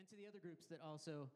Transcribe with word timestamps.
and 0.00 0.08
to 0.08 0.16
the 0.16 0.26
other 0.26 0.38
groups 0.38 0.64
that 0.70 0.78
also 0.82 1.28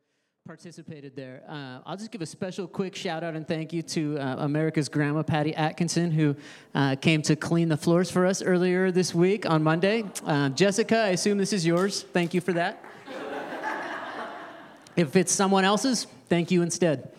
participated 0.46 1.14
there. 1.14 1.42
Uh, 1.46 1.80
I'll 1.84 1.98
just 1.98 2.10
give 2.10 2.22
a 2.22 2.26
special 2.26 2.66
quick 2.66 2.96
shout 2.96 3.22
out 3.22 3.34
and 3.34 3.46
thank 3.46 3.74
you 3.74 3.82
to 3.82 4.18
uh, 4.18 4.36
America's 4.38 4.88
Grandma 4.88 5.22
Patty 5.22 5.54
Atkinson, 5.54 6.10
who 6.10 6.34
uh, 6.74 6.96
came 6.96 7.20
to 7.22 7.36
clean 7.36 7.68
the 7.68 7.76
floors 7.76 8.10
for 8.10 8.24
us 8.24 8.40
earlier 8.40 8.90
this 8.90 9.14
week 9.14 9.44
on 9.44 9.62
Monday. 9.62 10.04
Uh, 10.24 10.48
Jessica, 10.48 10.96
I 10.96 11.08
assume 11.08 11.36
this 11.36 11.52
is 11.52 11.66
yours. 11.66 12.04
Thank 12.14 12.32
you 12.32 12.40
for 12.40 12.54
that. 12.54 12.82
if 14.96 15.14
it's 15.14 15.32
someone 15.32 15.64
else's, 15.66 16.06
thank 16.30 16.50
you 16.50 16.62
instead. 16.62 17.12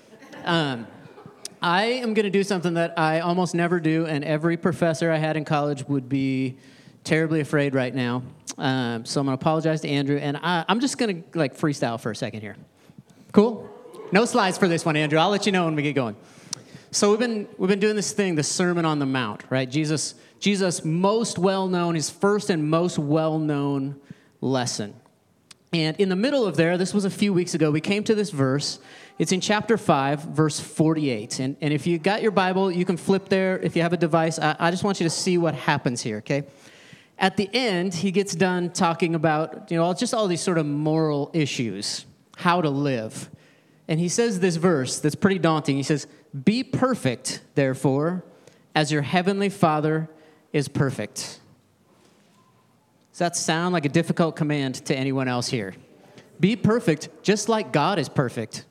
Um, 0.46 0.88
I 1.62 1.86
am 1.86 2.16
going 2.16 2.24
to 2.24 2.32
do 2.32 2.44
something 2.44 2.74
that 2.74 2.98
I 2.98 3.20
almost 3.20 3.54
never 3.54 3.80
do, 3.80 4.08
and 4.08 4.24
every 4.24 4.58
professor 4.58 5.12
I 5.12 5.18
had 5.18 5.38
in 5.38 5.46
college 5.46 5.88
would 5.88 6.10
be 6.10 6.58
terribly 7.04 7.40
afraid 7.40 7.76
right 7.76 7.94
now. 7.94 8.24
Um, 8.58 9.06
so 9.06 9.20
I'm 9.20 9.28
going 9.28 9.38
to 9.38 9.42
apologize 9.42 9.82
to 9.82 9.90
Andrew, 9.90 10.18
and 10.18 10.38
I, 10.38 10.64
I'm 10.68 10.80
just 10.80 10.98
going 10.98 11.24
to 11.24 11.38
like 11.38 11.58
freestyle 11.58 12.00
for 12.00 12.12
a 12.12 12.16
second 12.16 12.42
here. 12.42 12.56
Cool? 13.32 13.70
No 14.12 14.26
slides 14.26 14.58
for 14.58 14.68
this 14.68 14.86
one, 14.86 14.96
Andrew. 14.96 15.20
I'll 15.20 15.30
let 15.30 15.46
you 15.46 15.52
know 15.52 15.66
when 15.66 15.76
we 15.76 15.84
get 15.84 15.94
going. 15.94 16.16
So 16.92 17.10
we've 17.10 17.20
been 17.20 17.50
we've 17.58 17.70
been 17.70 17.82
doing 17.82 17.98
this 17.98 18.14
thing, 18.14 18.36
the 18.36 18.44
Sermon 18.44 18.86
on 18.86 19.00
the 19.00 19.06
Mount, 19.06 19.44
right? 19.50 19.70
Jesus 19.70 20.16
Jesus 20.40 20.86
most 20.86 21.38
well 21.38 21.68
known, 21.68 21.96
his 21.96 22.10
first 22.10 22.50
and 22.50 22.70
most 22.70 22.98
well 22.98 23.38
known 23.38 24.00
lesson. 24.40 24.94
And 25.74 26.00
in 26.00 26.08
the 26.08 26.16
middle 26.16 26.46
of 26.46 26.56
there, 26.56 26.78
this 26.78 26.94
was 26.94 27.04
a 27.04 27.10
few 27.10 27.34
weeks 27.34 27.54
ago, 27.54 27.70
we 27.70 27.82
came 27.82 28.06
to 28.06 28.16
this 28.16 28.30
verse. 28.30 28.80
It's 29.20 29.34
in 29.34 29.42
chapter 29.42 29.78
5, 29.78 30.22
verse 30.22 30.58
48. 30.58 31.40
And, 31.40 31.58
and 31.60 31.74
if 31.74 31.86
you 31.86 31.98
got 31.98 32.22
your 32.22 32.32
Bible, 32.32 32.72
you 32.72 32.86
can 32.86 32.96
flip 32.96 33.28
there. 33.28 33.60
If 33.60 33.76
you 33.76 33.82
have 33.82 33.92
a 33.92 33.98
device, 33.98 34.40
I, 34.40 34.56
I 34.58 34.72
just 34.72 34.86
want 34.86 35.02
you 35.02 35.04
to 35.06 35.10
see 35.10 35.38
what 35.38 35.54
happens 35.54 36.02
here, 36.02 36.18
okay? 36.18 36.44
At 37.18 37.38
the 37.38 37.50
end, 37.54 37.94
he 37.94 38.12
gets 38.12 38.36
done 38.36 38.72
talking 38.72 39.16
about, 39.16 39.72
you 39.72 39.78
know, 39.78 39.94
just 39.94 40.14
all 40.14 40.28
these 40.28 40.42
sort 40.42 40.58
of 40.58 40.66
moral 40.66 41.32
issues 41.34 42.06
how 42.38 42.62
to 42.62 42.70
live. 42.70 43.30
And 43.88 44.00
he 44.00 44.10
says 44.10 44.40
this 44.40 44.58
verse 44.58 45.00
that's 45.00 45.16
pretty 45.16 45.40
daunting. 45.40 45.78
He 45.78 45.84
says, 45.84 46.08
Be 46.44 46.64
perfect, 46.64 47.42
therefore, 47.56 48.26
as 48.74 48.92
your 48.92 49.02
heavenly 49.04 49.50
Father 49.50 50.10
is 50.52 50.68
perfect. 50.68 51.40
Does 53.12 53.20
that 53.20 53.36
sound 53.36 53.74
like 53.74 53.86
a 53.86 53.90
difficult 53.90 54.36
command 54.36 54.76
to 54.86 54.96
anyone 54.96 55.30
else 55.30 55.48
here? 55.48 55.74
Be 56.40 56.58
perfect 56.58 57.24
just 57.24 57.48
like 57.48 57.72
God 57.72 57.98
is 57.98 58.10
perfect. 58.10 58.66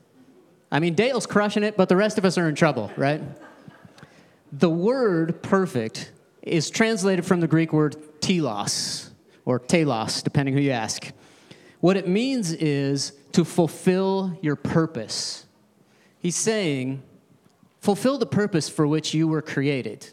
I 0.70 0.80
mean, 0.80 0.94
Dale's 0.94 1.26
crushing 1.26 1.62
it, 1.62 1.76
but 1.76 1.88
the 1.88 1.96
rest 1.96 2.18
of 2.18 2.24
us 2.24 2.36
are 2.36 2.48
in 2.48 2.54
trouble, 2.54 2.90
right? 2.96 3.22
The 4.52 4.68
word 4.68 5.42
perfect 5.42 6.12
is 6.42 6.68
translated 6.68 7.24
from 7.24 7.40
the 7.40 7.46
Greek 7.46 7.72
word 7.72 7.96
telos, 8.24 9.10
or 9.44 9.58
telos, 9.58 10.22
depending 10.22 10.54
who 10.54 10.60
you 10.60 10.70
ask. 10.70 11.12
What 11.80 11.98
it 11.98 12.08
means 12.08 12.52
is 12.52 13.12
to 13.32 13.44
fulfill 13.44 14.38
your 14.40 14.56
purpose. 14.56 15.44
He's 16.18 16.36
saying, 16.36 17.02
fulfill 17.80 18.16
the 18.16 18.24
purpose 18.24 18.70
for 18.70 18.86
which 18.86 19.12
you 19.12 19.28
were 19.28 19.42
created. 19.42 20.08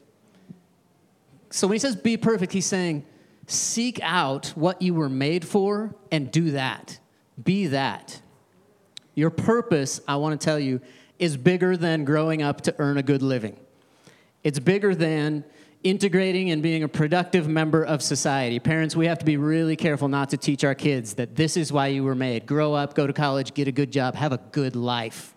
So 1.51 1.67
when 1.67 1.75
he 1.75 1.79
says 1.79 1.95
be 1.95 2.17
perfect, 2.17 2.51
he's 2.51 2.65
saying, 2.65 3.05
seek 3.47 3.97
out 4.03 4.47
what 4.55 4.81
you 4.81 4.93
were 4.93 5.09
made 5.09 5.47
for 5.47 5.95
and 6.11 6.29
do 6.29 6.51
that. 6.51 6.99
Be 7.41 7.67
that. 7.67 8.19
Your 9.15 9.29
purpose, 9.29 10.01
I 10.05 10.17
want 10.17 10.39
to 10.39 10.43
tell 10.43 10.59
you, 10.59 10.81
is 11.17 11.37
bigger 11.37 11.77
than 11.77 12.03
growing 12.03 12.41
up 12.41 12.59
to 12.61 12.75
earn 12.77 12.97
a 12.97 13.03
good 13.03 13.21
living. 13.21 13.57
It's 14.43 14.59
bigger 14.59 14.93
than 14.93 15.45
integrating 15.83 16.51
and 16.51 16.61
being 16.61 16.83
a 16.83 16.87
productive 16.87 17.47
member 17.47 17.83
of 17.83 18.01
society. 18.01 18.59
Parents, 18.59 18.95
we 18.95 19.07
have 19.07 19.19
to 19.19 19.25
be 19.25 19.37
really 19.37 19.75
careful 19.75 20.07
not 20.07 20.29
to 20.29 20.37
teach 20.37 20.63
our 20.63 20.75
kids 20.75 21.15
that 21.15 21.35
this 21.35 21.57
is 21.57 21.71
why 21.71 21.87
you 21.87 22.03
were 22.03 22.15
made. 22.15 22.45
Grow 22.45 22.73
up, 22.73 22.93
go 22.93 23.07
to 23.07 23.13
college, 23.13 23.53
get 23.53 23.67
a 23.67 23.71
good 23.71 23.91
job, 23.91 24.15
have 24.15 24.31
a 24.31 24.37
good 24.51 24.75
life. 24.75 25.35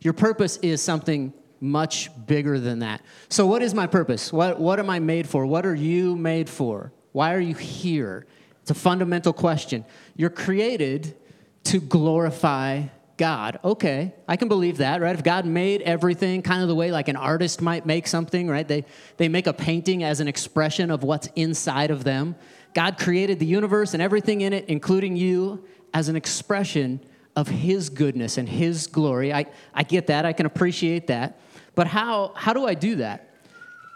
Your 0.00 0.12
purpose 0.12 0.58
is 0.58 0.82
something 0.82 1.32
much 1.60 2.10
bigger 2.26 2.60
than 2.60 2.80
that. 2.80 3.02
So, 3.28 3.46
what 3.46 3.62
is 3.62 3.74
my 3.74 3.86
purpose? 3.86 4.32
What, 4.32 4.60
what 4.60 4.78
am 4.78 4.90
I 4.90 5.00
made 5.00 5.28
for? 5.28 5.44
What 5.46 5.66
are 5.66 5.74
you 5.74 6.16
made 6.16 6.48
for? 6.48 6.92
Why 7.12 7.34
are 7.34 7.40
you 7.40 7.54
here? 7.54 8.26
It's 8.62 8.70
a 8.70 8.74
fundamental 8.74 9.32
question. 9.32 9.84
You're 10.14 10.30
created 10.30 11.16
to 11.64 11.80
glorify 11.80 12.84
God. 13.18 13.58
Okay, 13.64 14.14
I 14.26 14.36
can 14.36 14.48
believe 14.48 14.78
that, 14.78 15.00
right? 15.00 15.14
If 15.14 15.24
God 15.24 15.44
made 15.44 15.82
everything 15.82 16.40
kind 16.40 16.62
of 16.62 16.68
the 16.68 16.74
way 16.74 16.90
like 16.90 17.08
an 17.08 17.16
artist 17.16 17.60
might 17.60 17.84
make 17.84 18.06
something, 18.06 18.48
right? 18.48 18.66
They, 18.66 18.84
they 19.18 19.28
make 19.28 19.46
a 19.46 19.52
painting 19.52 20.04
as 20.04 20.20
an 20.20 20.28
expression 20.28 20.90
of 20.90 21.02
what's 21.02 21.28
inside 21.34 21.90
of 21.90 22.04
them. 22.04 22.36
God 22.74 22.98
created 22.98 23.40
the 23.40 23.46
universe 23.46 23.92
and 23.92 24.02
everything 24.02 24.40
in 24.40 24.52
it, 24.52 24.66
including 24.68 25.16
you, 25.16 25.64
as 25.92 26.08
an 26.08 26.16
expression 26.16 27.00
of 27.34 27.48
His 27.48 27.90
goodness 27.90 28.38
and 28.38 28.48
His 28.48 28.86
glory. 28.86 29.34
I, 29.34 29.46
I 29.74 29.82
get 29.82 30.06
that, 30.06 30.24
I 30.24 30.32
can 30.32 30.46
appreciate 30.46 31.08
that. 31.08 31.40
But 31.74 31.88
how, 31.88 32.32
how 32.36 32.52
do 32.52 32.66
I 32.66 32.74
do 32.74 32.96
that? 32.96 33.34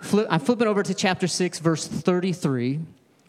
Flip, 0.02 0.26
I'm 0.28 0.40
flipping 0.40 0.66
over 0.66 0.82
to 0.82 0.94
chapter 0.94 1.28
6, 1.28 1.60
verse 1.60 1.86
33. 1.86 2.80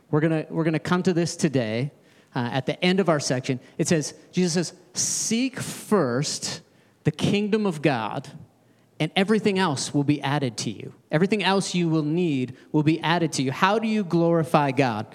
We're 0.09 0.19
going 0.19 0.45
to 0.45 0.51
we're 0.51 0.63
gonna 0.63 0.79
come 0.79 1.03
to 1.03 1.13
this 1.13 1.35
today 1.35 1.91
uh, 2.35 2.49
at 2.51 2.65
the 2.65 2.83
end 2.83 2.99
of 2.99 3.09
our 3.09 3.19
section, 3.19 3.59
it 3.77 3.87
says, 3.87 4.13
Jesus 4.31 4.53
says, 4.69 4.73
Seek 4.93 5.59
first 5.59 6.61
the 7.03 7.11
kingdom 7.11 7.65
of 7.65 7.81
God, 7.81 8.29
and 8.99 9.11
everything 9.15 9.59
else 9.59 9.93
will 9.93 10.03
be 10.03 10.21
added 10.21 10.57
to 10.57 10.71
you. 10.71 10.93
Everything 11.11 11.43
else 11.43 11.75
you 11.75 11.89
will 11.89 12.03
need 12.03 12.55
will 12.71 12.83
be 12.83 12.99
added 13.01 13.33
to 13.33 13.43
you. 13.43 13.51
How 13.51 13.79
do 13.79 13.87
you 13.87 14.03
glorify 14.03 14.71
God? 14.71 15.07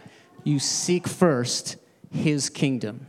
You 0.44 0.58
seek 0.58 1.08
first 1.08 1.76
his 2.10 2.50
kingdom. 2.50 3.06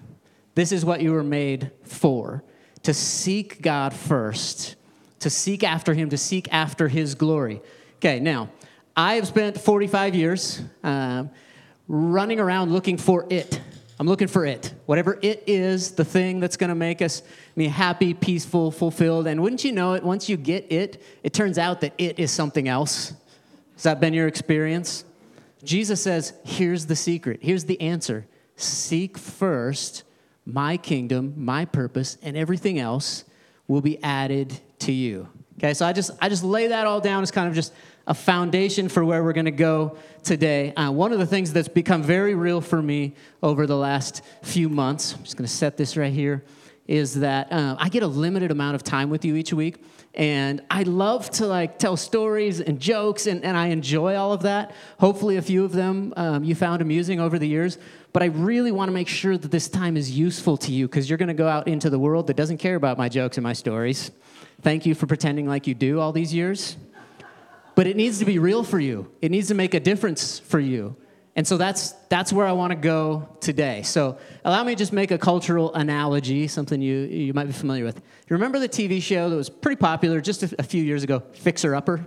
This 0.55 0.71
is 0.71 0.83
what 0.83 1.01
you 1.01 1.11
were 1.11 1.23
made 1.23 1.71
for 1.83 2.43
to 2.83 2.93
seek 2.93 3.61
God 3.61 3.93
first, 3.93 4.75
to 5.19 5.29
seek 5.29 5.63
after 5.63 5.93
him, 5.93 6.09
to 6.09 6.17
seek 6.17 6.51
after 6.51 6.87
his 6.87 7.15
glory. 7.15 7.61
Okay, 7.97 8.19
now, 8.19 8.49
I 8.95 9.15
have 9.15 9.27
spent 9.27 9.59
45 9.59 10.15
years 10.15 10.61
uh, 10.83 11.25
running 11.87 12.39
around 12.39 12.71
looking 12.71 12.97
for 12.97 13.25
it 13.29 13.59
I'm 13.99 14.07
looking 14.07 14.29
for 14.29 14.45
it. 14.45 14.73
Whatever 14.85 15.19
it 15.21 15.43
is, 15.45 15.91
the 15.91 16.05
thing 16.05 16.39
that's 16.39 16.55
going 16.55 16.69
to 16.69 16.75
make 16.75 17.01
us 17.01 17.21
me 17.57 17.67
happy, 17.67 18.13
peaceful, 18.13 18.71
fulfilled. 18.71 19.27
And 19.27 19.41
wouldn't 19.41 19.65
you 19.65 19.73
know 19.73 19.93
it, 19.93 20.03
once 20.03 20.29
you 20.29 20.37
get 20.37 20.71
it, 20.71 21.03
it 21.21 21.33
turns 21.33 21.57
out 21.57 21.81
that 21.81 21.93
it 21.97 22.17
is 22.17 22.31
something 22.31 22.69
else. 22.69 23.13
Has 23.73 23.83
that 23.83 23.99
been 23.99 24.13
your 24.13 24.27
experience? 24.27 25.03
Jesus 25.63 26.01
says, 26.01 26.31
here's 26.45 26.85
the 26.85 26.95
secret. 26.95 27.39
Here's 27.41 27.65
the 27.65 27.79
answer. 27.81 28.25
Seek 28.55 29.17
first 29.17 30.03
my 30.45 30.77
kingdom, 30.77 31.33
my 31.35 31.65
purpose, 31.65 32.17
and 32.21 32.37
everything 32.37 32.79
else 32.79 33.25
will 33.67 33.81
be 33.81 34.01
added 34.01 34.57
to 34.79 34.93
you. 34.93 35.27
Okay, 35.59 35.73
so 35.73 35.85
I 35.85 35.91
just 35.91 36.11
I 36.21 36.29
just 36.29 36.45
lay 36.45 36.67
that 36.67 36.87
all 36.87 37.01
down 37.01 37.21
as 37.21 37.31
kind 37.31 37.49
of 37.49 37.53
just 37.53 37.73
a 38.07 38.13
foundation 38.13 38.87
for 38.87 39.03
where 39.03 39.21
we're 39.25 39.33
going 39.33 39.43
to 39.43 39.51
go 39.51 39.97
today. 40.23 40.73
Uh, 40.73 40.89
one 40.89 41.11
of 41.11 41.19
the 41.19 41.25
things 41.25 41.51
that's 41.51 41.67
become 41.67 42.01
very 42.01 42.33
real 42.33 42.61
for 42.61 42.81
me 42.81 43.13
over 43.43 43.67
the 43.67 43.75
last 43.75 44.21
few 44.41 44.69
months, 44.69 45.15
I'm 45.15 45.23
just 45.23 45.35
going 45.35 45.45
to 45.45 45.53
set 45.53 45.75
this 45.75 45.97
right 45.97 46.13
here, 46.13 46.45
is 46.87 47.15
that 47.15 47.51
uh, 47.51 47.75
I 47.77 47.89
get 47.89 48.03
a 48.03 48.07
limited 48.07 48.51
amount 48.51 48.75
of 48.75 48.83
time 48.83 49.09
with 49.09 49.25
you 49.25 49.35
each 49.35 49.51
week. 49.51 49.83
And 50.13 50.61
I 50.71 50.83
love 50.83 51.29
to 51.31 51.45
like 51.45 51.77
tell 51.77 51.97
stories 51.97 52.61
and 52.61 52.79
jokes, 52.79 53.27
and, 53.27 53.43
and 53.43 53.57
I 53.57 53.67
enjoy 53.67 54.15
all 54.15 54.31
of 54.31 54.43
that. 54.43 54.73
Hopefully, 54.97 55.35
a 55.35 55.41
few 55.41 55.65
of 55.65 55.73
them 55.73 56.13
um, 56.15 56.45
you 56.45 56.55
found 56.55 56.81
amusing 56.81 57.19
over 57.19 57.37
the 57.37 57.47
years. 57.49 57.77
But 58.13 58.23
I 58.23 58.27
really 58.27 58.71
want 58.71 58.87
to 58.87 58.93
make 58.93 59.09
sure 59.09 59.37
that 59.37 59.51
this 59.51 59.67
time 59.67 59.97
is 59.97 60.17
useful 60.17 60.55
to 60.55 60.71
you 60.71 60.87
because 60.87 61.09
you're 61.09 61.17
going 61.17 61.27
to 61.27 61.33
go 61.33 61.49
out 61.49 61.67
into 61.67 61.89
the 61.89 61.99
world 61.99 62.27
that 62.27 62.37
doesn't 62.37 62.59
care 62.59 62.75
about 62.75 62.97
my 62.97 63.09
jokes 63.09 63.35
and 63.35 63.43
my 63.43 63.53
stories. 63.53 64.11
Thank 64.61 64.85
you 64.85 64.95
for 64.95 65.07
pretending 65.07 65.47
like 65.47 65.67
you 65.67 65.73
do 65.73 65.99
all 65.99 66.11
these 66.11 66.33
years 66.33 66.77
but 67.79 67.87
it 67.87 67.95
needs 67.95 68.19
to 68.19 68.25
be 68.25 68.39
real 68.39 68.61
for 68.61 68.77
you. 68.77 69.09
It 69.21 69.31
needs 69.31 69.47
to 69.47 69.53
make 69.53 69.73
a 69.73 69.79
difference 69.79 70.37
for 70.37 70.59
you. 70.59 70.97
And 71.37 71.47
so 71.47 71.55
that's 71.55 71.93
that's 72.09 72.33
where 72.33 72.45
I 72.45 72.51
want 72.51 72.71
to 72.71 72.75
go 72.75 73.29
today. 73.39 73.83
So 73.83 74.17
allow 74.43 74.65
me 74.65 74.73
to 74.73 74.77
just 74.77 74.91
make 74.91 75.11
a 75.11 75.17
cultural 75.17 75.73
analogy, 75.73 76.49
something 76.49 76.81
you 76.81 76.97
you 77.03 77.33
might 77.33 77.45
be 77.45 77.53
familiar 77.53 77.85
with. 77.85 77.95
You 77.95 78.33
remember 78.33 78.59
the 78.59 78.67
TV 78.67 79.01
show 79.01 79.29
that 79.29 79.35
was 79.37 79.49
pretty 79.49 79.77
popular 79.77 80.19
just 80.19 80.43
a, 80.43 80.53
a 80.59 80.63
few 80.63 80.83
years 80.83 81.03
ago, 81.03 81.23
Fixer 81.31 81.73
Upper? 81.73 82.05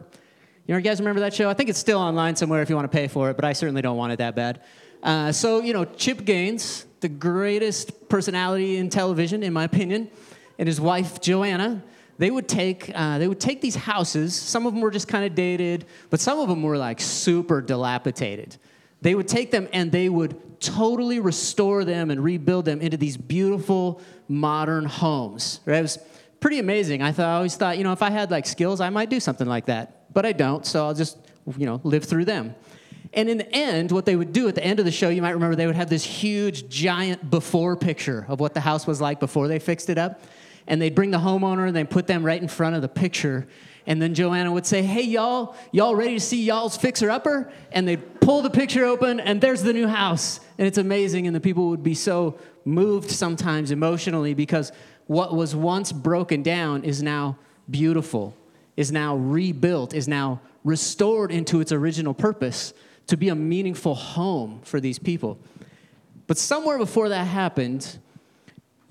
You 0.67 0.75
know, 0.75 0.76
you 0.76 0.82
guys 0.82 1.00
remember 1.00 1.21
that 1.21 1.32
show? 1.32 1.49
I 1.49 1.55
think 1.55 1.71
it's 1.71 1.79
still 1.79 2.00
online 2.00 2.37
somewhere 2.37 2.61
if 2.61 2.69
you 2.69 2.76
want 2.76 2.93
to 2.93 2.94
pay 2.94 3.09
for 3.09 3.31
it, 3.31 3.37
but 3.37 3.47
I 3.47 3.55
certainly 3.55 3.81
don't 3.81 3.97
want 3.97 4.12
it 4.12 4.19
that 4.19 4.37
bad. 4.37 4.61
Uh, 5.03 5.32
so 5.32 5.62
you 5.62 5.73
know, 5.73 5.87
Chip 5.87 6.26
Gaines, 6.26 6.85
the 7.00 7.09
greatest 7.09 8.11
personality 8.11 8.76
in 8.76 8.91
television, 8.91 9.43
in 9.43 9.55
my 9.55 9.65
opinion, 9.65 10.11
and 10.59 10.69
his 10.69 10.82
wife 10.82 11.19
Joanna 11.23 11.82
they 12.23 12.31
would 12.31 12.49
take 12.49 12.89
uh, 12.95 13.19
they 13.19 13.27
would 13.27 13.41
take 13.41 13.61
these 13.61 13.75
houses. 13.75 14.33
Some 14.33 14.65
of 14.65 14.73
them 14.73 14.81
were 14.81 14.93
just 14.93 15.09
kind 15.09 15.25
of 15.25 15.35
dated, 15.35 15.87
but 16.09 16.21
some 16.21 16.39
of 16.39 16.49
them 16.49 16.63
were 16.63 16.79
like 16.79 17.01
super 17.01 17.61
dilapidated. 17.61 18.59
They 19.01 19.17
would 19.17 19.27
take 19.27 19.51
them 19.51 19.67
and 19.73 19.91
they 19.91 20.09
would 20.09 20.61
totally 20.61 21.19
restore 21.19 21.85
them 21.85 22.13
and 22.13 22.23
rebuild 22.23 22.65
them 22.65 22.81
into 22.81 22.97
these 22.97 23.17
beautiful 23.17 24.01
modern 24.29 24.85
homes. 24.85 25.59
Right? 25.67 25.79
It 25.79 25.83
was 25.83 25.99
pretty 26.39 26.61
amazing. 26.61 27.03
I 27.03 27.11
thought 27.11 27.27
I 27.27 27.35
always 27.35 27.57
thought, 27.57 27.77
you 27.77 27.83
know, 27.83 27.91
if 27.91 28.03
I 28.03 28.11
had 28.11 28.31
like 28.31 28.47
skills, 28.47 28.81
I 28.81 28.91
might 28.91 29.11
do 29.11 29.19
something 29.19 29.49
like 29.49 29.67
that, 29.67 30.15
but 30.15 30.25
I 30.25 30.31
don't. 30.31 30.65
So 30.65 30.87
I'll 30.87 30.95
just 30.95 31.19
you 31.57 31.67
know 31.67 31.81
live 31.83 32.05
through 32.05 32.27
them. 32.27 32.55
And 33.15 33.29
in 33.29 33.39
the 33.39 33.53
end, 33.53 33.91
what 33.91 34.07
they 34.07 34.15
would 34.15 34.33
do 34.33 34.47
at 34.47 34.55
the 34.55 34.65
end 34.65 34.79
of 34.79 34.85
the 34.85 34.93
show, 34.93 35.09
you 35.09 35.23
might 35.23 35.33
remember 35.33 35.57
they 35.57 35.67
would 35.67 35.75
have 35.75 35.91
this 35.91 36.05
huge, 36.05 36.69
giant 36.69 37.31
before 37.31 37.77
picture 37.77 38.27
of 38.29 38.39
what 38.39 38.55
the 38.55 38.61
house 38.61 38.87
was 38.87 39.01
like 39.01 39.19
before 39.19 39.49
they 39.49 39.59
fixed 39.59 39.91
it 39.91 39.99
up. 39.99 40.23
And 40.67 40.81
they'd 40.81 40.94
bring 40.94 41.11
the 41.11 41.19
homeowner 41.19 41.67
and 41.67 41.76
they'd 41.76 41.91
put 41.91 42.06
them 42.06 42.25
right 42.25 42.41
in 42.41 42.49
front 42.49 42.76
of 42.76 42.82
the 42.82 42.88
picture. 42.88 43.47
And 43.87 44.00
then 44.00 44.14
Joanna 44.14 44.53
would 44.53 44.67
say, 44.67 44.82
Hey, 44.82 45.03
y'all, 45.03 45.56
y'all 45.73 45.94
ready 45.94 46.14
to 46.14 46.20
see 46.20 46.44
y'all's 46.44 46.76
fixer 46.76 47.11
upper? 47.11 47.50
And 47.73 47.87
they'd 47.87 48.20
pull 48.20 48.43
the 48.43 48.50
picture 48.50 48.85
open, 48.85 49.19
and 49.19 49.41
there's 49.41 49.62
the 49.62 49.73
new 49.73 49.88
house. 49.88 50.41
And 50.59 50.67
it's 50.67 50.79
amazing. 50.79 51.26
And 51.26 51.35
the 51.35 51.41
people 51.41 51.70
would 51.70 51.82
be 51.82 51.94
so 51.94 52.38
moved 52.64 53.11
sometimes 53.11 53.70
emotionally 53.70 54.35
because 54.35 54.73
what 55.06 55.35
was 55.35 55.55
once 55.55 55.91
broken 55.91 56.43
down 56.43 56.85
is 56.85 57.03
now 57.03 57.37
beautiful, 57.69 58.37
is 58.76 58.93
now 58.93 59.17
rebuilt, 59.17 59.94
is 59.94 60.06
now 60.06 60.41
restored 60.64 61.32
into 61.32 61.61
its 61.61 61.73
original 61.73 62.14
purpose 62.14 62.73
to 63.09 63.17
be 63.17 63.29
a 63.29 63.35
meaningful 63.35 63.94
home 63.94 64.61
for 64.62 64.81
these 64.81 64.99
people. 64.99 65.38
But 66.29 66.38
somewhere 66.38 66.79
before 66.79 67.09
that 67.09 67.25
happened, 67.25 67.99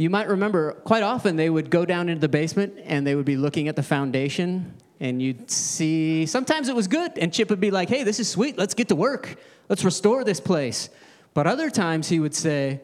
you 0.01 0.09
might 0.09 0.27
remember 0.27 0.73
quite 0.83 1.03
often 1.03 1.35
they 1.35 1.49
would 1.49 1.69
go 1.69 1.85
down 1.85 2.09
into 2.09 2.19
the 2.19 2.29
basement 2.29 2.73
and 2.83 3.05
they 3.05 3.13
would 3.13 3.25
be 3.25 3.37
looking 3.37 3.67
at 3.67 3.75
the 3.75 3.83
foundation 3.83 4.73
and 4.99 5.21
you'd 5.21 5.49
see 5.49 6.25
sometimes 6.25 6.69
it 6.69 6.75
was 6.75 6.87
good 6.87 7.17
and 7.19 7.31
chip 7.31 7.49
would 7.49 7.59
be 7.59 7.71
like 7.71 7.87
hey 7.87 8.03
this 8.03 8.19
is 8.19 8.27
sweet. 8.27 8.57
Let's 8.57 8.73
get 8.73 8.87
to 8.89 8.95
work. 8.95 9.35
Let's 9.69 9.83
restore 9.83 10.23
this 10.23 10.39
place. 10.39 10.89
But 11.33 11.47
other 11.47 11.69
times 11.69 12.09
he 12.09 12.19
would 12.19 12.35
say 12.35 12.81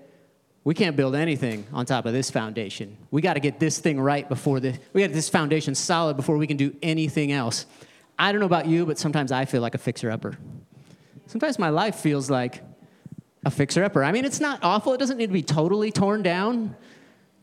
we 0.64 0.74
can't 0.74 0.96
build 0.96 1.16
anything 1.16 1.66
on 1.74 1.86
top 1.86 2.06
of 2.06 2.14
this 2.14 2.30
foundation. 2.30 2.98
We 3.10 3.22
got 3.22 3.34
to 3.34 3.40
get 3.40 3.60
this 3.60 3.80
thing 3.80 4.00
right 4.00 4.28
before 4.30 4.60
the 4.60 4.78
we 4.94 5.02
got 5.02 5.12
this 5.12 5.30
foundation 5.30 5.74
solid 5.74 6.18
before 6.18 6.38
we 6.38 6.46
can 6.46 6.58
do 6.58 6.75
anything 6.84 7.31
else. 7.31 7.66
I 8.20 8.31
don't 8.31 8.42
know 8.42 8.48
about 8.48 8.68
you 8.68 8.86
but 8.86 9.00
sometimes 9.00 9.31
i 9.31 9.46
feel 9.46 9.62
like 9.62 9.75
a 9.75 9.80
fixer 9.80 10.12
upper 10.12 10.38
sometimes 11.28 11.58
my 11.60 11.70
life 11.70 11.96
feels 11.96 12.30
like 12.30 12.63
a 13.46 13.52
fixer 13.52 13.84
upper 13.84 14.04
i 14.04 14.12
mean 14.12 14.25
it's 14.25 14.40
not 14.40 14.60
awful. 14.63 14.94
It 14.94 14.98
doesn't 14.98 15.18
need 15.18 15.28
to 15.28 15.34
be 15.34 15.44
totally 15.44 15.92
torn 15.92 16.22
down 16.22 16.75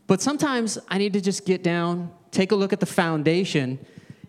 but 0.07 0.21
sometimes 0.21 0.77
I 0.87 0.97
need 0.97 1.13
to 1.13 1.21
just 1.21 1.45
get 1.45 1.63
down, 1.63 2.11
take 2.31 2.51
a 2.51 2.55
look 2.55 2.73
at 2.73 2.79
the 2.79 2.85
foundation, 2.85 3.79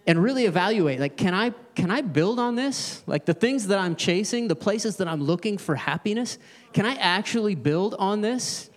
and 0.07 0.23
really 0.23 0.45
evaluate 0.45 1.01
like 1.01 1.17
can 1.17 1.35
I 1.35 1.51
can 1.75 1.91
I 1.91 2.01
build 2.01 2.39
on 2.39 2.55
this? 2.55 3.03
Like 3.07 3.27
the 3.27 3.35
things 3.35 3.67
that 3.67 3.79
I'm 3.79 3.97
chasing, 3.97 4.49
the 4.49 4.57
places 4.57 4.97
that 4.97 5.09
I'm 5.09 5.23
looking 5.23 5.59
for 5.59 5.75
happiness, 5.75 6.39
can 6.73 6.87
I 6.87 6.95
actually 6.95 7.55
build 7.55 7.95
on 7.99 8.21
this? 8.21 8.71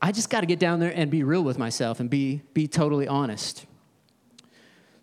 I 0.00 0.12
just 0.12 0.28
got 0.28 0.40
to 0.40 0.46
get 0.46 0.58
down 0.58 0.80
there 0.80 0.92
and 0.94 1.10
be 1.10 1.22
real 1.24 1.42
with 1.42 1.58
myself 1.58 1.98
and 1.98 2.10
be 2.10 2.42
be 2.52 2.68
totally 2.68 3.08
honest. 3.08 3.66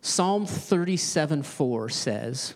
Psalm 0.02 0.46
37 0.46 1.44
4 1.44 1.90
says, 1.90 2.56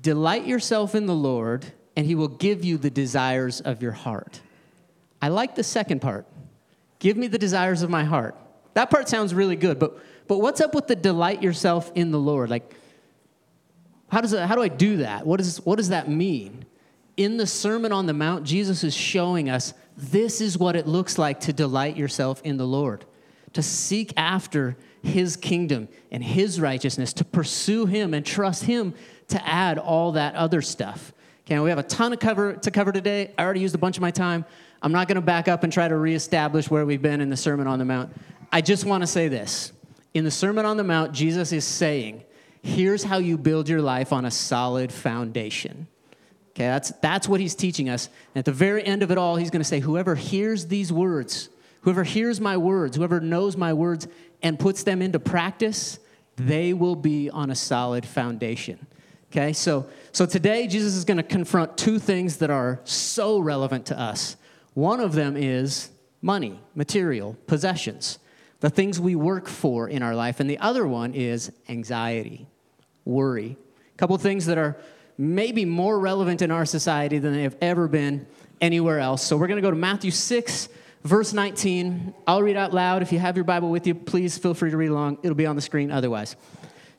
Delight 0.00 0.46
yourself 0.46 0.94
in 0.94 1.06
the 1.06 1.14
Lord, 1.14 1.64
and 1.96 2.06
he 2.06 2.14
will 2.14 2.28
give 2.28 2.64
you 2.64 2.76
the 2.78 2.90
desires 2.90 3.60
of 3.60 3.82
your 3.82 3.92
heart. 3.92 4.40
I 5.22 5.28
like 5.28 5.54
the 5.54 5.64
second 5.64 6.00
part. 6.00 6.26
Give 6.98 7.16
me 7.16 7.26
the 7.26 7.38
desires 7.38 7.82
of 7.82 7.90
my 7.90 8.04
heart. 8.04 8.36
That 8.74 8.90
part 8.90 9.08
sounds 9.08 9.34
really 9.34 9.56
good, 9.56 9.78
but, 9.78 9.98
but 10.26 10.38
what's 10.38 10.60
up 10.60 10.74
with 10.74 10.86
the 10.86 10.96
delight 10.96 11.42
yourself 11.42 11.92
in 11.94 12.10
the 12.10 12.18
Lord? 12.18 12.50
Like, 12.50 12.74
how, 14.08 14.20
does 14.20 14.32
it, 14.32 14.46
how 14.46 14.54
do 14.54 14.62
I 14.62 14.68
do 14.68 14.98
that? 14.98 15.26
What, 15.26 15.40
is, 15.40 15.58
what 15.64 15.76
does 15.76 15.88
that 15.90 16.08
mean? 16.08 16.64
In 17.16 17.36
the 17.36 17.46
Sermon 17.46 17.92
on 17.92 18.06
the 18.06 18.12
Mount, 18.12 18.44
Jesus 18.44 18.82
is 18.82 18.94
showing 18.94 19.48
us 19.48 19.74
this 19.96 20.40
is 20.40 20.58
what 20.58 20.76
it 20.76 20.86
looks 20.86 21.18
like 21.18 21.40
to 21.40 21.52
delight 21.52 21.96
yourself 21.96 22.42
in 22.42 22.56
the 22.56 22.66
Lord, 22.66 23.04
to 23.52 23.62
seek 23.62 24.12
after 24.16 24.76
his 25.02 25.36
kingdom 25.36 25.88
and 26.10 26.24
his 26.24 26.60
righteousness, 26.60 27.12
to 27.14 27.24
pursue 27.24 27.86
him 27.86 28.14
and 28.14 28.26
trust 28.26 28.64
him 28.64 28.94
to 29.28 29.48
add 29.48 29.78
all 29.78 30.12
that 30.12 30.34
other 30.34 30.62
stuff. 30.62 31.12
Okay, 31.46 31.58
we 31.60 31.70
have 31.70 31.78
a 31.78 31.84
ton 31.84 32.12
of 32.12 32.18
cover 32.18 32.54
to 32.54 32.70
cover 32.70 32.90
today. 32.90 33.32
I 33.36 33.44
already 33.44 33.60
used 33.60 33.74
a 33.74 33.78
bunch 33.78 33.96
of 33.96 34.00
my 34.00 34.10
time. 34.10 34.44
I'm 34.84 34.92
not 34.92 35.08
going 35.08 35.16
to 35.16 35.22
back 35.22 35.48
up 35.48 35.64
and 35.64 35.72
try 35.72 35.88
to 35.88 35.96
reestablish 35.96 36.70
where 36.70 36.84
we've 36.84 37.00
been 37.00 37.22
in 37.22 37.30
the 37.30 37.38
Sermon 37.38 37.66
on 37.66 37.78
the 37.78 37.86
Mount. 37.86 38.12
I 38.52 38.60
just 38.60 38.84
want 38.84 39.02
to 39.02 39.06
say 39.06 39.28
this. 39.28 39.72
In 40.12 40.24
the 40.24 40.30
Sermon 40.30 40.66
on 40.66 40.76
the 40.76 40.84
Mount, 40.84 41.12
Jesus 41.12 41.52
is 41.52 41.64
saying, 41.64 42.22
here's 42.62 43.02
how 43.02 43.16
you 43.16 43.38
build 43.38 43.66
your 43.66 43.80
life 43.80 44.12
on 44.12 44.26
a 44.26 44.30
solid 44.30 44.92
foundation. 44.92 45.86
Okay, 46.50 46.66
that's, 46.66 46.90
that's 47.00 47.26
what 47.26 47.40
he's 47.40 47.54
teaching 47.54 47.88
us. 47.88 48.10
And 48.34 48.40
at 48.40 48.44
the 48.44 48.52
very 48.52 48.84
end 48.84 49.02
of 49.02 49.10
it 49.10 49.16
all, 49.16 49.36
he's 49.36 49.48
going 49.48 49.62
to 49.62 49.68
say, 49.68 49.80
whoever 49.80 50.14
hears 50.14 50.66
these 50.66 50.92
words, 50.92 51.48
whoever 51.80 52.04
hears 52.04 52.38
my 52.38 52.58
words, 52.58 52.98
whoever 52.98 53.20
knows 53.20 53.56
my 53.56 53.72
words 53.72 54.06
and 54.42 54.58
puts 54.58 54.82
them 54.82 55.00
into 55.00 55.18
practice, 55.18 55.98
they 56.36 56.74
will 56.74 56.94
be 56.94 57.30
on 57.30 57.50
a 57.50 57.54
solid 57.54 58.04
foundation. 58.04 58.86
Okay, 59.32 59.54
so, 59.54 59.86
so 60.12 60.26
today 60.26 60.66
Jesus 60.66 60.94
is 60.94 61.06
going 61.06 61.16
to 61.16 61.22
confront 61.22 61.78
two 61.78 61.98
things 61.98 62.36
that 62.36 62.50
are 62.50 62.80
so 62.84 63.38
relevant 63.38 63.86
to 63.86 63.98
us. 63.98 64.36
One 64.74 65.00
of 65.00 65.12
them 65.12 65.36
is 65.36 65.90
money, 66.20 66.60
material, 66.74 67.36
possessions, 67.46 68.18
the 68.60 68.70
things 68.70 69.00
we 69.00 69.14
work 69.14 69.46
for 69.46 69.88
in 69.88 70.02
our 70.02 70.14
life. 70.14 70.40
And 70.40 70.50
the 70.50 70.58
other 70.58 70.86
one 70.86 71.14
is 71.14 71.52
anxiety, 71.68 72.46
worry. 73.04 73.56
A 73.94 73.96
couple 73.96 74.16
things 74.18 74.46
that 74.46 74.58
are 74.58 74.76
maybe 75.16 75.64
more 75.64 75.98
relevant 75.98 76.42
in 76.42 76.50
our 76.50 76.64
society 76.64 77.18
than 77.18 77.32
they 77.32 77.42
have 77.42 77.56
ever 77.60 77.86
been 77.86 78.26
anywhere 78.60 78.98
else. 78.98 79.22
So 79.22 79.36
we're 79.36 79.46
going 79.46 79.58
to 79.58 79.62
go 79.62 79.70
to 79.70 79.76
Matthew 79.76 80.10
6, 80.10 80.68
verse 81.04 81.32
19. 81.32 82.14
I'll 82.26 82.42
read 82.42 82.56
out 82.56 82.72
loud. 82.72 83.02
If 83.02 83.12
you 83.12 83.18
have 83.20 83.36
your 83.36 83.44
Bible 83.44 83.70
with 83.70 83.86
you, 83.86 83.94
please 83.94 84.38
feel 84.38 84.54
free 84.54 84.70
to 84.70 84.76
read 84.76 84.90
along. 84.90 85.18
It'll 85.22 85.36
be 85.36 85.46
on 85.46 85.56
the 85.56 85.62
screen 85.62 85.90
otherwise. 85.92 86.34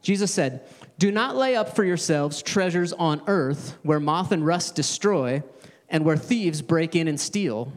Jesus 0.01 0.31
said, 0.31 0.66
Do 1.00 1.12
not 1.12 1.36
lay 1.36 1.56
up 1.56 1.75
for 1.75 1.83
yourselves 1.83 2.42
treasures 2.42 2.94
on 2.94 3.22
earth 3.27 3.77
where 3.83 4.00
moth 4.00 4.31
and 4.31 4.45
rust 4.45 4.75
destroy 4.75 5.44
and 5.90 6.04
where 6.06 6.18
thieves 6.18 6.62
break 6.62 6.96
in 6.96 7.08
and 7.08 7.20
steal. 7.20 7.72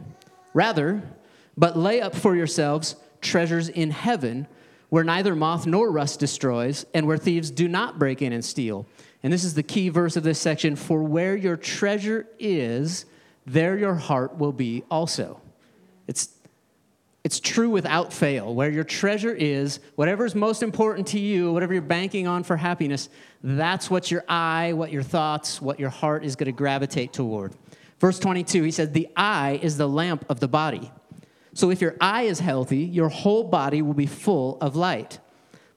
Rather, 0.53 1.01
but 1.57 1.77
lay 1.77 2.01
up 2.01 2.15
for 2.15 2.35
yourselves 2.35 2.95
treasures 3.21 3.69
in 3.69 3.91
heaven 3.91 4.47
where 4.89 5.03
neither 5.03 5.35
moth 5.35 5.67
nor 5.67 5.91
rust 5.91 6.19
destroys 6.19 6.85
and 6.93 7.05
where 7.05 7.17
thieves 7.17 7.51
do 7.51 7.67
not 7.67 7.99
break 7.99 8.21
in 8.21 8.33
and 8.33 8.43
steal. 8.43 8.85
And 9.21 9.31
this 9.31 9.43
is 9.43 9.53
the 9.53 9.63
key 9.63 9.89
verse 9.89 10.15
of 10.15 10.23
this 10.23 10.39
section 10.39 10.75
for 10.75 11.03
where 11.03 11.35
your 11.35 11.57
treasure 11.57 12.27
is, 12.39 13.05
there 13.45 13.77
your 13.77 13.95
heart 13.95 14.37
will 14.37 14.51
be 14.51 14.83
also. 14.89 15.39
It's 16.07 16.29
it's 17.23 17.39
true 17.41 17.69
without 17.69 18.13
fail. 18.13 18.55
Where 18.55 18.69
your 18.69 18.85
treasure 18.85 19.33
is, 19.33 19.81
whatever 19.95 20.25
is 20.25 20.35
most 20.35 20.63
important 20.63 21.07
to 21.07 21.19
you, 21.19 21.51
whatever 21.51 21.73
you're 21.73 21.81
banking 21.81 22.27
on 22.27 22.43
for 22.43 22.55
happiness, 22.55 23.09
that's 23.43 23.89
what 23.89 24.09
your 24.09 24.23
eye, 24.29 24.71
what 24.73 24.91
your 24.91 25.03
thoughts, 25.03 25.61
what 25.61 25.79
your 25.79 25.89
heart 25.89 26.23
is 26.23 26.37
going 26.37 26.45
to 26.45 26.53
gravitate 26.53 27.11
toward. 27.11 27.53
Verse 27.99 28.19
22, 28.19 28.63
he 28.63 28.71
said, 28.71 28.93
The 28.93 29.09
eye 29.15 29.59
is 29.61 29.77
the 29.77 29.87
lamp 29.87 30.25
of 30.29 30.39
the 30.39 30.47
body. 30.47 30.91
So 31.53 31.69
if 31.69 31.81
your 31.81 31.95
eye 31.99 32.23
is 32.23 32.39
healthy, 32.39 32.79
your 32.79 33.09
whole 33.09 33.43
body 33.43 33.81
will 33.81 33.93
be 33.93 34.05
full 34.05 34.57
of 34.61 34.75
light. 34.75 35.19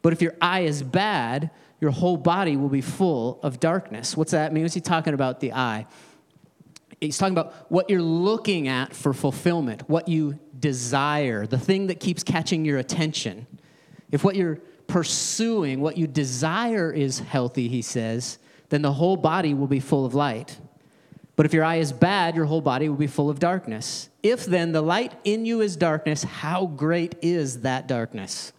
But 0.02 0.12
if 0.12 0.23
your 0.23 0.35
eye 0.41 0.61
is 0.61 0.83
bad, 0.83 1.50
your 1.81 1.91
whole 1.91 2.17
body 2.17 2.57
will 2.57 2.69
be 2.69 2.81
full 2.81 3.41
of 3.43 3.59
darkness. 3.59 4.17
What's 4.17 4.33
that 4.33 4.52
mean? 4.52 4.62
What's 4.62 4.75
he 4.75 4.81
talking 4.81 5.14
about 5.14 5.41
the 5.41 5.52
eye? 5.52 5.87
He's 7.00 7.19
talking 7.19 7.35
about 7.35 7.71
what 7.71 7.91
you're 7.91 8.00
looking 8.00 8.69
at 8.69 8.95
for 8.95 9.12
fulfillment, 9.12 9.88
what 9.88 10.07
you 10.07 10.38
desire, 10.57 11.47
the 11.47 11.59
thing 11.59 11.88
that 11.88 11.99
keeps 11.99 12.23
catching 12.23 12.64
your 12.64 12.79
attention. 12.79 13.49
If 14.12 14.23
what 14.23 14.37
you're 14.37 14.61
pursuing, 14.87 15.81
what 15.81 15.97
you 15.97 16.07
desire 16.07 16.93
is 16.93 17.19
healthy, 17.19 17.67
he 17.67 17.83
says, 17.83 18.38
then 18.69 18.83
the 18.83 18.93
whole 18.93 19.17
body 19.17 19.52
will 19.52 19.67
be 19.67 19.81
full 19.81 20.07
of 20.07 20.14
light. 20.14 20.59
But 21.35 21.47
if 21.47 21.55
your 21.55 21.65
eye 21.65 21.77
is 21.77 21.93
bad, 21.93 22.37
your 22.37 22.45
whole 22.45 22.61
body 22.61 22.89
will 22.89 22.97
be 22.97 23.07
full 23.07 23.31
of 23.31 23.39
darkness. 23.39 24.11
If 24.23 24.45
then 24.45 24.73
the 24.73 24.83
light 24.83 25.15
in 25.25 25.47
you 25.47 25.61
is 25.61 25.77
darkness, 25.77 26.23
how 26.23 26.67
great 26.67 27.15
is 27.23 27.61
that 27.61 27.87
darkness? 27.87 28.53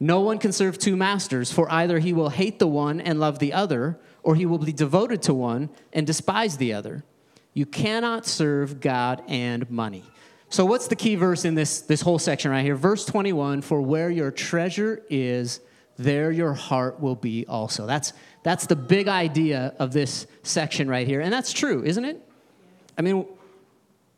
No 0.00 0.20
one 0.20 0.38
can 0.38 0.52
serve 0.52 0.78
two 0.78 0.96
masters, 0.96 1.52
for 1.52 1.70
either 1.70 1.98
he 1.98 2.12
will 2.12 2.30
hate 2.30 2.58
the 2.58 2.66
one 2.66 3.00
and 3.00 3.20
love 3.20 3.38
the 3.38 3.52
other, 3.52 3.98
or 4.22 4.34
he 4.34 4.46
will 4.46 4.58
be 4.58 4.72
devoted 4.72 5.22
to 5.22 5.34
one 5.34 5.70
and 5.92 6.06
despise 6.06 6.56
the 6.56 6.72
other. 6.72 7.04
You 7.54 7.64
cannot 7.64 8.26
serve 8.26 8.80
God 8.80 9.22
and 9.28 9.70
money. 9.70 10.04
So, 10.48 10.64
what's 10.64 10.88
the 10.88 10.96
key 10.96 11.14
verse 11.16 11.44
in 11.44 11.54
this, 11.54 11.80
this 11.80 12.02
whole 12.02 12.18
section 12.18 12.50
right 12.50 12.64
here? 12.64 12.76
Verse 12.76 13.04
21 13.04 13.62
For 13.62 13.80
where 13.80 14.10
your 14.10 14.30
treasure 14.30 15.02
is, 15.08 15.60
there 15.96 16.30
your 16.30 16.52
heart 16.52 17.00
will 17.00 17.14
be 17.14 17.46
also. 17.46 17.86
That's, 17.86 18.12
that's 18.46 18.66
the 18.66 18.76
big 18.76 19.08
idea 19.08 19.74
of 19.80 19.92
this 19.92 20.28
section 20.44 20.88
right 20.88 21.04
here. 21.04 21.20
And 21.20 21.32
that's 21.32 21.52
true, 21.52 21.82
isn't 21.82 22.04
it? 22.04 22.22
I 22.96 23.02
mean, 23.02 23.26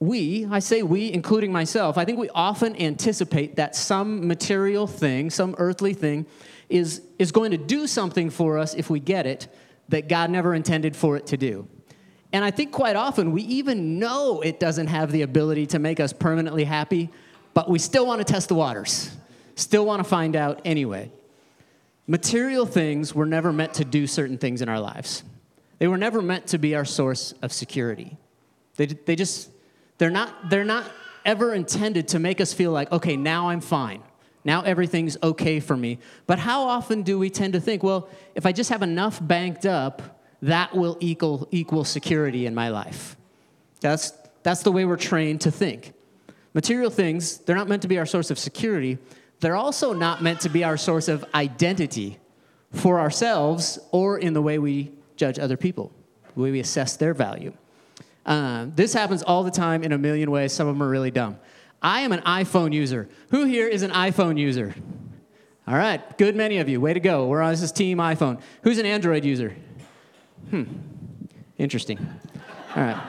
we, 0.00 0.44
I 0.50 0.58
say 0.58 0.82
we, 0.82 1.10
including 1.10 1.50
myself, 1.50 1.96
I 1.96 2.04
think 2.04 2.18
we 2.18 2.28
often 2.34 2.76
anticipate 2.76 3.56
that 3.56 3.74
some 3.74 4.28
material 4.28 4.86
thing, 4.86 5.30
some 5.30 5.54
earthly 5.56 5.94
thing, 5.94 6.26
is, 6.68 7.00
is 7.18 7.32
going 7.32 7.52
to 7.52 7.56
do 7.56 7.86
something 7.86 8.28
for 8.28 8.58
us 8.58 8.74
if 8.74 8.90
we 8.90 9.00
get 9.00 9.24
it 9.24 9.48
that 9.88 10.10
God 10.10 10.28
never 10.28 10.54
intended 10.54 10.94
for 10.94 11.16
it 11.16 11.28
to 11.28 11.38
do. 11.38 11.66
And 12.30 12.44
I 12.44 12.50
think 12.50 12.70
quite 12.70 12.96
often 12.96 13.32
we 13.32 13.40
even 13.44 13.98
know 13.98 14.42
it 14.42 14.60
doesn't 14.60 14.88
have 14.88 15.10
the 15.10 15.22
ability 15.22 15.68
to 15.68 15.78
make 15.78 16.00
us 16.00 16.12
permanently 16.12 16.64
happy, 16.64 17.08
but 17.54 17.70
we 17.70 17.78
still 17.78 18.06
want 18.06 18.18
to 18.18 18.30
test 18.30 18.48
the 18.48 18.54
waters, 18.54 19.10
still 19.54 19.86
want 19.86 20.00
to 20.00 20.04
find 20.04 20.36
out 20.36 20.60
anyway. 20.66 21.10
Material 22.10 22.64
things 22.64 23.14
were 23.14 23.26
never 23.26 23.52
meant 23.52 23.74
to 23.74 23.84
do 23.84 24.06
certain 24.06 24.38
things 24.38 24.62
in 24.62 24.68
our 24.68 24.80
lives. 24.80 25.22
They 25.78 25.86
were 25.86 25.98
never 25.98 26.22
meant 26.22 26.48
to 26.48 26.58
be 26.58 26.74
our 26.74 26.86
source 26.86 27.34
of 27.42 27.52
security. 27.52 28.16
They, 28.76 28.86
they 28.86 29.14
just, 29.14 29.50
they're 29.98 30.10
not, 30.10 30.48
they're 30.48 30.64
not 30.64 30.90
ever 31.26 31.54
intended 31.54 32.08
to 32.08 32.18
make 32.18 32.40
us 32.40 32.54
feel 32.54 32.72
like, 32.72 32.90
okay, 32.90 33.16
now 33.16 33.50
I'm 33.50 33.60
fine. 33.60 34.02
Now 34.42 34.62
everything's 34.62 35.18
okay 35.22 35.60
for 35.60 35.76
me. 35.76 35.98
But 36.26 36.38
how 36.38 36.62
often 36.62 37.02
do 37.02 37.18
we 37.18 37.28
tend 37.28 37.52
to 37.52 37.60
think, 37.60 37.82
well, 37.82 38.08
if 38.34 38.46
I 38.46 38.52
just 38.52 38.70
have 38.70 38.82
enough 38.82 39.20
banked 39.24 39.66
up, 39.66 40.22
that 40.40 40.74
will 40.74 40.96
equal, 41.00 41.46
equal 41.50 41.84
security 41.84 42.46
in 42.46 42.54
my 42.54 42.70
life? 42.70 43.16
That's, 43.80 44.12
that's 44.42 44.62
the 44.62 44.72
way 44.72 44.86
we're 44.86 44.96
trained 44.96 45.42
to 45.42 45.50
think. 45.50 45.92
Material 46.54 46.90
things, 46.90 47.38
they're 47.38 47.56
not 47.56 47.68
meant 47.68 47.82
to 47.82 47.88
be 47.88 47.98
our 47.98 48.06
source 48.06 48.30
of 48.30 48.38
security. 48.38 48.96
They're 49.40 49.56
also 49.56 49.92
not 49.92 50.22
meant 50.22 50.40
to 50.40 50.48
be 50.48 50.64
our 50.64 50.76
source 50.76 51.08
of 51.08 51.24
identity 51.34 52.18
for 52.72 52.98
ourselves 53.00 53.78
or 53.92 54.18
in 54.18 54.32
the 54.32 54.42
way 54.42 54.58
we 54.58 54.92
judge 55.16 55.38
other 55.38 55.56
people, 55.56 55.92
the 56.34 56.40
way 56.40 56.50
we 56.50 56.60
assess 56.60 56.96
their 56.96 57.14
value. 57.14 57.52
Uh, 58.26 58.66
this 58.74 58.92
happens 58.92 59.22
all 59.22 59.42
the 59.42 59.50
time 59.50 59.82
in 59.82 59.92
a 59.92 59.98
million 59.98 60.30
ways. 60.30 60.52
Some 60.52 60.68
of 60.68 60.74
them 60.74 60.82
are 60.82 60.90
really 60.90 61.10
dumb. 61.10 61.38
I 61.80 62.00
am 62.00 62.12
an 62.12 62.20
iPhone 62.20 62.72
user. 62.72 63.08
Who 63.30 63.44
here 63.44 63.68
is 63.68 63.82
an 63.82 63.90
iPhone 63.92 64.38
user? 64.38 64.74
All 65.66 65.76
right, 65.76 66.16
good 66.18 66.34
many 66.34 66.58
of 66.58 66.68
you. 66.68 66.80
Way 66.80 66.94
to 66.94 67.00
go. 67.00 67.26
We're 67.26 67.42
on 67.42 67.52
this 67.52 67.72
team 67.72 67.98
iPhone. 67.98 68.40
Who's 68.62 68.78
an 68.78 68.86
Android 68.86 69.24
user? 69.24 69.54
Hmm, 70.50 70.64
interesting. 71.58 71.98
All 72.74 72.82
right. 72.82 73.00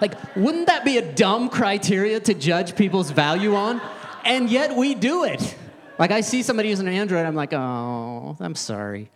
Like, 0.00 0.36
wouldn't 0.36 0.66
that 0.66 0.84
be 0.84 0.98
a 0.98 1.12
dumb 1.12 1.48
criteria 1.48 2.20
to 2.20 2.34
judge 2.34 2.76
people's 2.76 3.10
value 3.10 3.54
on? 3.54 3.80
And 4.28 4.50
yet 4.50 4.76
we 4.76 4.94
do 4.94 5.24
it. 5.24 5.56
Like, 5.98 6.10
I 6.10 6.20
see 6.20 6.42
somebody 6.42 6.68
using 6.68 6.86
an 6.86 6.92
Android, 6.92 7.24
I'm 7.24 7.34
like, 7.34 7.54
oh, 7.54 8.36
I'm 8.38 8.54
sorry. 8.54 9.10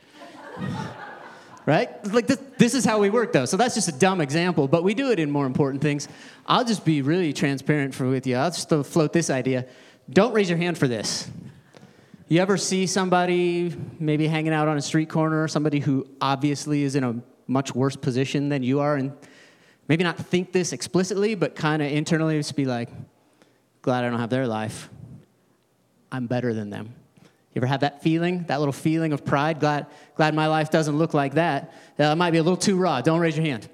right? 1.67 2.13
Like, 2.13 2.27
this, 2.27 2.41
this 2.57 2.75
is 2.75 2.87
how 2.87 2.99
we 2.99 3.11
work, 3.11 3.31
though. 3.31 3.45
So 3.45 3.59
that's 3.59 3.75
just 3.75 3.89
a 3.89 3.93
dumb 3.93 4.23
example, 4.23 4.67
but 4.67 4.83
we 4.83 4.95
do 4.95 5.11
it 5.11 5.19
in 5.19 5.31
more 5.31 5.45
important 5.45 5.83
things. 5.83 6.09
I'll 6.47 6.65
just 6.65 6.87
be 6.87 7.03
really 7.03 7.35
transparent 7.35 7.95
for, 7.95 8.09
with 8.09 8.27
you. 8.27 8.37
I'll 8.37 8.51
just 8.51 8.71
float 8.87 9.13
this 9.13 9.29
idea. 9.29 9.67
Don't 10.09 10.33
raise 10.33 10.49
your 10.49 10.57
hand 10.59 10.79
for 10.79 10.89
this. 10.89 11.31
You 12.29 12.41
ever 12.41 12.57
see 12.57 12.87
somebody 12.87 13.77
maybe 14.01 14.27
hanging 14.27 14.55
out 14.55 14.67
on 14.67 14.79
a 14.79 14.83
street 14.83 15.11
corner, 15.11 15.47
somebody 15.47 15.79
who 15.79 16.09
obviously 16.23 16.85
is 16.85 16.97
in 16.97 17.05
a 17.05 17.17
much 17.47 17.75
worse 17.75 17.97
position 17.97 18.49
than 18.49 18.63
you 18.63 18.81
are, 18.81 18.97
and 18.97 19.13
maybe 19.89 20.05
not 20.05 20.17
think 20.17 20.53
this 20.53 20.73
explicitly, 20.73 21.35
but 21.35 21.55
kind 21.55 21.83
of 21.83 21.93
internally 21.93 22.39
just 22.39 22.57
be 22.57 22.65
like, 22.65 22.89
glad 23.83 24.05
I 24.05 24.09
don't 24.09 24.19
have 24.19 24.31
their 24.31 24.47
life. 24.47 24.89
I'm 26.13 26.27
better 26.27 26.53
than 26.53 26.71
them. 26.71 26.95
You 27.55 27.61
ever 27.61 27.67
have 27.67 27.81
that 27.81 28.03
feeling, 28.03 28.45
that 28.45 28.61
little 28.61 28.73
feeling 28.73 29.13
of 29.13 29.25
pride? 29.25 29.61
Glad, 29.61 29.87
glad 30.15 30.35
my 30.35 30.47
life 30.47 30.71
doesn't 30.71 30.97
look 30.97 31.15
like 31.15 31.35
that. 31.35 31.73
Uh, 31.99 32.11
that 32.11 32.19
might 32.19 32.31
be 32.31 32.39
a 32.39 32.43
little 32.43 32.57
too 32.57 32.77
raw. 32.77 33.01
Don't 33.01 33.21
raise 33.21 33.37
your 33.37 33.45
hand. 33.45 33.69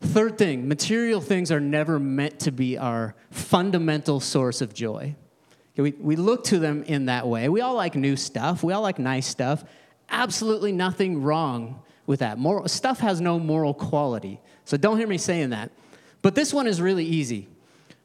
Third 0.00 0.36
thing, 0.36 0.66
material 0.66 1.20
things 1.20 1.52
are 1.52 1.60
never 1.60 1.98
meant 2.00 2.40
to 2.40 2.50
be 2.50 2.76
our 2.76 3.14
fundamental 3.30 4.18
source 4.18 4.60
of 4.60 4.74
joy. 4.74 5.14
We, 5.76 5.92
we 5.92 6.16
look 6.16 6.44
to 6.44 6.58
them 6.58 6.82
in 6.82 7.06
that 7.06 7.26
way. 7.26 7.48
We 7.48 7.60
all 7.60 7.74
like 7.74 7.94
new 7.94 8.16
stuff, 8.16 8.62
we 8.62 8.72
all 8.72 8.82
like 8.82 8.98
nice 8.98 9.26
stuff. 9.26 9.64
Absolutely 10.10 10.72
nothing 10.72 11.22
wrong 11.22 11.82
with 12.06 12.20
that. 12.20 12.38
Moral, 12.38 12.68
stuff 12.68 12.98
has 12.98 13.20
no 13.20 13.38
moral 13.38 13.72
quality. 13.72 14.40
So 14.64 14.76
don't 14.76 14.98
hear 14.98 15.06
me 15.06 15.18
saying 15.18 15.50
that. 15.50 15.70
But 16.20 16.34
this 16.34 16.52
one 16.52 16.66
is 16.66 16.80
really 16.80 17.04
easy. 17.04 17.48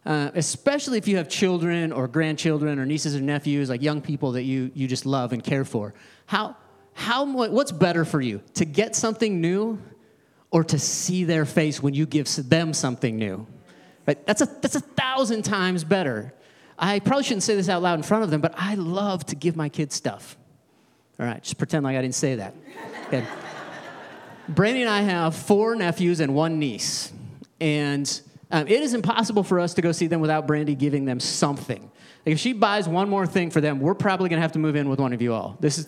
Uh, 0.07 0.31
especially 0.35 0.97
if 0.97 1.05
you 1.05 1.17
have 1.17 1.27
children 1.27 1.91
or 1.91 2.07
grandchildren 2.07 2.79
or 2.79 2.85
nieces 2.85 3.13
or 3.13 3.19
nephews, 3.19 3.69
like 3.69 3.81
young 3.81 3.99
people 3.99 4.31
that 4.31 4.43
you, 4.43 4.71
you 4.73 4.87
just 4.87 5.05
love 5.05 5.33
and 5.33 5.43
care 5.43 5.65
for. 5.65 5.93
How, 6.27 6.55
how, 6.93 7.25
what's 7.25 7.73
better 7.73 8.05
for 8.05 8.21
you? 8.21 8.41
To 8.53 8.63
get 8.63 8.95
something 8.95 9.41
new 9.41 9.81
or 10.49 10.63
to 10.63 10.79
see 10.79 11.25
their 11.25 11.43
face 11.43 11.83
when 11.83 11.93
you 11.93 12.05
give 12.05 12.33
them 12.47 12.73
something 12.73 13.17
new? 13.17 13.45
Right? 14.07 14.25
That's, 14.25 14.39
a, 14.39 14.45
that's 14.45 14.75
a 14.75 14.79
thousand 14.79 15.41
times 15.41 15.83
better. 15.83 16.33
I 16.79 16.99
probably 16.99 17.25
shouldn't 17.25 17.43
say 17.43 17.55
this 17.55 17.67
out 17.67 17.81
loud 17.81 17.95
in 17.95 18.03
front 18.03 18.23
of 18.23 18.29
them, 18.29 18.39
but 18.39 18.53
I 18.55 18.75
love 18.75 19.25
to 19.25 19.35
give 19.35 19.57
my 19.57 19.67
kids 19.67 19.93
stuff. 19.93 20.37
All 21.19 21.25
right, 21.25 21.43
just 21.43 21.57
pretend 21.57 21.83
like 21.83 21.97
I 21.97 22.01
didn't 22.01 22.15
say 22.15 22.35
that. 22.35 22.55
Okay. 23.07 23.25
Brandy 24.47 24.83
and 24.83 24.89
I 24.89 25.01
have 25.01 25.35
four 25.35 25.75
nephews 25.75 26.21
and 26.21 26.33
one 26.33 26.59
niece. 26.59 27.11
And 27.59 28.21
um, 28.51 28.67
it 28.67 28.81
is 28.81 28.93
impossible 28.93 29.43
for 29.43 29.59
us 29.59 29.73
to 29.73 29.81
go 29.81 29.91
see 29.91 30.07
them 30.07 30.21
without 30.21 30.47
Brandy 30.47 30.75
giving 30.75 31.05
them 31.05 31.19
something. 31.19 31.81
Like 32.25 32.33
if 32.33 32.39
she 32.39 32.53
buys 32.53 32.87
one 32.87 33.09
more 33.09 33.25
thing 33.25 33.51
for 33.51 33.61
them, 33.61 33.79
we're 33.79 33.93
probably 33.93 34.29
going 34.29 34.37
to 34.37 34.41
have 34.41 34.53
to 34.53 34.59
move 34.59 34.75
in 34.75 34.89
with 34.89 34.99
one 34.99 35.13
of 35.13 35.21
you 35.21 35.33
all. 35.33 35.57
This 35.59 35.77
is 35.77 35.87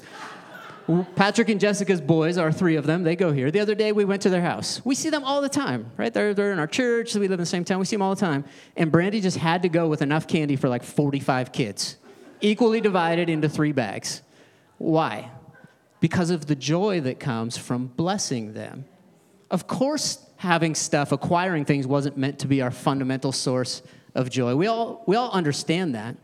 Patrick 1.16 1.50
and 1.50 1.60
Jessica's 1.60 2.02
boys 2.02 2.38
are 2.38 2.52
three 2.52 2.76
of 2.76 2.86
them. 2.86 3.04
They 3.04 3.16
go 3.16 3.32
here. 3.32 3.52
The 3.52 3.60
other 3.60 3.76
day 3.76 3.92
we 3.92 4.06
went 4.06 4.24
to 4.24 4.30
their 4.30 4.42
house. 4.42 4.84
We 4.84 4.96
see 4.96 5.12
them 5.12 5.24
all 5.24 5.42
the 5.42 5.50
time, 5.50 5.92
right? 5.98 6.12
They're, 6.12 6.34
they're 6.34 6.52
in 6.52 6.58
our 6.58 6.68
church. 6.68 7.14
we 7.14 7.28
live 7.28 7.34
in 7.34 7.40
the 7.40 7.46
same 7.46 7.64
town. 7.64 7.80
We 7.80 7.86
see 7.86 7.96
them 7.96 8.02
all 8.02 8.16
the 8.16 8.22
time. 8.22 8.44
And 8.76 8.92
Brandy 8.92 9.22
just 9.22 9.38
had 9.38 9.62
to 9.62 9.70
go 9.70 9.88
with 9.88 10.02
enough 10.02 10.28
candy 10.28 10.56
for 10.56 10.68
like 10.68 10.84
45 10.84 11.52
kids, 11.52 11.98
equally 12.42 12.82
divided 12.82 13.30
into 13.30 13.48
three 13.48 13.72
bags. 13.72 14.24
Why? 14.80 15.30
Because 16.00 16.32
of 16.32 16.48
the 16.48 16.56
joy 16.56 17.02
that 17.02 17.20
comes 17.20 17.56
from 17.56 17.88
blessing 17.88 18.54
them. 18.54 18.86
Of 19.52 19.68
course, 19.68 20.26
having 20.40 20.74
stuff, 20.74 21.12
acquiring 21.12 21.66
things, 21.66 21.86
wasn't 21.86 22.16
meant 22.16 22.40
to 22.40 22.48
be 22.48 22.62
our 22.62 22.72
fundamental 22.72 23.34
source 23.34 23.84
of 24.16 24.30
joy. 24.30 24.56
We 24.56 24.68
all, 24.68 25.04
we 25.06 25.18
all 25.18 25.30
understand 25.32 25.96
that. 25.96 26.16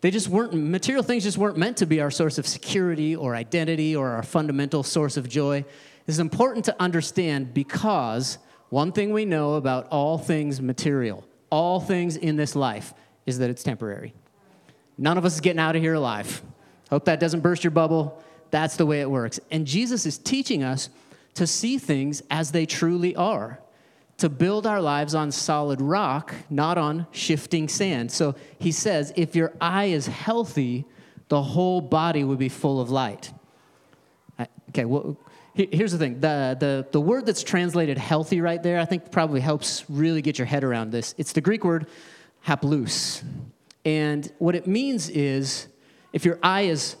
They 0.00 0.10
just 0.10 0.28
weren't, 0.28 0.54
material 0.54 1.02
things 1.02 1.24
just 1.24 1.36
weren't 1.36 1.58
meant 1.58 1.76
to 1.76 1.86
be 1.86 2.00
our 2.00 2.10
source 2.10 2.38
of 2.38 2.46
security 2.46 3.14
or 3.14 3.36
identity 3.36 3.94
or 3.94 4.08
our 4.08 4.22
fundamental 4.22 4.82
source 4.82 5.18
of 5.18 5.28
joy. 5.28 5.66
It's 6.06 6.18
important 6.18 6.64
to 6.66 6.76
understand 6.80 7.52
because 7.52 8.38
one 8.70 8.92
thing 8.92 9.12
we 9.12 9.26
know 9.26 9.54
about 9.56 9.88
all 9.90 10.16
things 10.16 10.62
material, 10.62 11.22
all 11.50 11.80
things 11.80 12.16
in 12.16 12.36
this 12.36 12.56
life, 12.56 12.94
is 13.26 13.40
that 13.40 13.50
it's 13.50 13.62
temporary. 13.62 14.14
None 14.96 15.18
of 15.18 15.26
us 15.26 15.34
is 15.34 15.42
getting 15.42 15.60
out 15.60 15.76
of 15.76 15.82
here 15.82 15.94
alive. 15.94 16.40
Hope 16.88 17.04
that 17.04 17.20
doesn't 17.20 17.40
burst 17.40 17.62
your 17.62 17.72
bubble. 17.72 18.24
That's 18.50 18.76
the 18.76 18.86
way 18.86 19.02
it 19.02 19.10
works. 19.10 19.38
And 19.50 19.66
Jesus 19.66 20.06
is 20.06 20.16
teaching 20.16 20.62
us 20.62 20.88
to 21.38 21.46
see 21.46 21.78
things 21.78 22.20
as 22.30 22.50
they 22.50 22.66
truly 22.66 23.14
are, 23.14 23.60
to 24.16 24.28
build 24.28 24.66
our 24.66 24.82
lives 24.82 25.14
on 25.14 25.30
solid 25.30 25.80
rock, 25.80 26.34
not 26.50 26.76
on 26.76 27.06
shifting 27.12 27.68
sand. 27.68 28.10
So 28.10 28.34
he 28.58 28.72
says, 28.72 29.12
if 29.14 29.36
your 29.36 29.52
eye 29.60 29.84
is 29.84 30.08
healthy, 30.08 30.84
the 31.28 31.40
whole 31.40 31.80
body 31.80 32.24
will 32.24 32.36
be 32.36 32.48
full 32.48 32.80
of 32.80 32.90
light. 32.90 33.32
Okay, 34.70 34.84
well, 34.84 35.16
here's 35.54 35.92
the 35.92 35.98
thing 35.98 36.18
the, 36.18 36.56
the, 36.58 36.88
the 36.90 37.00
word 37.00 37.24
that's 37.24 37.44
translated 37.44 37.98
healthy 37.98 38.40
right 38.40 38.60
there, 38.60 38.80
I 38.80 38.84
think 38.84 39.12
probably 39.12 39.40
helps 39.40 39.84
really 39.88 40.22
get 40.22 40.38
your 40.38 40.46
head 40.46 40.64
around 40.64 40.90
this. 40.90 41.14
It's 41.18 41.32
the 41.32 41.40
Greek 41.40 41.64
word 41.64 41.86
haplous. 42.44 43.22
And 43.84 44.30
what 44.38 44.56
it 44.56 44.66
means 44.66 45.08
is 45.08 45.68
if 46.12 46.24
your 46.24 46.40
eye 46.42 46.62
is 46.62 46.96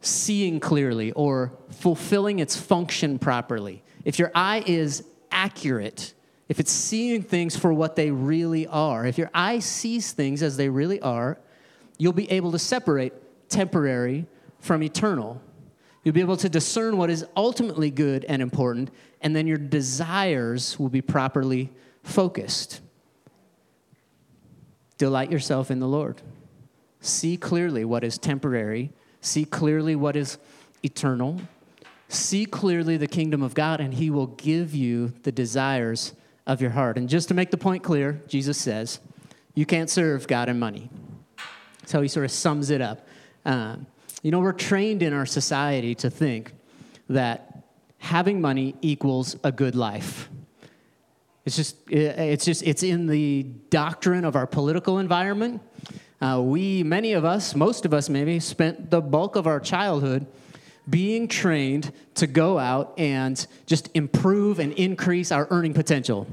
seeing 0.00 0.60
clearly 0.60 1.12
or 1.12 1.52
fulfilling 1.70 2.38
its 2.38 2.56
function 2.56 3.18
properly, 3.18 3.82
if 4.04 4.18
your 4.18 4.30
eye 4.34 4.62
is 4.66 5.04
accurate, 5.30 6.14
if 6.48 6.58
it's 6.58 6.72
seeing 6.72 7.22
things 7.22 7.56
for 7.56 7.72
what 7.72 7.96
they 7.96 8.10
really 8.10 8.66
are, 8.66 9.06
if 9.06 9.18
your 9.18 9.30
eye 9.34 9.58
sees 9.58 10.12
things 10.12 10.42
as 10.42 10.56
they 10.56 10.68
really 10.68 11.00
are, 11.00 11.38
you'll 11.98 12.12
be 12.12 12.30
able 12.30 12.50
to 12.52 12.58
separate 12.58 13.12
temporary 13.48 14.26
from 14.58 14.82
eternal. 14.82 15.40
You'll 16.02 16.14
be 16.14 16.20
able 16.20 16.38
to 16.38 16.48
discern 16.48 16.96
what 16.96 17.10
is 17.10 17.26
ultimately 17.36 17.90
good 17.90 18.24
and 18.24 18.40
important, 18.40 18.90
and 19.20 19.36
then 19.36 19.46
your 19.46 19.58
desires 19.58 20.78
will 20.78 20.88
be 20.88 21.02
properly 21.02 21.70
focused. 22.02 22.80
Delight 24.96 25.30
yourself 25.30 25.70
in 25.70 25.78
the 25.78 25.88
Lord. 25.88 26.22
See 27.00 27.36
clearly 27.36 27.84
what 27.84 28.02
is 28.02 28.18
temporary 28.18 28.92
See 29.20 29.44
clearly 29.44 29.94
what 29.94 30.16
is 30.16 30.38
eternal. 30.82 31.40
See 32.08 32.46
clearly 32.46 32.96
the 32.96 33.06
kingdom 33.06 33.42
of 33.42 33.54
God, 33.54 33.80
and 33.80 33.94
He 33.94 34.10
will 34.10 34.28
give 34.28 34.74
you 34.74 35.12
the 35.22 35.32
desires 35.32 36.12
of 36.46 36.60
your 36.60 36.70
heart. 36.70 36.96
And 36.96 37.08
just 37.08 37.28
to 37.28 37.34
make 37.34 37.50
the 37.50 37.56
point 37.56 37.82
clear, 37.82 38.20
Jesus 38.26 38.58
says, 38.58 38.98
you 39.54 39.66
can't 39.66 39.90
serve 39.90 40.26
God 40.26 40.48
and 40.48 40.58
money. 40.58 40.90
So 41.86 42.00
He 42.02 42.08
sort 42.08 42.24
of 42.24 42.30
sums 42.30 42.70
it 42.70 42.80
up. 42.80 43.06
Uh, 43.44 43.76
you 44.22 44.30
know, 44.30 44.40
we're 44.40 44.52
trained 44.52 45.02
in 45.02 45.12
our 45.12 45.26
society 45.26 45.94
to 45.96 46.10
think 46.10 46.52
that 47.08 47.64
having 47.98 48.40
money 48.40 48.74
equals 48.80 49.36
a 49.44 49.52
good 49.52 49.74
life. 49.74 50.28
It's 51.44 51.56
just, 51.56 51.76
it's 51.90 52.44
just, 52.44 52.62
it's 52.62 52.82
in 52.82 53.06
the 53.06 53.44
doctrine 53.70 54.24
of 54.24 54.36
our 54.36 54.46
political 54.46 54.98
environment. 54.98 55.62
Uh, 56.20 56.40
we, 56.42 56.82
many 56.82 57.12
of 57.14 57.24
us, 57.24 57.54
most 57.54 57.84
of 57.86 57.94
us 57.94 58.08
maybe, 58.08 58.38
spent 58.40 58.90
the 58.90 59.00
bulk 59.00 59.36
of 59.36 59.46
our 59.46 59.58
childhood 59.58 60.26
being 60.88 61.28
trained 61.28 61.92
to 62.14 62.26
go 62.26 62.58
out 62.58 62.94
and 62.98 63.46
just 63.66 63.88
improve 63.94 64.58
and 64.58 64.72
increase 64.74 65.32
our 65.32 65.46
earning 65.50 65.72
potential. 65.72 66.26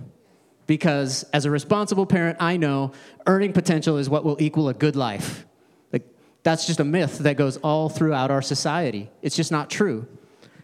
Because 0.65 1.23
as 1.31 1.45
a 1.45 1.51
responsible 1.51 2.05
parent, 2.05 2.37
I 2.41 2.57
know 2.57 2.91
earning 3.25 3.53
potential 3.53 3.97
is 3.97 4.09
what 4.09 4.25
will 4.25 4.41
equal 4.41 4.67
a 4.67 4.73
good 4.73 4.95
life. 4.95 5.45
Like, 5.93 6.05
that's 6.43 6.67
just 6.67 6.81
a 6.81 6.83
myth 6.83 7.19
that 7.19 7.37
goes 7.37 7.57
all 7.57 7.87
throughout 7.87 8.31
our 8.31 8.41
society. 8.41 9.09
It's 9.21 9.35
just 9.35 9.51
not 9.51 9.69
true. 9.69 10.05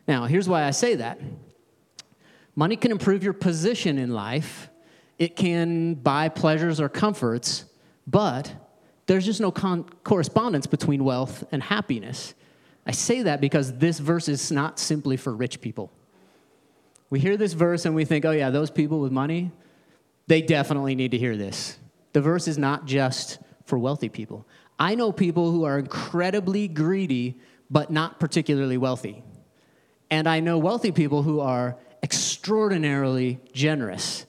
Now, 0.07 0.25
here's 0.25 0.49
why 0.49 0.65
I 0.65 0.71
say 0.71 0.95
that 0.95 1.19
Money 2.55 2.75
can 2.75 2.91
improve 2.91 3.23
your 3.23 3.33
position 3.33 3.97
in 3.97 4.11
life, 4.11 4.69
it 5.17 5.35
can 5.35 5.95
buy 5.95 6.29
pleasures 6.29 6.79
or 6.79 6.87
comforts, 6.89 7.65
but 8.05 8.53
there's 9.13 9.27
just 9.27 9.39
no 9.39 9.51
con- 9.51 9.85
correspondence 10.03 10.65
between 10.65 11.03
wealth 11.03 11.43
and 11.51 11.61
happiness. 11.61 12.33
I 12.83 12.93
say 12.93 13.21
that 13.21 13.41
because 13.41 13.77
this 13.77 13.99
verse 13.99 14.27
is 14.27 14.51
not 14.51 14.79
simply 14.79 15.17
for 15.17 15.31
rich 15.35 15.61
people. 15.61 15.91
We 17.11 17.19
hear 17.19 17.37
this 17.37 17.53
verse 17.53 17.85
and 17.85 17.93
we 17.93 18.05
think, 18.05 18.25
oh, 18.25 18.31
yeah, 18.31 18.49
those 18.49 18.71
people 18.71 18.99
with 18.99 19.11
money, 19.11 19.51
they 20.25 20.41
definitely 20.41 20.95
need 20.95 21.11
to 21.11 21.19
hear 21.19 21.37
this. 21.37 21.77
The 22.13 22.21
verse 22.21 22.47
is 22.47 22.57
not 22.57 22.87
just 22.87 23.37
for 23.67 23.77
wealthy 23.77 24.09
people. 24.09 24.47
I 24.79 24.95
know 24.95 25.11
people 25.11 25.51
who 25.51 25.63
are 25.63 25.77
incredibly 25.77 26.67
greedy, 26.67 27.37
but 27.69 27.91
not 27.91 28.19
particularly 28.19 28.77
wealthy. 28.77 29.21
And 30.09 30.27
I 30.27 30.39
know 30.39 30.57
wealthy 30.57 30.91
people 30.91 31.21
who 31.21 31.39
are 31.39 31.77
extraordinarily 32.01 33.39
generous. 33.53 34.25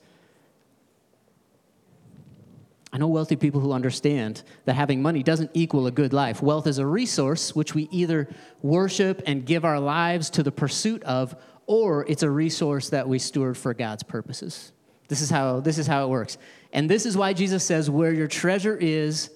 I 2.95 2.99
know 2.99 3.09
wealthy 3.09 3.35
people 3.35 3.61
who 3.61 3.73
understand 3.73 4.45
that 4.67 4.75
having 4.75 5.03
money 5.03 5.25
doesn't 5.25 5.51
equal 5.53 5.89
a 5.89 5.91
good 5.91 6.13
life. 6.13 6.41
Wealth 6.41 6.69
is 6.69 6.79
a 6.79 6.87
resource 6.87 7.53
which 7.53 7.75
we 7.75 7.89
either 7.91 8.29
worship 8.63 9.21
and 9.27 9.45
give 9.45 9.65
our 9.65 9.81
lives 9.81 10.31
to 10.31 10.45
the 10.45 10.53
pursuit 10.53 11.03
of, 11.03 11.35
or 11.67 12.07
it's 12.07 12.23
a 12.23 12.31
resource 12.31 12.91
that 12.91 13.09
we 13.09 13.19
steward 13.19 13.59
for 13.59 13.75
God's 13.75 14.05
purposes. 14.05 14.71
This 15.09 15.23
is 15.23 15.29
how, 15.29 15.59
this 15.59 15.77
is 15.77 15.89
how 15.89 16.05
it 16.05 16.09
works. 16.09 16.39
And 16.73 16.89
this 16.89 17.05
is 17.05 17.17
why 17.17 17.33
Jesus 17.33 17.65
says, 17.65 17.91
Where 17.91 18.13
your 18.13 18.29
treasure 18.29 18.77
is, 18.77 19.31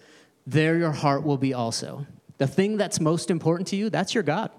there 0.46 0.78
your 0.78 0.92
heart 0.92 1.24
will 1.24 1.36
be 1.36 1.52
also. 1.52 2.06
The 2.36 2.46
thing 2.46 2.76
that's 2.76 3.00
most 3.00 3.28
important 3.28 3.66
to 3.68 3.76
you, 3.76 3.90
that's 3.90 4.14
your 4.14 4.22
God. 4.22 4.52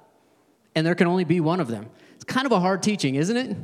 And 0.76 0.86
there 0.86 0.94
can 0.94 1.08
only 1.08 1.24
be 1.24 1.40
one 1.40 1.62
of 1.62 1.70
them. 1.70 1.90
It's 2.16 2.26
kind 2.26 2.46
of 2.46 2.52
a 2.52 2.60
hard 2.60 2.84
teaching, 2.84 3.16
isn't 3.16 3.38
it? 3.38 3.56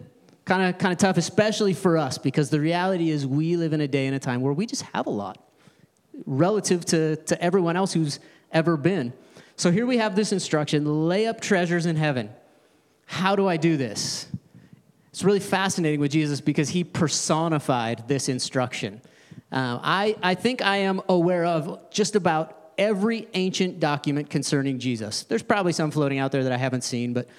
Kind 0.46 0.64
of 0.64 0.78
kind 0.78 0.92
of 0.92 0.98
tough, 0.98 1.18
especially 1.18 1.74
for 1.74 1.98
us, 1.98 2.18
because 2.18 2.50
the 2.50 2.60
reality 2.60 3.10
is 3.10 3.26
we 3.28 3.58
live 3.58 3.74
in 3.74 3.82
a 3.82 3.88
day 3.88 4.06
and 4.08 4.16
a 4.16 4.20
time 4.20 4.42
where 4.42 4.54
we 4.54 4.66
just 4.66 4.84
have 4.84 5.08
a 5.08 5.12
lot 5.12 5.44
relative 6.26 6.86
to, 6.86 7.18
to 7.18 7.42
everyone 7.42 7.76
else 7.76 7.94
who's 7.94 8.20
ever 8.52 8.78
been. 8.78 9.12
So 9.58 9.72
here 9.72 9.86
we 9.86 9.98
have 9.98 10.16
this 10.16 10.32
instruction 10.32 11.08
lay 11.08 11.28
up 11.28 11.42
treasures 11.42 11.86
in 11.86 11.96
heaven. 11.96 12.30
How 13.06 13.36
do 13.36 13.48
I 13.48 13.58
do 13.58 13.78
this? 13.78 14.28
It's 15.10 15.24
really 15.24 15.40
fascinating 15.40 16.00
with 16.00 16.12
Jesus 16.12 16.42
because 16.42 16.70
he 16.70 16.84
personified 16.84 18.08
this 18.08 18.28
instruction. 18.28 19.02
Uh, 19.52 19.80
I, 19.82 20.16
I 20.22 20.36
think 20.36 20.62
I 20.62 20.78
am 20.78 21.02
aware 21.08 21.46
of 21.46 21.90
just 21.90 22.16
about 22.16 22.72
every 22.78 23.28
ancient 23.34 23.80
document 23.80 24.30
concerning 24.30 24.80
Jesus. 24.80 25.24
There's 25.24 25.44
probably 25.44 25.72
some 25.72 25.92
floating 25.92 26.20
out 26.20 26.34
there 26.34 26.44
that 26.44 26.52
I 26.52 26.58
haven't 26.58 26.84
seen, 26.84 27.14
but, 27.14 27.30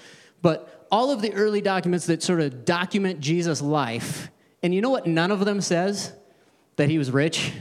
but 0.40 0.75
all 0.90 1.10
of 1.10 1.22
the 1.22 1.32
early 1.34 1.60
documents 1.60 2.06
that 2.06 2.22
sort 2.22 2.40
of 2.40 2.64
document 2.64 3.20
Jesus' 3.20 3.60
life, 3.62 4.30
and 4.62 4.74
you 4.74 4.80
know 4.80 4.90
what 4.90 5.06
none 5.06 5.30
of 5.30 5.44
them 5.44 5.60
says? 5.60 6.12
That 6.76 6.88
he 6.88 6.98
was 6.98 7.10
rich, 7.10 7.52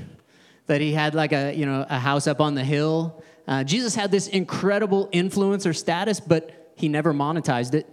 that 0.68 0.82
he 0.82 0.94
had 0.94 1.16
like 1.16 1.32
a, 1.32 1.54
you 1.54 1.66
know, 1.66 1.86
a 1.90 2.00
house 2.00 2.28
up 2.28 2.42
on 2.42 2.56
the 2.56 2.64
hill. 2.64 3.24
Uh, 3.48 3.64
Jesus 3.64 3.96
had 3.96 4.12
this 4.12 4.28
incredible 4.28 5.10
influence 5.12 5.66
or 5.66 5.74
status, 5.74 6.20
but 6.20 6.74
he 6.76 6.90
never 6.90 7.14
monetized 7.14 7.74
it 7.74 7.88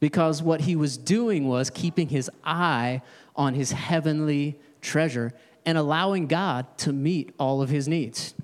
because 0.00 0.42
what 0.42 0.62
he 0.62 0.76
was 0.76 0.96
doing 0.96 1.46
was 1.46 1.70
keeping 1.70 2.08
his 2.08 2.30
eye 2.42 3.02
on 3.36 3.54
his 3.54 3.72
heavenly 3.72 4.58
treasure 4.80 5.32
and 5.64 5.78
allowing 5.78 6.26
God 6.26 6.66
to 6.78 6.92
meet 6.92 7.34
all 7.38 7.62
of 7.62 7.68
his 7.68 7.86
needs. 7.86 8.34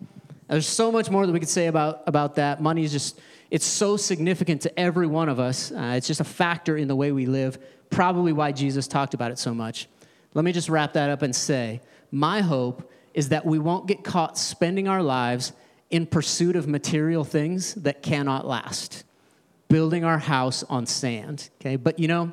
There's 0.48 0.66
so 0.66 0.92
much 0.92 1.10
more 1.10 1.26
that 1.26 1.32
we 1.32 1.40
could 1.40 1.48
say 1.48 1.66
about, 1.66 2.02
about 2.06 2.36
that. 2.36 2.62
Money 2.62 2.84
is 2.84 2.92
just 2.92 3.18
it's 3.50 3.66
so 3.66 3.96
significant 3.96 4.62
to 4.62 4.78
every 4.78 5.06
one 5.06 5.28
of 5.28 5.38
us. 5.38 5.72
Uh, 5.72 5.94
it's 5.96 6.06
just 6.06 6.20
a 6.20 6.24
factor 6.24 6.76
in 6.76 6.88
the 6.88 6.96
way 6.96 7.12
we 7.12 7.26
live, 7.26 7.58
probably 7.90 8.32
why 8.32 8.52
Jesus 8.52 8.88
talked 8.88 9.14
about 9.14 9.30
it 9.30 9.38
so 9.38 9.54
much. 9.54 9.88
Let 10.34 10.44
me 10.44 10.52
just 10.52 10.68
wrap 10.68 10.92
that 10.94 11.10
up 11.10 11.22
and 11.22 11.34
say 11.34 11.80
my 12.10 12.40
hope 12.40 12.90
is 13.14 13.30
that 13.30 13.46
we 13.46 13.58
won't 13.58 13.86
get 13.86 14.04
caught 14.04 14.36
spending 14.36 14.88
our 14.88 15.02
lives 15.02 15.52
in 15.90 16.06
pursuit 16.06 16.56
of 16.56 16.66
material 16.68 17.24
things 17.24 17.74
that 17.74 18.02
cannot 18.02 18.46
last, 18.46 19.04
building 19.68 20.04
our 20.04 20.18
house 20.18 20.62
on 20.64 20.84
sand. 20.84 21.48
Okay, 21.60 21.76
but 21.76 21.98
you 21.98 22.08
know, 22.08 22.32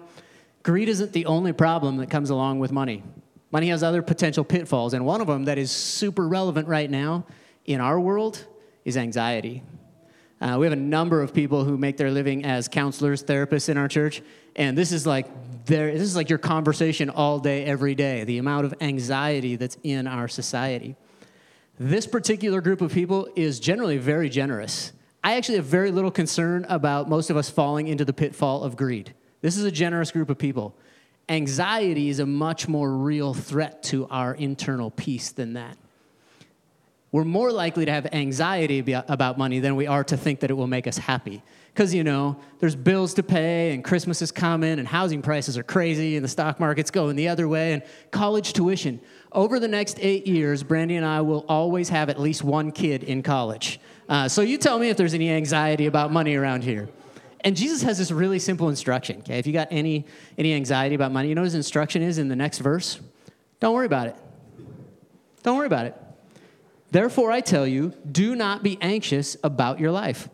greed 0.64 0.90
isn't 0.90 1.14
the 1.14 1.26
only 1.26 1.54
problem 1.54 1.98
that 1.98 2.10
comes 2.10 2.30
along 2.30 2.60
with 2.60 2.72
money. 2.72 3.04
Money 3.52 3.68
has 3.70 3.84
other 3.84 4.02
potential 4.02 4.44
pitfalls, 4.44 4.94
and 4.94 5.06
one 5.06 5.22
of 5.22 5.28
them 5.28 5.46
that 5.46 5.58
is 5.58 5.72
super 5.72 6.28
relevant 6.28 6.68
right 6.68 6.90
now 6.90 7.26
in 7.66 7.80
our 7.80 8.00
world 8.00 8.46
is 8.84 8.98
anxiety. 8.98 9.62
Uh, 10.44 10.58
we 10.58 10.66
have 10.66 10.74
a 10.74 10.76
number 10.76 11.22
of 11.22 11.34
people 11.34 11.64
who 11.64 11.78
make 11.78 11.96
their 11.96 12.12
living 12.12 12.44
as 12.44 12.68
counselors, 12.68 13.24
therapists 13.24 13.70
in 13.70 13.78
our 13.78 13.88
church, 13.88 14.22
and 14.58 14.78
this 14.78 14.92
is 14.92 15.08
like 15.08 15.26
their, 15.66 15.94
this 15.94 16.02
is 16.02 16.18
like 16.18 16.30
your 16.30 16.38
conversation 16.38 17.10
all 17.10 17.40
day, 17.40 17.64
every 17.64 17.96
day. 17.96 18.26
The 18.26 18.40
amount 18.40 18.66
of 18.66 18.74
anxiety 18.82 19.56
that's 19.56 19.78
in 19.84 20.06
our 20.06 20.28
society. 20.28 20.98
This 21.80 22.06
particular 22.06 22.60
group 22.60 22.82
of 22.82 22.92
people 22.92 23.30
is 23.38 23.62
generally 23.62 23.98
very 23.98 24.28
generous. 24.28 24.92
I 25.24 25.36
actually 25.36 25.56
have 25.56 25.66
very 25.66 25.92
little 25.92 26.12
concern 26.12 26.66
about 26.68 27.08
most 27.08 27.30
of 27.30 27.38
us 27.38 27.50
falling 27.50 27.88
into 27.88 28.04
the 28.04 28.12
pitfall 28.12 28.66
of 28.66 28.76
greed. 28.76 29.14
This 29.40 29.56
is 29.56 29.64
a 29.64 29.72
generous 29.72 30.12
group 30.12 30.30
of 30.30 30.38
people. 30.38 30.76
Anxiety 31.30 32.10
is 32.10 32.20
a 32.20 32.26
much 32.26 32.68
more 32.68 32.92
real 32.92 33.34
threat 33.34 33.82
to 33.84 34.10
our 34.10 34.34
internal 34.34 34.92
peace 34.92 35.32
than 35.32 35.54
that 35.54 35.78
we're 37.14 37.24
more 37.24 37.52
likely 37.52 37.86
to 37.86 37.92
have 37.92 38.08
anxiety 38.12 38.80
about 38.92 39.38
money 39.38 39.60
than 39.60 39.76
we 39.76 39.86
are 39.86 40.04
to 40.04 40.18
think 40.18 40.40
that 40.40 40.50
it 40.50 40.56
will 40.56 40.66
make 40.66 40.88
us 40.88 40.98
happy. 40.98 41.44
Because, 41.72 41.94
you 41.94 42.04
know, 42.04 42.40
there's 42.58 42.76
bills 42.76 43.14
to 43.14 43.24
pay, 43.24 43.72
and 43.72 43.84
Christmas 43.84 44.24
is 44.24 44.32
coming, 44.32 44.80
and 44.80 44.88
housing 44.88 45.22
prices 45.22 45.56
are 45.56 45.64
crazy, 45.64 46.16
and 46.16 46.26
the 46.26 46.28
stock 46.28 46.60
market's 46.60 46.90
going 46.90 47.16
the 47.16 47.28
other 47.28 47.48
way, 47.48 47.74
and 47.74 47.84
college 48.10 48.54
tuition. 48.54 49.00
Over 49.32 49.60
the 49.60 49.68
next 49.68 50.00
eight 50.02 50.26
years, 50.26 50.64
Brandy 50.64 50.96
and 50.96 51.06
I 51.06 51.22
will 51.22 51.46
always 51.48 51.88
have 51.90 52.10
at 52.10 52.20
least 52.20 52.44
one 52.44 52.72
kid 52.72 53.04
in 53.04 53.22
college. 53.22 53.80
Uh, 54.10 54.28
so 54.28 54.42
you 54.42 54.58
tell 54.58 54.80
me 54.80 54.90
if 54.90 54.98
there's 54.98 55.14
any 55.14 55.30
anxiety 55.30 55.86
about 55.86 56.12
money 56.12 56.34
around 56.34 56.64
here. 56.64 56.90
And 57.42 57.56
Jesus 57.56 57.84
has 57.84 58.00
this 58.00 58.10
really 58.10 58.40
simple 58.40 58.70
instruction, 58.70 59.20
okay? 59.20 59.38
If 59.38 59.46
you 59.46 59.54
got 59.54 59.68
any, 59.70 60.08
any 60.40 60.56
anxiety 60.56 60.96
about 60.96 61.12
money, 61.12 61.30
you 61.30 61.36
know 61.36 61.44
his 61.44 61.54
instruction 61.54 62.02
is 62.02 62.18
in 62.18 62.28
the 62.28 62.36
next 62.36 62.58
verse? 62.58 63.00
Don't 63.60 63.76
worry 63.76 63.86
about 63.86 64.08
it. 64.08 64.16
Don't 65.44 65.58
worry 65.58 65.68
about 65.68 65.86
it. 65.86 66.03
Therefore, 66.94 67.32
I 67.32 67.42
tell 67.42 67.66
you, 67.66 67.92
do 68.12 68.36
not 68.36 68.62
be 68.62 68.78
anxious 68.80 69.36
about 69.44 69.80
your 69.80 69.90
life. 69.90 70.30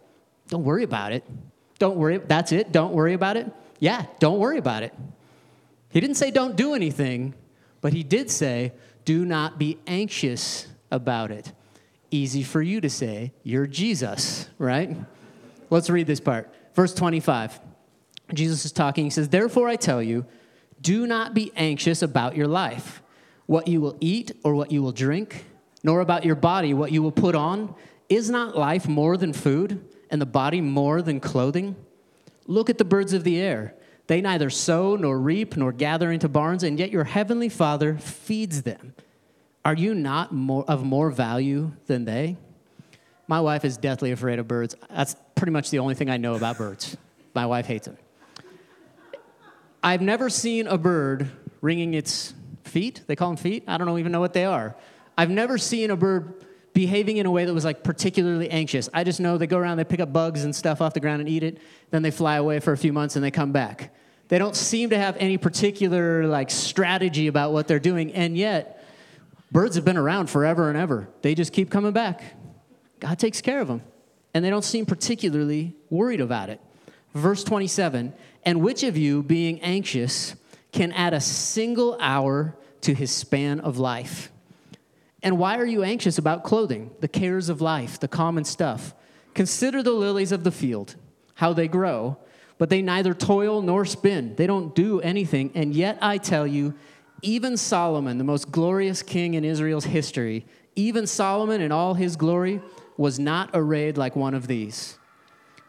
Don't 0.50 0.66
worry 0.66 0.84
about 0.84 1.14
it. 1.14 1.24
Don't 1.80 1.96
worry. 1.96 2.18
That's 2.18 2.52
it. 2.52 2.74
Don't 2.74 2.92
worry 2.92 3.14
about 3.14 3.38
it. 3.38 3.50
Yeah, 3.80 4.06
don't 4.20 4.40
worry 4.40 4.58
about 4.58 4.84
it. 4.84 4.94
He 5.90 6.02
didn't 6.02 6.18
say 6.18 6.32
don't 6.32 6.58
do 6.58 6.74
anything, 6.74 7.34
but 7.80 7.94
he 7.94 8.04
did 8.04 8.30
say 8.30 8.74
do 9.06 9.24
not 9.24 9.58
be 9.58 9.78
anxious 9.88 10.68
about 10.92 11.32
it. 11.32 11.54
Easy 12.12 12.44
for 12.44 12.62
you 12.62 12.82
to 12.82 12.90
say, 12.90 13.32
you're 13.44 13.66
Jesus, 13.66 14.50
right? 14.58 14.98
Let's 15.70 15.90
read 15.90 16.08
this 16.08 16.20
part. 16.20 16.54
Verse 16.74 16.94
25. 16.94 17.58
Jesus 18.34 18.66
is 18.66 18.74
talking. 18.74 19.06
He 19.06 19.12
says, 19.12 19.30
Therefore, 19.30 19.70
I 19.70 19.78
tell 19.78 20.04
you, 20.04 20.26
do 20.82 21.08
not 21.08 21.34
be 21.34 21.54
anxious 21.56 22.02
about 22.02 22.36
your 22.36 22.48
life, 22.48 23.02
what 23.46 23.70
you 23.70 23.80
will 23.80 23.96
eat 24.02 24.34
or 24.44 24.56
what 24.56 24.74
you 24.74 24.84
will 24.84 24.92
drink 24.92 25.46
nor 25.84 26.02
about 26.02 26.26
your 26.26 26.36
body 26.36 26.74
what 26.74 26.92
you 26.92 27.02
will 27.02 27.12
put 27.12 27.36
on. 27.36 27.74
Is 28.08 28.30
not 28.30 28.58
life 28.58 28.88
more 28.88 29.18
than 29.18 29.34
food, 29.34 29.86
and 30.10 30.22
the 30.22 30.26
body 30.26 30.62
more 30.62 31.02
than 31.02 31.20
clothing? 31.20 31.76
Look 32.48 32.70
at 32.70 32.78
the 32.78 32.86
birds 32.86 33.14
of 33.14 33.24
the 33.24 33.40
air. 33.40 33.76
They 34.08 34.22
neither 34.22 34.50
sow 34.50 34.96
nor 34.96 35.20
reap 35.20 35.56
nor 35.56 35.72
gather 35.72 36.12
into 36.12 36.28
barns, 36.28 36.64
and 36.64 36.80
yet 36.80 36.90
your 36.90 37.04
heavenly 37.04 37.50
Father 37.50 37.98
feeds 37.98 38.64
them. 38.64 38.96
Are 39.64 39.76
you 39.76 39.94
not 39.94 40.34
more, 40.34 40.66
of 40.68 40.84
more 40.84 41.12
value 41.12 41.74
than 41.86 42.06
they? 42.06 42.38
My 43.28 43.40
wife 43.40 43.64
is 43.64 43.78
deathly 43.78 44.12
afraid 44.12 44.40
of 44.40 44.48
birds. 44.48 44.76
That's 44.90 45.16
pretty 45.36 45.52
much 45.52 45.70
the 45.70 45.78
only 45.78 45.94
thing 45.94 46.10
I 46.10 46.18
know 46.18 46.34
about 46.34 46.58
birds. 46.58 46.98
My 47.36 47.46
wife 47.46 47.68
hates 47.68 47.86
them. 47.86 47.98
I've 49.84 50.02
never 50.02 50.30
seen 50.32 50.66
a 50.66 50.80
bird 50.80 51.30
wringing 51.62 51.94
its 51.94 52.34
feet. 52.64 53.04
They 53.06 53.16
call 53.16 53.30
them 53.30 53.38
feet. 53.38 53.66
I 53.68 53.78
don't 53.78 54.00
even 54.00 54.12
know 54.12 54.20
what 54.20 54.34
they 54.34 54.46
are. 54.46 54.76
I've 55.20 55.30
never 55.30 55.58
seen 55.58 55.92
a 55.92 55.98
bird 55.98 56.46
behaving 56.72 57.18
in 57.18 57.26
a 57.26 57.32
way 57.32 57.44
that 57.44 57.54
was 57.54 57.66
like 57.66 57.84
particularly 57.84 58.50
anxious. 58.50 58.88
I 58.94 59.04
just 59.04 59.20
know 59.20 59.38
they 59.38 59.48
go 59.48 59.58
around, 59.58 59.76
they 59.76 59.84
pick 59.84 60.00
up 60.00 60.14
bugs 60.14 60.46
and 60.46 60.56
stuff 60.56 60.80
off 60.80 60.94
the 60.94 61.02
ground 61.02 61.20
and 61.20 61.28
eat 61.28 61.44
it, 61.44 61.58
then 61.92 62.04
they 62.04 62.10
fly 62.10 62.38
away 62.38 62.62
for 62.62 62.72
a 62.72 62.78
few 62.78 62.94
months 62.94 63.18
and 63.18 63.26
they 63.26 63.30
come 63.30 63.52
back. 63.52 63.94
They 64.30 64.40
don't 64.40 64.56
seem 64.56 64.92
to 64.92 64.98
have 64.98 65.18
any 65.20 65.38
particular 65.38 66.26
like 66.26 66.50
strategy 66.50 67.28
about 67.28 67.52
what 67.52 67.68
they're 67.68 67.82
doing, 67.82 68.14
and 68.14 68.38
yet 68.38 68.82
birds 69.52 69.76
have 69.76 69.84
been 69.84 69.98
around 69.98 70.30
forever 70.30 70.70
and 70.70 70.78
ever. 70.78 71.10
They 71.22 71.36
just 71.36 71.52
keep 71.52 71.70
coming 71.70 71.92
back. 71.92 72.24
God 73.02 73.20
takes 73.20 73.42
care 73.42 73.60
of 73.60 73.68
them, 73.68 73.82
and 74.34 74.46
they 74.46 74.50
don't 74.50 74.64
seem 74.64 74.86
particularly 74.86 75.76
worried 75.90 76.22
about 76.22 76.50
it. 76.50 76.62
Verse 77.14 77.44
27 77.44 78.14
And 78.46 78.62
which 78.62 78.84
of 78.84 78.96
you, 78.96 79.22
being 79.22 79.60
anxious, 79.60 80.36
can 80.72 80.94
add 80.94 81.14
a 81.14 81.20
single 81.20 81.98
hour 82.00 82.56
to 82.84 82.94
his 82.94 83.12
span 83.12 83.60
of 83.60 83.78
life? 83.78 84.32
And 85.22 85.38
why 85.38 85.58
are 85.58 85.66
you 85.66 85.84
anxious 85.84 86.18
about 86.18 86.44
clothing, 86.44 86.92
the 87.02 87.08
cares 87.08 87.50
of 87.50 87.62
life, 87.62 88.00
the 88.00 88.08
common 88.08 88.44
stuff? 88.46 88.94
Consider 89.34 89.84
the 89.84 89.92
lilies 89.92 90.32
of 90.32 90.44
the 90.44 90.52
field, 90.52 90.96
how 91.36 91.54
they 91.54 91.68
grow. 91.68 92.18
but 92.60 92.70
they 92.70 92.84
neither 92.84 93.16
toil 93.16 93.64
nor 93.64 93.86
spin. 93.86 94.36
They 94.36 94.46
don't 94.46 94.76
do 94.76 95.02
anything. 95.02 95.52
And 95.56 95.74
yet 95.74 95.98
I 96.02 96.20
tell 96.20 96.46
you, 96.46 96.76
even 97.24 97.58
Solomon, 97.58 98.20
the 98.20 98.24
most 98.24 98.52
glorious 98.52 99.02
king 99.02 99.34
in 99.34 99.44
Israel's 99.44 99.86
history, 99.86 100.46
even 100.76 101.08
Solomon 101.08 101.62
in 101.62 101.72
all 101.72 101.96
his 101.96 102.16
glory 102.16 102.62
was 102.98 103.18
not 103.18 103.50
arrayed 103.54 103.98
like 103.98 104.16
one 104.16 104.34
of 104.34 104.46
these. 104.46 104.98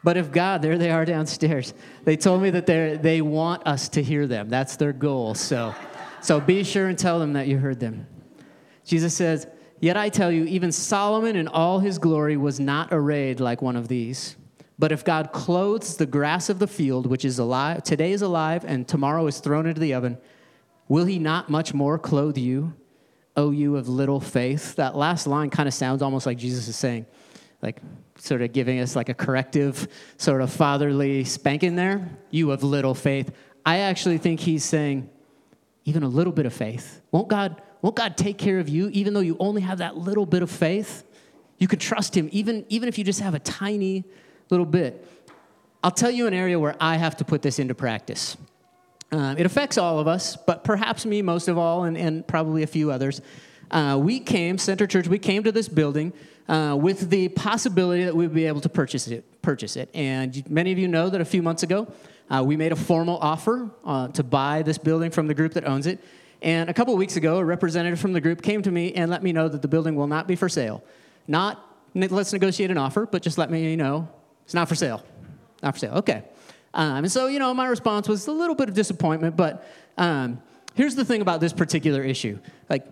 But 0.02 0.16
if 0.16 0.32
God, 0.32 0.62
there 0.62 0.78
they 0.78 0.90
are 0.90 1.04
downstairs, 1.04 1.74
they 2.04 2.16
told 2.16 2.42
me 2.42 2.50
that 2.50 2.66
they 2.66 3.20
want 3.22 3.66
us 3.66 3.88
to 3.90 4.02
hear 4.02 4.26
them. 4.26 4.48
That's 4.48 4.76
their 4.76 4.92
goal. 4.92 5.34
So, 5.34 5.74
so 6.20 6.40
be 6.40 6.64
sure 6.64 6.88
and 6.88 6.98
tell 6.98 7.18
them 7.20 7.34
that 7.34 7.46
you 7.46 7.58
heard 7.58 7.78
them. 7.78 8.06
Jesus 8.84 9.14
says, 9.14 9.46
Yet 9.80 9.96
I 9.96 10.10
tell 10.10 10.30
you, 10.30 10.44
even 10.44 10.72
Solomon 10.72 11.36
in 11.36 11.48
all 11.48 11.78
his 11.78 11.98
glory 11.98 12.36
was 12.36 12.60
not 12.60 12.88
arrayed 12.92 13.40
like 13.40 13.62
one 13.62 13.76
of 13.76 13.88
these. 13.88 14.36
But 14.78 14.92
if 14.92 15.04
God 15.04 15.32
clothes 15.32 15.96
the 15.96 16.06
grass 16.06 16.48
of 16.48 16.58
the 16.58 16.66
field, 16.66 17.06
which 17.06 17.24
is 17.24 17.38
alive, 17.38 17.82
today 17.82 18.12
is 18.12 18.22
alive 18.22 18.64
and 18.66 18.86
tomorrow 18.86 19.26
is 19.26 19.38
thrown 19.38 19.66
into 19.66 19.80
the 19.80 19.94
oven, 19.94 20.18
will 20.88 21.06
he 21.06 21.18
not 21.18 21.50
much 21.50 21.72
more 21.72 21.98
clothe 21.98 22.36
you, 22.36 22.74
O 23.36 23.50
you 23.50 23.76
of 23.76 23.88
little 23.88 24.20
faith? 24.20 24.76
That 24.76 24.96
last 24.96 25.26
line 25.26 25.50
kind 25.50 25.66
of 25.66 25.74
sounds 25.74 26.02
almost 26.02 26.26
like 26.26 26.38
Jesus 26.38 26.68
is 26.68 26.76
saying, 26.76 27.06
like 27.62 27.80
sort 28.16 28.42
of 28.42 28.52
giving 28.52 28.80
us 28.80 28.96
like 28.96 29.08
a 29.08 29.14
corrective, 29.14 29.88
sort 30.18 30.42
of 30.42 30.50
fatherly 30.50 31.24
spanking 31.24 31.76
there. 31.76 32.08
You 32.30 32.50
of 32.50 32.62
little 32.62 32.94
faith. 32.94 33.32
I 33.64 33.78
actually 33.78 34.18
think 34.18 34.40
he's 34.40 34.64
saying, 34.64 35.10
even 35.84 36.02
a 36.02 36.08
little 36.08 36.32
bit 36.32 36.46
of 36.46 36.52
faith. 36.52 37.00
Won't 37.12 37.28
God, 37.28 37.60
won't 37.82 37.96
God 37.96 38.16
take 38.16 38.38
care 38.38 38.58
of 38.58 38.68
you 38.68 38.88
even 38.92 39.14
though 39.14 39.20
you 39.20 39.36
only 39.38 39.62
have 39.62 39.78
that 39.78 39.96
little 39.96 40.26
bit 40.26 40.42
of 40.42 40.50
faith? 40.50 41.04
You 41.58 41.68
can 41.68 41.78
trust 41.78 42.16
him 42.16 42.28
even, 42.32 42.64
even 42.68 42.88
if 42.88 42.98
you 42.98 43.04
just 43.04 43.20
have 43.20 43.34
a 43.34 43.38
tiny 43.38 44.04
little 44.48 44.66
bit. 44.66 45.06
I'll 45.82 45.90
tell 45.90 46.10
you 46.10 46.26
an 46.26 46.34
area 46.34 46.58
where 46.58 46.76
I 46.80 46.96
have 46.96 47.16
to 47.18 47.24
put 47.24 47.42
this 47.42 47.58
into 47.58 47.74
practice. 47.74 48.36
Uh, 49.12 49.34
it 49.36 49.46
affects 49.46 49.78
all 49.78 49.98
of 49.98 50.06
us, 50.06 50.36
but 50.36 50.62
perhaps 50.62 51.04
me 51.04 51.20
most 51.22 51.48
of 51.48 51.58
all, 51.58 51.84
and, 51.84 51.96
and 51.96 52.26
probably 52.26 52.62
a 52.62 52.66
few 52.66 52.90
others. 52.90 53.20
Uh, 53.70 53.98
we 54.00 54.20
came, 54.20 54.58
Center 54.58 54.86
Church, 54.86 55.08
we 55.08 55.18
came 55.18 55.42
to 55.44 55.52
this 55.52 55.68
building 55.68 56.12
uh, 56.48 56.76
with 56.78 57.10
the 57.10 57.28
possibility 57.28 58.04
that 58.04 58.14
we'd 58.14 58.34
be 58.34 58.46
able 58.46 58.60
to 58.60 58.68
purchase 58.68 59.08
it. 59.08 59.42
Purchase 59.42 59.76
it. 59.76 59.88
And 59.94 60.48
many 60.50 60.72
of 60.72 60.78
you 60.78 60.88
know 60.88 61.08
that 61.08 61.20
a 61.20 61.24
few 61.24 61.42
months 61.42 61.62
ago, 61.62 61.92
uh, 62.28 62.42
we 62.44 62.56
made 62.56 62.72
a 62.72 62.76
formal 62.76 63.18
offer 63.18 63.70
uh, 63.84 64.08
to 64.08 64.22
buy 64.22 64.62
this 64.62 64.78
building 64.78 65.10
from 65.10 65.26
the 65.26 65.34
group 65.34 65.54
that 65.54 65.64
owns 65.66 65.86
it. 65.86 66.02
And 66.42 66.70
a 66.70 66.74
couple 66.74 66.96
weeks 66.96 67.16
ago, 67.16 67.38
a 67.38 67.44
representative 67.44 68.00
from 68.00 68.12
the 68.12 68.20
group 68.20 68.42
came 68.42 68.62
to 68.62 68.70
me 68.70 68.92
and 68.94 69.11
let 69.11 69.22
me 69.22 69.33
know 69.33 69.48
that 69.48 69.62
the 69.62 69.68
building 69.68 69.94
will 69.94 70.07
not 70.07 70.26
be 70.26 70.37
for 70.37 70.48
sale. 70.48 70.83
Not 71.29 71.66
let's 71.94 72.33
negotiate 72.33 72.70
an 72.70 72.79
offer, 72.79 73.07
but 73.07 73.22
just 73.22 73.37
let 73.37 73.50
me 73.50 73.76
know 73.76 74.09
it's 74.44 74.55
not 74.55 74.68
for 74.68 74.74
sale. 74.74 75.05
Not 75.62 75.74
for 75.74 75.79
sale. 75.79 75.94
Okay. 75.94 76.24
Um, 76.72 76.98
and 76.98 77.12
so, 77.12 77.26
you 77.26 77.38
know, 77.38 77.53
my 77.53 77.66
response 77.66 78.09
was 78.09 78.26
a 78.26 78.33
little 78.33 78.55
bit 78.55 78.68
of 78.68 78.74
disappointment, 78.74 79.37
but 79.37 79.68
um, 79.98 80.40
here's 80.74 80.94
the 80.94 81.05
thing 81.05 81.20
about 81.20 81.40
this 81.40 81.53
particular 81.53 82.03
issue. 82.03 82.38
Like, 82.68 82.87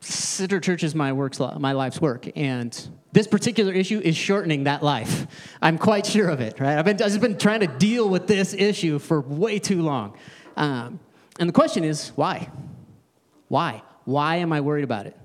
Center 0.00 0.60
Church 0.60 0.82
is 0.82 0.94
my, 0.94 1.12
work's, 1.12 1.38
my 1.38 1.72
life's 1.72 2.00
work, 2.00 2.28
and 2.36 2.88
this 3.12 3.26
particular 3.26 3.72
issue 3.72 4.00
is 4.00 4.16
shortening 4.16 4.64
that 4.64 4.82
life. 4.82 5.26
I'm 5.60 5.78
quite 5.78 6.06
sure 6.06 6.28
of 6.28 6.40
it, 6.40 6.58
right? 6.58 6.78
I've 6.78 6.84
been, 6.84 6.94
I've 6.94 7.08
just 7.08 7.20
been 7.20 7.38
trying 7.38 7.60
to 7.60 7.66
deal 7.66 8.08
with 8.08 8.26
this 8.26 8.54
issue 8.54 8.98
for 8.98 9.20
way 9.20 9.58
too 9.58 9.82
long. 9.82 10.16
Um, 10.56 10.98
and 11.38 11.48
the 11.48 11.52
question 11.52 11.84
is, 11.84 12.10
why? 12.14 12.48
Why? 13.48 13.82
Why 14.04 14.36
am 14.36 14.52
I 14.52 14.60
worried 14.60 14.84
about 14.84 15.06
it? 15.06 15.16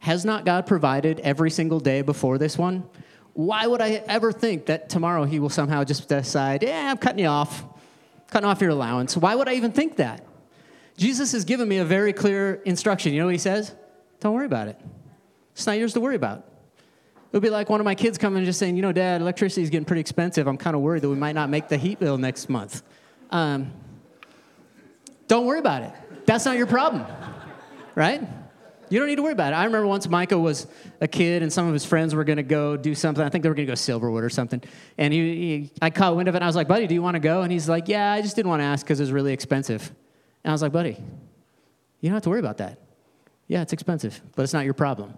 Has 0.00 0.24
not 0.24 0.44
God 0.44 0.66
provided 0.66 1.20
every 1.20 1.50
single 1.50 1.80
day 1.80 2.02
before 2.02 2.38
this 2.38 2.56
one? 2.56 2.88
why 3.38 3.64
would 3.64 3.80
I 3.80 4.02
ever 4.08 4.32
think 4.32 4.66
that 4.66 4.88
tomorrow 4.88 5.22
he 5.22 5.38
will 5.38 5.48
somehow 5.48 5.84
just 5.84 6.08
decide, 6.08 6.64
yeah, 6.64 6.90
I'm 6.90 6.96
cutting 6.96 7.20
you 7.20 7.28
off, 7.28 7.64
cutting 8.32 8.48
off 8.48 8.60
your 8.60 8.70
allowance? 8.70 9.16
Why 9.16 9.32
would 9.36 9.48
I 9.48 9.54
even 9.54 9.70
think 9.70 9.94
that? 9.98 10.26
Jesus 10.96 11.30
has 11.30 11.44
given 11.44 11.68
me 11.68 11.78
a 11.78 11.84
very 11.84 12.12
clear 12.12 12.54
instruction. 12.64 13.12
You 13.12 13.20
know 13.20 13.26
what 13.26 13.34
he 13.34 13.38
says? 13.38 13.76
Don't 14.18 14.34
worry 14.34 14.46
about 14.46 14.66
it. 14.66 14.80
It's 15.52 15.64
not 15.68 15.78
yours 15.78 15.92
to 15.92 16.00
worry 16.00 16.16
about. 16.16 16.38
It 16.38 17.32
would 17.32 17.42
be 17.44 17.48
like 17.48 17.70
one 17.70 17.78
of 17.78 17.84
my 17.84 17.94
kids 17.94 18.18
coming 18.18 18.38
and 18.38 18.44
just 18.44 18.58
saying, 18.58 18.74
you 18.74 18.82
know, 18.82 18.90
Dad, 18.90 19.20
electricity 19.20 19.62
is 19.62 19.70
getting 19.70 19.84
pretty 19.84 20.00
expensive. 20.00 20.48
I'm 20.48 20.58
kind 20.58 20.74
of 20.74 20.82
worried 20.82 21.02
that 21.02 21.08
we 21.08 21.14
might 21.14 21.36
not 21.36 21.48
make 21.48 21.68
the 21.68 21.76
heat 21.76 22.00
bill 22.00 22.18
next 22.18 22.48
month. 22.48 22.82
Um, 23.30 23.70
don't 25.28 25.46
worry 25.46 25.60
about 25.60 25.82
it. 25.82 25.92
That's 26.26 26.44
not 26.44 26.56
your 26.56 26.66
problem, 26.66 27.06
right? 27.94 28.26
You 28.90 28.98
don't 28.98 29.08
need 29.08 29.16
to 29.16 29.22
worry 29.22 29.32
about 29.32 29.52
it. 29.52 29.56
I 29.56 29.64
remember 29.64 29.86
once 29.86 30.08
Micah 30.08 30.38
was 30.38 30.66
a 31.00 31.08
kid 31.08 31.42
and 31.42 31.52
some 31.52 31.66
of 31.66 31.74
his 31.74 31.84
friends 31.84 32.14
were 32.14 32.24
going 32.24 32.38
to 32.38 32.42
go 32.42 32.76
do 32.76 32.94
something. 32.94 33.22
I 33.22 33.28
think 33.28 33.42
they 33.42 33.48
were 33.48 33.54
going 33.54 33.66
to 33.66 33.70
go 33.70 33.76
Silverwood 33.76 34.22
or 34.22 34.30
something. 34.30 34.62
And 34.96 35.12
he, 35.12 35.34
he, 35.34 35.70
I 35.82 35.90
caught 35.90 36.16
wind 36.16 36.28
of 36.28 36.34
it 36.34 36.38
and 36.38 36.44
I 36.44 36.46
was 36.46 36.56
like, 36.56 36.68
buddy, 36.68 36.86
do 36.86 36.94
you 36.94 37.02
want 37.02 37.14
to 37.14 37.20
go? 37.20 37.42
And 37.42 37.52
he's 37.52 37.68
like, 37.68 37.88
yeah, 37.88 38.12
I 38.12 38.22
just 38.22 38.34
didn't 38.34 38.48
want 38.48 38.60
to 38.60 38.64
ask 38.64 38.84
because 38.84 38.98
it 38.98 39.02
was 39.02 39.12
really 39.12 39.32
expensive. 39.32 39.86
And 40.42 40.50
I 40.50 40.54
was 40.54 40.62
like, 40.62 40.72
buddy, 40.72 40.96
you 42.00 42.08
don't 42.08 42.14
have 42.14 42.22
to 42.22 42.30
worry 42.30 42.40
about 42.40 42.58
that. 42.58 42.78
Yeah, 43.46 43.62
it's 43.62 43.72
expensive, 43.72 44.20
but 44.34 44.42
it's 44.42 44.54
not 44.54 44.64
your 44.64 44.74
problem. 44.74 45.14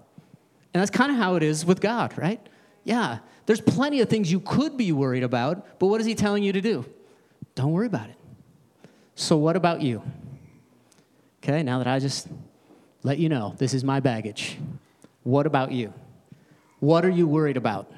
And 0.74 0.80
that's 0.80 0.90
kind 0.90 1.10
of 1.10 1.18
how 1.18 1.36
it 1.36 1.42
is 1.42 1.64
with 1.64 1.80
God, 1.80 2.16
right? 2.16 2.44
Yeah, 2.84 3.18
there's 3.46 3.60
plenty 3.60 4.00
of 4.00 4.08
things 4.08 4.30
you 4.30 4.40
could 4.40 4.76
be 4.76 4.92
worried 4.92 5.22
about, 5.22 5.78
but 5.78 5.86
what 5.86 6.00
is 6.00 6.06
he 6.06 6.14
telling 6.14 6.42
you 6.42 6.52
to 6.52 6.60
do? 6.60 6.84
Don't 7.54 7.72
worry 7.72 7.86
about 7.86 8.08
it. 8.08 8.16
So, 9.20 9.36
what 9.36 9.54
about 9.54 9.82
you? 9.82 10.02
Okay, 11.44 11.62
now 11.62 11.76
that 11.76 11.86
I 11.86 11.98
just 11.98 12.26
let 13.02 13.18
you 13.18 13.28
know 13.28 13.54
this 13.58 13.74
is 13.74 13.84
my 13.84 14.00
baggage. 14.00 14.56
What 15.24 15.44
about 15.44 15.72
you? 15.72 15.92
What 16.78 17.04
are 17.04 17.10
you 17.10 17.26
worried 17.26 17.58
about? 17.58 17.92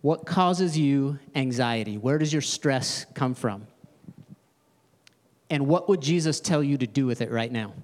What 0.00 0.24
causes 0.24 0.78
you 0.78 1.18
anxiety? 1.34 1.98
Where 1.98 2.16
does 2.16 2.32
your 2.32 2.40
stress 2.40 3.04
come 3.12 3.34
from? 3.34 3.66
And 5.50 5.66
what 5.66 5.90
would 5.90 6.00
Jesus 6.00 6.40
tell 6.40 6.62
you 6.62 6.78
to 6.78 6.86
do 6.86 7.04
with 7.04 7.20
it 7.20 7.30
right 7.30 7.52
now? 7.52 7.74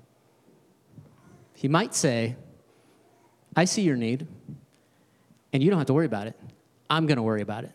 He 1.52 1.68
might 1.68 1.94
say, 1.94 2.36
I 3.54 3.66
see 3.66 3.82
your 3.82 3.96
need, 3.96 4.26
and 5.52 5.62
you 5.62 5.68
don't 5.68 5.78
have 5.78 5.88
to 5.88 5.94
worry 5.94 6.06
about 6.06 6.26
it. 6.26 6.40
I'm 6.88 7.06
going 7.06 7.18
to 7.18 7.22
worry 7.22 7.42
about 7.42 7.64
it. 7.64 7.72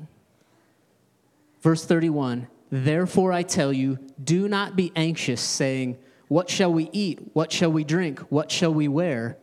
Verse 1.62 1.86
31 1.86 2.48
Therefore 2.72 3.32
I 3.32 3.44
tell 3.44 3.72
you, 3.72 4.00
do 4.24 4.48
not 4.48 4.76
be 4.76 4.92
anxious, 4.96 5.42
saying, 5.42 5.98
what 6.28 6.50
shall 6.50 6.72
we 6.72 6.90
eat? 6.94 7.20
What 7.34 7.52
shall 7.52 7.72
we 7.72 7.84
drink? 7.84 8.20
What 8.30 8.52
shall 8.52 8.74
we 8.74 8.88
wear? 8.88 9.38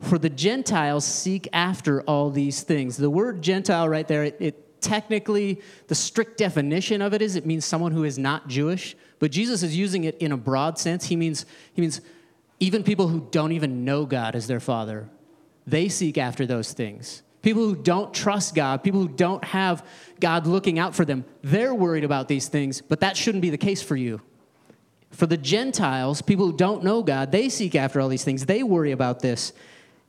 For 0.00 0.18
the 0.18 0.30
Gentiles 0.30 1.04
seek 1.04 1.48
after 1.52 2.02
all 2.02 2.30
these 2.30 2.62
things. 2.62 2.96
The 2.96 3.10
word 3.10 3.42
Gentile 3.42 3.88
right 3.88 4.06
there, 4.06 4.24
it, 4.24 4.36
it 4.38 4.80
technically, 4.80 5.60
the 5.88 5.94
strict 5.94 6.38
definition 6.38 7.02
of 7.02 7.14
it 7.14 7.22
is 7.22 7.36
it 7.36 7.46
means 7.46 7.64
someone 7.64 7.92
who 7.92 8.04
is 8.04 8.18
not 8.18 8.48
Jewish. 8.48 8.96
But 9.18 9.30
Jesus 9.30 9.62
is 9.62 9.76
using 9.76 10.04
it 10.04 10.16
in 10.18 10.32
a 10.32 10.36
broad 10.36 10.78
sense. 10.78 11.06
He 11.06 11.16
means, 11.16 11.44
he 11.74 11.80
means 11.80 12.00
even 12.58 12.82
people 12.82 13.08
who 13.08 13.26
don't 13.30 13.52
even 13.52 13.84
know 13.84 14.06
God 14.06 14.34
as 14.34 14.46
their 14.46 14.60
father, 14.60 15.08
they 15.66 15.88
seek 15.88 16.18
after 16.18 16.46
those 16.46 16.72
things. 16.72 17.22
People 17.42 17.62
who 17.62 17.76
don't 17.76 18.12
trust 18.12 18.54
God, 18.54 18.82
people 18.82 19.00
who 19.00 19.08
don't 19.08 19.42
have 19.44 19.86
God 20.20 20.46
looking 20.46 20.78
out 20.78 20.94
for 20.94 21.04
them, 21.04 21.24
they're 21.42 21.74
worried 21.74 22.04
about 22.04 22.28
these 22.28 22.48
things, 22.48 22.80
but 22.80 23.00
that 23.00 23.16
shouldn't 23.16 23.42
be 23.42 23.50
the 23.50 23.58
case 23.58 23.82
for 23.82 23.96
you. 23.96 24.20
For 25.10 25.26
the 25.26 25.36
Gentiles, 25.36 26.22
people 26.22 26.46
who 26.46 26.56
don't 26.56 26.84
know 26.84 27.02
God, 27.02 27.32
they 27.32 27.48
seek 27.48 27.74
after 27.74 28.00
all 28.00 28.08
these 28.08 28.24
things. 28.24 28.46
They 28.46 28.62
worry 28.62 28.92
about 28.92 29.20
this. 29.20 29.52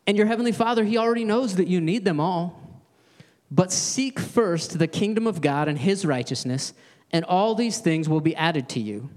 And 0.06 0.18
your 0.18 0.28
Heavenly 0.28 0.52
Father, 0.52 0.84
He 0.84 0.98
already 0.98 1.26
knows 1.26 1.56
that 1.56 1.68
you 1.68 1.82
need 1.82 2.06
them 2.06 2.20
all. 2.20 2.60
But 3.50 3.72
seek 3.72 4.20
first 4.20 4.80
the 4.80 4.88
kingdom 4.88 5.28
of 5.28 5.42
God 5.42 5.68
and 5.68 5.78
His 5.78 6.06
righteousness, 6.06 6.74
and 7.12 7.26
all 7.26 7.56
these 7.56 7.80
things 7.80 8.08
will 8.08 8.22
be 8.22 8.36
added 8.36 8.70
to 8.70 8.80
you. 8.80 9.10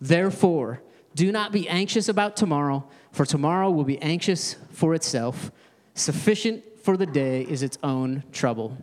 Therefore, 0.00 0.82
do 1.14 1.30
not 1.30 1.52
be 1.52 1.68
anxious 1.68 2.08
about 2.08 2.36
tomorrow, 2.36 2.88
for 3.12 3.24
tomorrow 3.24 3.70
will 3.70 3.84
be 3.84 4.00
anxious 4.00 4.56
for 4.70 4.94
itself. 4.94 5.50
Sufficient 5.94 6.64
for 6.82 6.96
the 6.96 7.06
day 7.06 7.42
is 7.42 7.62
its 7.62 7.78
own 7.82 8.24
trouble. 8.32 8.76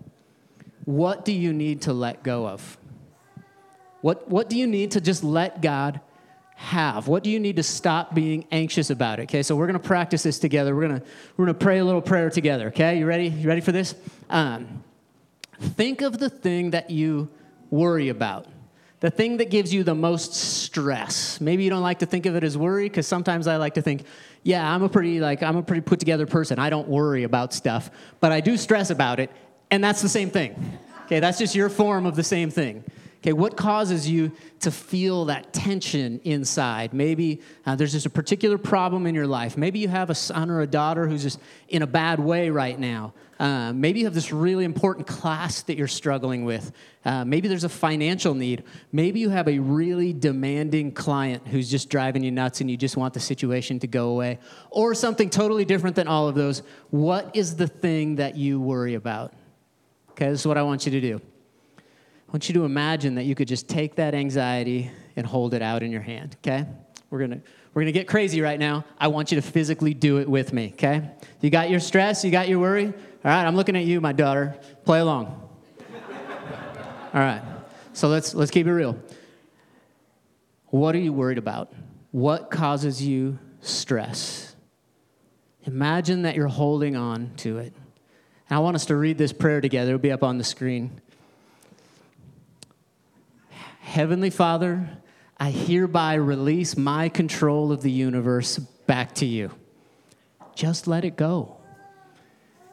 What 0.85 1.25
do 1.25 1.31
you 1.31 1.51
need 1.51 1.81
to 1.83 1.93
let 1.93 2.23
go 2.23 2.47
of? 2.47 2.77
What, 4.01 4.29
what 4.29 4.49
do 4.49 4.57
you 4.57 4.67
need 4.67 4.91
to 4.91 5.01
just 5.01 5.23
let 5.23 5.61
God 5.61 5.99
have? 6.55 7.07
What 7.07 7.23
do 7.23 7.29
you 7.29 7.39
need 7.39 7.57
to 7.57 7.63
stop 7.63 8.13
being 8.13 8.45
anxious 8.51 8.89
about 8.89 9.19
it? 9.19 9.23
Okay, 9.23 9.43
so 9.43 9.55
we're 9.55 9.67
to 9.67 9.79
practice 9.79 10.23
this 10.23 10.39
together. 10.39 10.75
We're 10.75 10.87
to 10.87 11.01
we're 11.37 11.47
to 11.47 11.53
pray 11.53 11.79
a 11.79 11.85
little 11.85 12.01
prayer 12.01 12.29
together. 12.29 12.67
Okay, 12.67 12.99
you 12.99 13.05
ready? 13.05 13.27
You 13.27 13.47
ready 13.47 13.61
for 13.61 13.71
this? 13.71 13.95
Um, 14.29 14.83
think 15.59 16.01
of 16.01 16.17
the 16.19 16.29
thing 16.29 16.71
that 16.71 16.89
you 16.89 17.29
worry 17.69 18.09
about. 18.09 18.47
The 19.01 19.09
thing 19.09 19.37
that 19.37 19.49
gives 19.49 19.73
you 19.73 19.83
the 19.83 19.93
most 19.93 20.33
stress. 20.33 21.41
Maybe 21.41 21.63
you 21.63 21.69
don't 21.69 21.81
like 21.81 21.99
to 21.99 22.05
think 22.05 22.25
of 22.25 22.35
it 22.35 22.43
as 22.43 22.57
worry 22.57 22.87
because 22.87 23.05
sometimes 23.05 23.45
I 23.45 23.57
like 23.57 23.73
to 23.73 23.81
think, 23.81 24.05
yeah, 24.41 24.73
I'm 24.73 24.83
a 24.83 24.89
pretty 24.89 25.19
like 25.19 25.43
I'm 25.43 25.57
a 25.57 25.63
pretty 25.63 25.81
put 25.81 25.99
together 25.99 26.25
person. 26.25 26.59
I 26.59 26.69
don't 26.69 26.87
worry 26.87 27.23
about 27.23 27.53
stuff, 27.53 27.91
but 28.19 28.31
I 28.31 28.39
do 28.39 28.55
stress 28.55 28.89
about 28.91 29.19
it, 29.19 29.29
and 29.71 29.84
that's 29.84 30.01
the 30.01 30.10
same 30.10 30.30
thing. 30.30 30.80
Okay, 31.06 31.19
that's 31.19 31.38
just 31.38 31.56
your 31.56 31.69
form 31.69 32.06
of 32.06 32.15
the 32.15 32.23
same 32.23 32.49
thing. 32.49 32.84
Okay, 33.25 33.34
what 33.34 33.58
causes 33.58 34.08
you 34.08 34.32
to 34.60 34.69
feel 34.69 35.25
that 35.25 35.51
tension 35.51 36.21
inside? 36.23 36.93
Maybe 36.93 37.41
uh, 37.65 37.75
there's 37.75 37.91
just 37.91 38.06
a 38.06 38.10
particular 38.12 38.60
problem 38.60 39.08
in 39.08 39.15
your 39.15 39.25
life. 39.25 39.58
Maybe 39.58 39.80
you 39.80 39.88
have 39.88 40.12
a 40.12 40.15
son 40.15 40.51
or 40.51 40.62
a 40.62 40.67
daughter 40.67 41.08
who's 41.08 41.23
just 41.23 41.39
in 41.67 41.82
a 41.82 41.88
bad 41.88 42.19
way 42.19 42.51
right 42.51 42.80
now. 42.80 43.15
Uh, 43.39 43.73
maybe 43.73 43.99
you 43.99 44.06
have 44.06 44.13
this 44.13 44.32
really 44.32 44.63
important 44.63 45.08
class 45.08 45.63
that 45.63 45.75
you're 45.75 45.88
struggling 45.88 46.45
with. 46.45 46.71
Uh, 47.04 47.25
maybe 47.25 47.47
there's 47.47 47.63
a 47.63 47.69
financial 47.69 48.36
need. 48.36 48.63
Maybe 48.91 49.21
you 49.21 49.30
have 49.30 49.47
a 49.47 49.58
really 49.58 50.13
demanding 50.13 50.91
client 50.91 51.47
who's 51.47 51.69
just 51.69 51.89
driving 51.89 52.23
you 52.23 52.30
nuts 52.30 52.62
and 52.62 52.69
you 52.69 52.78
just 52.78 52.95
want 52.95 53.15
the 53.15 53.19
situation 53.19 53.80
to 53.80 53.88
go 53.88 54.10
away. 54.10 54.38
Or 54.69 54.93
something 54.93 55.32
totally 55.32 55.65
different 55.65 55.95
than 55.95 56.08
all 56.08 56.28
of 56.28 56.36
those. 56.36 56.62
What 56.91 57.36
is 57.36 57.56
the 57.56 57.67
thing 57.67 58.17
that 58.17 58.36
you 58.36 58.62
worry 58.62 58.93
about? 58.93 59.34
Okay, 60.15 60.30
this 60.30 60.39
is 60.39 60.47
what 60.47 60.58
I 60.58 60.63
want 60.63 60.86
you 60.86 60.93
to 60.93 61.01
do. 61.01 61.19
I 61.78 62.32
want 62.32 62.47
you 62.47 62.54
to 62.54 62.63
imagine 62.63 63.15
that 63.15 63.23
you 63.23 63.36
could 63.36 63.49
just 63.49 63.67
take 63.67 63.95
that 63.95 64.15
anxiety 64.15 64.89
and 65.17 65.28
hold 65.28 65.54
it 65.54 65.62
out 65.62 65.84
in 65.84 65.91
your 65.91 65.99
hand, 65.99 66.38
okay? 66.39 66.65
We're 67.10 67.19
gonna, 67.19 67.41
we're 67.73 67.82
gonna 67.82 67.91
get 67.91 68.08
crazy 68.08 68.39
right 68.39 68.58
now. 68.58 68.86
I 68.97 69.10
want 69.10 69.34
you 69.34 69.36
to 69.36 69.41
physically 69.41 69.93
do 69.93 70.19
it 70.19 70.30
with 70.30 70.54
me, 70.54 70.71
okay? 70.75 71.12
You 71.41 71.49
got 71.49 71.69
your 71.69 71.82
stress, 71.82 72.23
you 72.23 72.32
got 72.32 72.47
your 72.47 72.60
worry? 72.60 72.86
All 72.86 72.93
right, 73.25 73.45
I'm 73.45 73.58
looking 73.58 73.75
at 73.75 73.84
you, 73.84 73.99
my 73.99 74.13
daughter. 74.13 74.58
Play 74.86 74.99
along. 74.99 75.49
All 77.13 77.19
right, 77.19 77.41
so 77.91 78.08
let's, 78.08 78.34
let's 78.34 78.51
keep 78.51 78.67
it 78.67 78.73
real. 78.73 78.97
What 80.67 80.95
are 80.95 80.99
you 80.99 81.12
worried 81.12 81.39
about? 81.39 81.73
What 82.12 82.49
causes 82.49 83.06
you 83.06 83.38
stress? 83.60 84.56
Imagine 85.63 86.21
that 86.21 86.36
you're 86.36 86.47
holding 86.47 86.95
on 86.95 87.34
to 87.38 87.58
it. 87.58 87.73
And 88.49 88.58
I 88.58 88.60
want 88.60 88.75
us 88.75 88.86
to 88.88 88.95
read 88.95 89.17
this 89.17 89.34
prayer 89.34 89.62
together. 89.62 89.91
It'll 89.91 89.99
be 89.99 90.12
up 90.12 90.23
on 90.23 90.38
the 90.38 90.43
screen. 90.43 91.01
Heavenly 93.81 94.29
Father, 94.29 94.89
I 95.38 95.51
hereby 95.51 96.15
release 96.15 96.77
my 96.77 97.10
control 97.10 97.71
of 97.71 97.81
the 97.81 97.91
universe 97.91 98.58
back 98.58 99.15
to 99.15 99.25
you. 99.25 99.51
Just 100.55 100.88
let 100.88 101.05
it 101.05 101.15
go. 101.15 101.58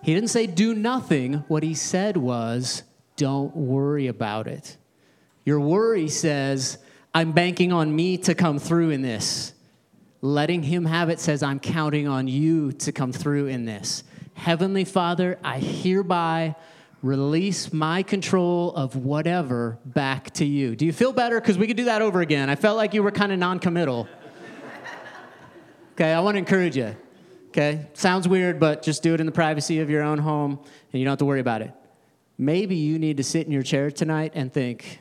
He 0.03 0.15
didn't 0.15 0.31
say 0.31 0.47
do 0.47 0.75
nothing. 0.75 1.45
What 1.49 1.63
he 1.63 1.75
said 1.75 2.17
was 2.17 2.83
don't 3.17 3.55
worry 3.55 4.09
about 4.09 4.47
it. 4.47 4.77
Your 5.45 5.61
worry 5.61 6.09
says, 6.09 6.79
I'm 7.15 7.33
banking 7.33 7.73
on 7.73 7.95
me 7.95 8.17
to 8.19 8.35
come 8.35 8.59
through 8.59 8.91
in 8.91 9.03
this. 9.03 9.53
Letting 10.21 10.63
him 10.63 10.85
have 10.85 11.09
it 11.09 11.21
says, 11.21 11.43
I'm 11.43 11.61
counting 11.61 12.07
on 12.07 12.29
you 12.29 12.73
to 12.73 12.93
come 12.93 13.13
through 13.13 13.47
in 13.49 13.65
this. 13.65 14.05
Heavenly 14.35 14.85
Father, 14.85 15.39
I 15.45 15.59
hereby 15.59 16.57
release 17.03 17.73
my 17.73 18.03
control 18.03 18.75
of 18.75 18.97
whatever 18.97 19.79
back 19.85 20.31
to 20.35 20.45
you. 20.45 20.77
Do 20.77 20.87
you 20.87 20.93
feel 20.93 21.13
better? 21.13 21.41
Because 21.41 21.59
we 21.59 21.67
could 21.67 21.77
do 21.77 21.85
that 21.85 22.03
over 22.03 22.21
again. 22.21 22.49
I 22.49 22.55
felt 22.55 22.77
like 22.77 22.95
you 22.95 23.03
were 23.03 23.11
kind 23.11 23.33
of 23.33 23.39
non 23.39 23.59
committal. 23.59 24.09
Okay, 25.95 26.13
I 26.13 26.21
want 26.21 26.37
to 26.37 26.39
encourage 26.39 26.77
you. 26.77 26.97
Okay, 27.49 27.87
sounds 27.93 28.27
weird, 28.27 28.59
but 28.59 28.83
just 28.83 29.03
do 29.03 29.13
it 29.13 29.21
in 29.21 29.27
the 29.27 29.33
privacy 29.33 29.81
of 29.81 29.91
your 29.91 30.03
own 30.03 30.19
home 30.19 30.59
and 30.93 30.99
you 30.99 31.05
don't 31.05 31.13
have 31.13 31.19
to 31.19 31.27
worry 31.27 31.41
about 31.41 31.61
it. 31.61 31.71
Maybe 32.39 32.77
you 32.77 32.99
need 32.99 33.19
to 33.19 33.23
sit 33.23 33.47
in 33.47 33.53
your 33.53 33.63
chair 33.63 33.91
tonight 33.91 34.33
and 34.35 34.51
think, 34.51 35.01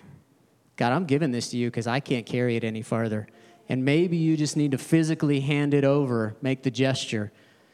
God, 0.76 0.92
I'm 0.92 1.06
giving 1.06 1.32
this 1.32 1.52
to 1.52 1.58
you 1.58 1.70
because 1.70 1.88
I 1.88 2.02
can't 2.02 2.26
carry 2.26 2.58
it 2.58 2.66
any 2.66 2.82
farther. 2.82 3.28
And 3.70 3.86
maybe 3.86 4.18
you 4.18 4.36
just 4.36 4.58
need 4.58 4.72
to 4.72 4.78
physically 4.78 5.40
hand 5.40 5.74
it 5.74 5.86
over, 5.86 6.36
make 6.42 6.64
the 6.64 6.72
gesture. 6.72 7.32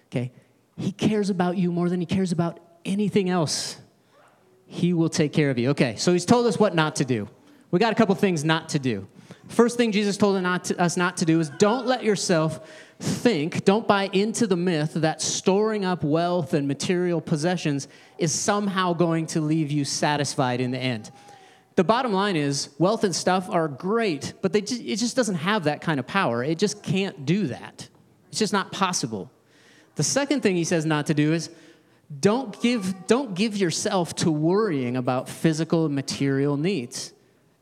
Okay, 0.10 0.32
He 0.78 0.92
cares 0.92 1.30
about 1.30 1.58
you 1.58 1.72
more 1.72 1.90
than 1.90 2.00
He 2.00 2.06
cares 2.06 2.32
about 2.32 2.60
anything 2.86 3.30
else. 3.30 3.78
He 4.66 4.94
will 4.94 5.10
take 5.10 5.34
care 5.34 5.50
of 5.50 5.58
you. 5.58 5.70
Okay, 5.70 5.96
so 5.96 6.14
he's 6.14 6.26
told 6.26 6.46
us 6.46 6.60
what 6.60 6.76
not 6.76 6.98
to 6.98 7.06
do. 7.06 7.28
We 7.72 7.80
got 7.80 7.92
a 7.92 7.96
couple 7.96 8.16
things 8.16 8.44
not 8.44 8.70
to 8.70 8.80
do. 8.80 9.08
First 9.48 9.78
thing 9.78 9.92
Jesus 9.92 10.18
told 10.18 10.36
us 10.46 10.98
not 10.98 11.18
to 11.18 11.26
do 11.26 11.40
is 11.40 11.50
don't 11.52 11.86
let 11.86 12.04
yourself 12.04 12.70
think, 13.00 13.64
don't 13.64 13.88
buy 13.88 14.10
into 14.12 14.46
the 14.46 14.58
myth 14.58 14.94
that 14.96 15.22
storing 15.22 15.86
up 15.86 16.04
wealth 16.04 16.54
and 16.54 16.68
material 16.68 17.22
possessions 17.22 17.88
is 18.18 18.34
somehow 18.34 18.94
going 18.94 19.26
to 19.28 19.42
leave 19.42 19.72
you 19.72 19.86
satisfied 19.86 20.60
in 20.60 20.72
the 20.72 20.80
end. 20.80 21.12
The 21.76 21.84
bottom 21.84 22.12
line 22.12 22.36
is 22.36 22.70
wealth 22.78 23.04
and 23.04 23.16
stuff 23.16 23.50
are 23.50 23.68
great, 23.68 24.34
but 24.42 24.52
just, 24.52 24.82
it 24.82 24.96
just 24.98 25.16
doesn't 25.16 25.36
have 25.36 25.66
that 25.66 25.80
kind 25.80 26.00
of 26.00 26.08
power. 26.08 26.44
It 26.44 26.58
just 26.58 26.84
can't 26.84 27.26
do 27.26 27.48
that. 27.48 27.88
It's 28.30 28.40
just 28.40 28.52
not 28.52 28.72
possible. 28.72 29.32
The 29.98 30.04
second 30.04 30.42
thing 30.42 30.56
he 30.56 30.64
says 30.64 30.86
not 30.86 31.08
to 31.08 31.16
do 31.16 31.34
is 31.34 31.50
don't 32.20 32.60
give, 32.62 33.08
don't 33.08 33.34
give 33.34 33.58
yourself 33.58 34.16
to 34.18 34.32
worrying 34.32 34.96
about 34.96 35.28
physical 35.28 35.88
and 35.88 35.96
material 35.96 36.56
needs. 36.56 37.14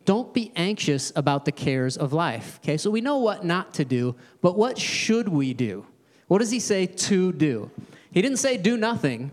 Don't 0.03 0.33
be 0.33 0.51
anxious 0.55 1.13
about 1.15 1.45
the 1.45 1.53
cares 1.53 1.95
of 1.95 2.11
life. 2.11 2.59
Okay, 2.61 2.75
so 2.75 2.91
we 2.91 2.99
know 2.99 3.17
what 3.17 3.45
not 3.45 3.73
to 3.75 3.85
do, 3.85 4.15
but 4.41 4.57
what 4.57 4.77
should 4.77 5.29
we 5.29 5.53
do? 5.53 5.85
What 6.27 6.39
does 6.39 6.51
he 6.51 6.59
say 6.59 6.85
to 6.85 7.31
do? 7.31 7.71
He 8.11 8.21
didn't 8.21 8.37
say 8.37 8.57
do 8.57 8.75
nothing, 8.75 9.31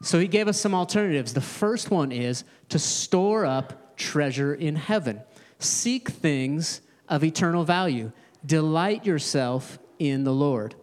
so 0.00 0.20
he 0.20 0.28
gave 0.28 0.46
us 0.46 0.60
some 0.60 0.74
alternatives. 0.74 1.34
The 1.34 1.40
first 1.40 1.90
one 1.90 2.12
is 2.12 2.44
to 2.68 2.78
store 2.78 3.44
up 3.44 3.96
treasure 3.96 4.54
in 4.54 4.76
heaven, 4.76 5.20
seek 5.58 6.08
things 6.08 6.80
of 7.08 7.24
eternal 7.24 7.64
value, 7.64 8.12
delight 8.46 9.04
yourself 9.04 9.80
in 9.98 10.22
the 10.22 10.32
Lord. 10.32 10.76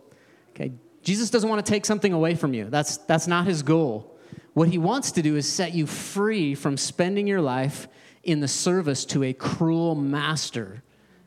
Okay, 0.52 0.74
Jesus 1.04 1.30
doesn't 1.30 1.50
want 1.50 1.66
to 1.66 1.70
take 1.70 1.86
something 1.86 2.14
away 2.14 2.36
from 2.36 2.54
you. 2.54 2.70
That's, 2.70 2.98
that's 2.98 3.28
not 3.28 3.48
his 3.48 3.64
goal. 3.64 4.18
What 4.54 4.70
he 4.70 4.78
wants 4.78 5.14
to 5.14 5.22
do 5.22 5.36
is 5.36 5.52
set 5.52 5.74
you 5.74 5.88
free 5.88 6.56
from 6.56 6.78
spending 6.78 7.28
your 7.28 7.42
life 7.42 7.88
in 8.24 8.40
the 8.40 8.48
service 8.48 9.06
to 9.06 9.24
a 9.24 9.34
cruel 9.34 9.96
master 9.96 10.84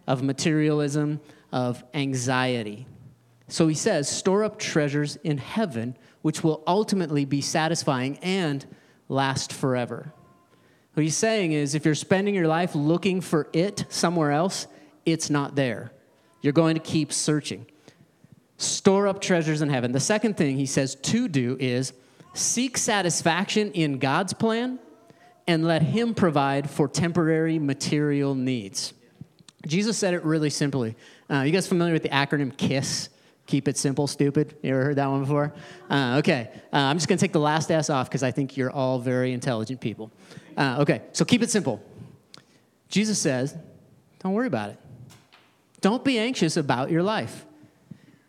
of 0.07 0.23
materialism, 0.23 1.21
of 1.51 1.83
anxiety. 1.95 2.87
So 3.49 3.67
he 3.67 3.75
says, 3.75 4.09
store 4.09 4.45
up 4.45 4.59
treasures 4.59 5.17
in 5.17 5.39
heaven, 5.39 5.97
which 6.23 6.45
will 6.45 6.63
ultimately 6.67 7.25
be 7.25 7.41
satisfying 7.41 8.19
and 8.19 8.65
last 9.09 9.53
forever. 9.53 10.13
What 10.95 11.03
he's 11.03 11.17
saying 11.17 11.53
is, 11.53 11.75
if 11.75 11.85
you're 11.85 11.95
spending 11.95 12.35
your 12.35 12.47
life 12.47 12.75
looking 12.75 13.21
for 13.21 13.49
it 13.53 13.85
somewhere 13.89 14.31
else, 14.31 14.67
it's 15.05 15.29
not 15.29 15.57
there. 15.57 15.93
You're 16.41 16.53
going 16.53 16.75
to 16.75 16.81
keep 16.81 17.13
searching. 17.13 17.67
Store 18.57 19.09
up 19.09 19.21
treasures 19.21 19.63
in 19.63 19.69
heaven. 19.69 19.93
The 19.93 20.01
second 20.01 20.37
thing 20.37 20.57
he 20.57 20.67
says 20.67 20.95
to 20.95 21.29
do 21.29 21.57
is 21.59 21.93
seek 22.35 22.79
satisfaction 22.79 23.73
in 23.73 23.99
God's 23.99 24.33
plan 24.33 24.79
and 25.47 25.65
let 25.65 25.83
Him 25.83 26.15
provide 26.15 26.71
for 26.71 26.89
temporary 26.89 27.59
material 27.59 28.35
needs. 28.35 28.93
Jesus 29.67 29.97
said 29.97 30.15
it 30.15 30.25
really 30.25 30.51
simply. 30.51 30.95
Uh, 31.31 31.41
you 31.41 31.53
guys 31.53 31.67
familiar 31.67 31.93
with 31.93 32.03
the 32.03 32.09
acronym 32.11 32.57
KISS? 32.57 33.09
Keep 33.47 33.69
it 33.69 33.77
simple, 33.77 34.07
stupid. 34.07 34.57
You 34.63 34.71
ever 34.71 34.85
heard 34.85 34.97
that 34.97 35.07
one 35.07 35.21
before? 35.21 35.53
Uh, 35.91 36.17
okay, 36.19 36.51
uh, 36.73 36.77
I'm 36.77 36.97
just 36.97 37.09
gonna 37.09 37.19
take 37.19 37.33
the 37.33 37.41
last 37.41 37.71
S 37.71 37.91
off 37.91 38.09
because 38.09 38.23
I 38.23 38.31
think 38.31 38.57
you're 38.57 38.71
all 38.71 38.99
very 38.99 39.33
intelligent 39.33 39.81
people. 39.81 40.11
Uh, 40.57 40.77
okay, 40.81 41.03
so 41.13 41.25
keep 41.25 41.43
it 41.43 41.51
simple. 41.51 41.83
Jesus 42.89 43.19
says, 43.19 43.55
don't 44.21 44.33
worry 44.33 44.47
about 44.47 44.71
it. 44.71 44.79
Don't 45.81 46.05
be 46.05 46.19
anxious 46.19 46.57
about 46.57 46.91
your 46.91 47.03
life. 47.03 47.45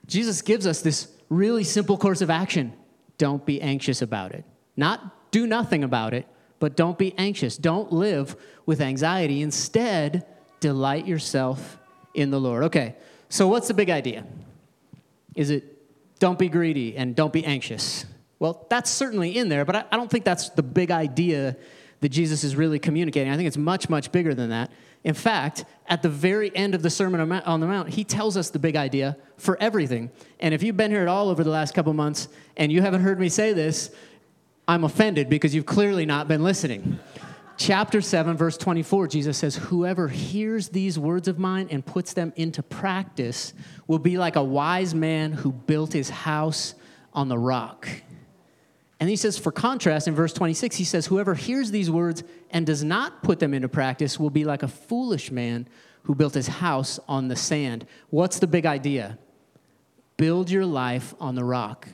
Jesus 0.07 0.41
gives 0.41 0.67
us 0.67 0.81
this 0.81 1.11
really 1.29 1.63
simple 1.63 1.97
course 1.97 2.21
of 2.21 2.29
action. 2.29 2.73
Don't 3.17 3.45
be 3.45 3.61
anxious 3.61 4.01
about 4.01 4.31
it. 4.33 4.43
Not 4.75 5.31
do 5.31 5.47
nothing 5.47 5.83
about 5.83 6.13
it, 6.13 6.27
but 6.59 6.75
don't 6.75 6.97
be 6.97 7.13
anxious. 7.17 7.57
Don't 7.57 7.91
live 7.91 8.35
with 8.65 8.81
anxiety. 8.81 9.41
Instead, 9.41 10.25
delight 10.59 11.05
yourself 11.05 11.77
in 12.13 12.31
the 12.31 12.39
Lord. 12.39 12.63
Okay, 12.65 12.95
so 13.29 13.47
what's 13.47 13.67
the 13.67 13.73
big 13.73 13.89
idea? 13.89 14.25
Is 15.35 15.49
it 15.49 15.75
don't 16.19 16.39
be 16.39 16.49
greedy 16.49 16.95
and 16.95 17.15
don't 17.15 17.33
be 17.33 17.45
anxious? 17.45 18.05
Well, 18.39 18.65
that's 18.69 18.89
certainly 18.89 19.37
in 19.37 19.49
there, 19.49 19.65
but 19.65 19.87
I, 19.91 19.95
don't 19.95 20.09
think 20.09 20.25
that's 20.25 20.49
the 20.49 20.63
big 20.63 20.91
idea 20.91 21.55
that 22.01 22.09
Jesus 22.09 22.43
is 22.43 22.55
really 22.55 22.79
communicating. 22.79 23.31
I 23.31 23.37
think 23.37 23.47
it's 23.47 23.57
much, 23.57 23.89
much 23.89 24.11
bigger 24.11 24.33
than 24.33 24.49
that. 24.49 24.71
In 25.05 25.13
fact, 25.13 25.65
at 25.87 26.01
the 26.01 26.09
very 26.09 26.53
end 26.55 26.73
of 26.73 26.81
the 26.81 26.89
Sermon 26.89 27.31
on 27.31 27.59
the 27.59 27.67
Mount, 27.67 27.89
he 27.89 28.03
tells 28.03 28.35
us 28.35 28.49
the 28.49 28.57
big 28.57 28.75
idea 28.75 29.15
for 29.37 29.55
everything. 29.61 30.09
And 30.39 30.51
if 30.51 30.63
you've 30.63 30.75
been 30.75 30.89
here 30.89 31.03
at 31.03 31.07
all 31.07 31.29
over 31.29 31.43
the 31.43 31.51
last 31.51 31.75
couple 31.75 31.93
months 31.93 32.27
and 32.57 32.71
you 32.71 32.81
haven't 32.81 33.01
heard 33.01 33.19
me 33.19 33.29
say 33.29 33.53
this, 33.53 33.91
I'm 34.67 34.83
offended 34.83 35.29
because 35.29 35.53
you've 35.53 35.67
clearly 35.67 36.07
not 36.07 36.27
been 36.27 36.43
listening. 36.43 36.97
Chapter 37.55 38.01
7, 38.01 38.35
verse 38.35 38.57
24, 38.57 39.07
Jesus 39.07 39.37
says, 39.37 39.55
Whoever 39.55 40.07
hears 40.07 40.69
these 40.69 40.97
words 40.97 41.27
of 41.27 41.37
mine 41.37 41.67
and 41.69 41.85
puts 41.85 42.13
them 42.13 42.33
into 42.35 42.63
practice 42.63 43.53
will 43.85 43.99
be 43.99 44.17
like 44.17 44.35
a 44.35 44.43
wise 44.43 44.95
man 44.95 45.33
who 45.33 45.51
built 45.51 45.93
his 45.93 46.09
house 46.09 46.73
on 47.13 47.29
the 47.29 47.37
rock. 47.37 47.87
And 49.05 49.09
he 49.11 49.17
says, 49.17 49.37
for 49.37 49.51
contrast, 49.51 50.07
in 50.07 50.15
verse 50.15 50.33
26, 50.33 50.77
he 50.77 50.83
says, 50.83 51.05
Whoever 51.05 51.35
hears 51.35 51.69
these 51.69 51.91
words 51.91 52.23
and 52.49 52.65
does 52.65 52.83
not 52.83 53.21
put 53.21 53.37
them 53.37 53.53
into 53.53 53.69
practice 53.69 54.19
will 54.19 54.31
be 54.31 54.45
like 54.45 54.63
a 54.63 54.67
foolish 54.67 55.29
man 55.29 55.67
who 56.05 56.15
built 56.15 56.33
his 56.33 56.47
house 56.47 56.99
on 57.07 57.27
the 57.27 57.35
sand. 57.35 57.85
What's 58.09 58.39
the 58.39 58.47
big 58.47 58.65
idea? 58.65 59.19
Build 60.17 60.49
your 60.49 60.65
life 60.65 61.13
on 61.19 61.35
the 61.35 61.43
rock, 61.43 61.87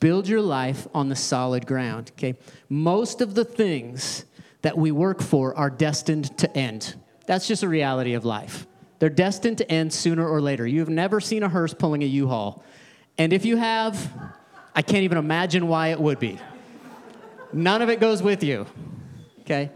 build 0.00 0.26
your 0.26 0.42
life 0.42 0.88
on 0.92 1.08
the 1.08 1.14
solid 1.14 1.64
ground. 1.64 2.10
Okay? 2.16 2.34
Most 2.68 3.20
of 3.20 3.36
the 3.36 3.44
things 3.44 4.24
that 4.62 4.76
we 4.76 4.90
work 4.90 5.22
for 5.22 5.56
are 5.56 5.70
destined 5.70 6.36
to 6.38 6.56
end. 6.58 6.96
That's 7.26 7.46
just 7.46 7.62
a 7.62 7.68
reality 7.68 8.14
of 8.14 8.24
life. 8.24 8.66
They're 8.98 9.10
destined 9.10 9.58
to 9.58 9.70
end 9.70 9.92
sooner 9.92 10.28
or 10.28 10.40
later. 10.40 10.66
You've 10.66 10.88
never 10.88 11.20
seen 11.20 11.44
a 11.44 11.48
hearse 11.48 11.72
pulling 11.72 12.02
a 12.02 12.06
U 12.06 12.26
Haul. 12.26 12.64
And 13.16 13.32
if 13.32 13.44
you 13.44 13.58
have, 13.58 14.34
I 14.74 14.82
can't 14.82 15.04
even 15.04 15.18
imagine 15.18 15.68
why 15.68 15.88
it 15.88 16.00
would 16.00 16.18
be. 16.18 16.38
None 17.52 17.82
of 17.82 17.88
it 17.88 18.00
goes 18.00 18.22
with 18.22 18.42
you. 18.42 18.66
Okay? 19.40 19.70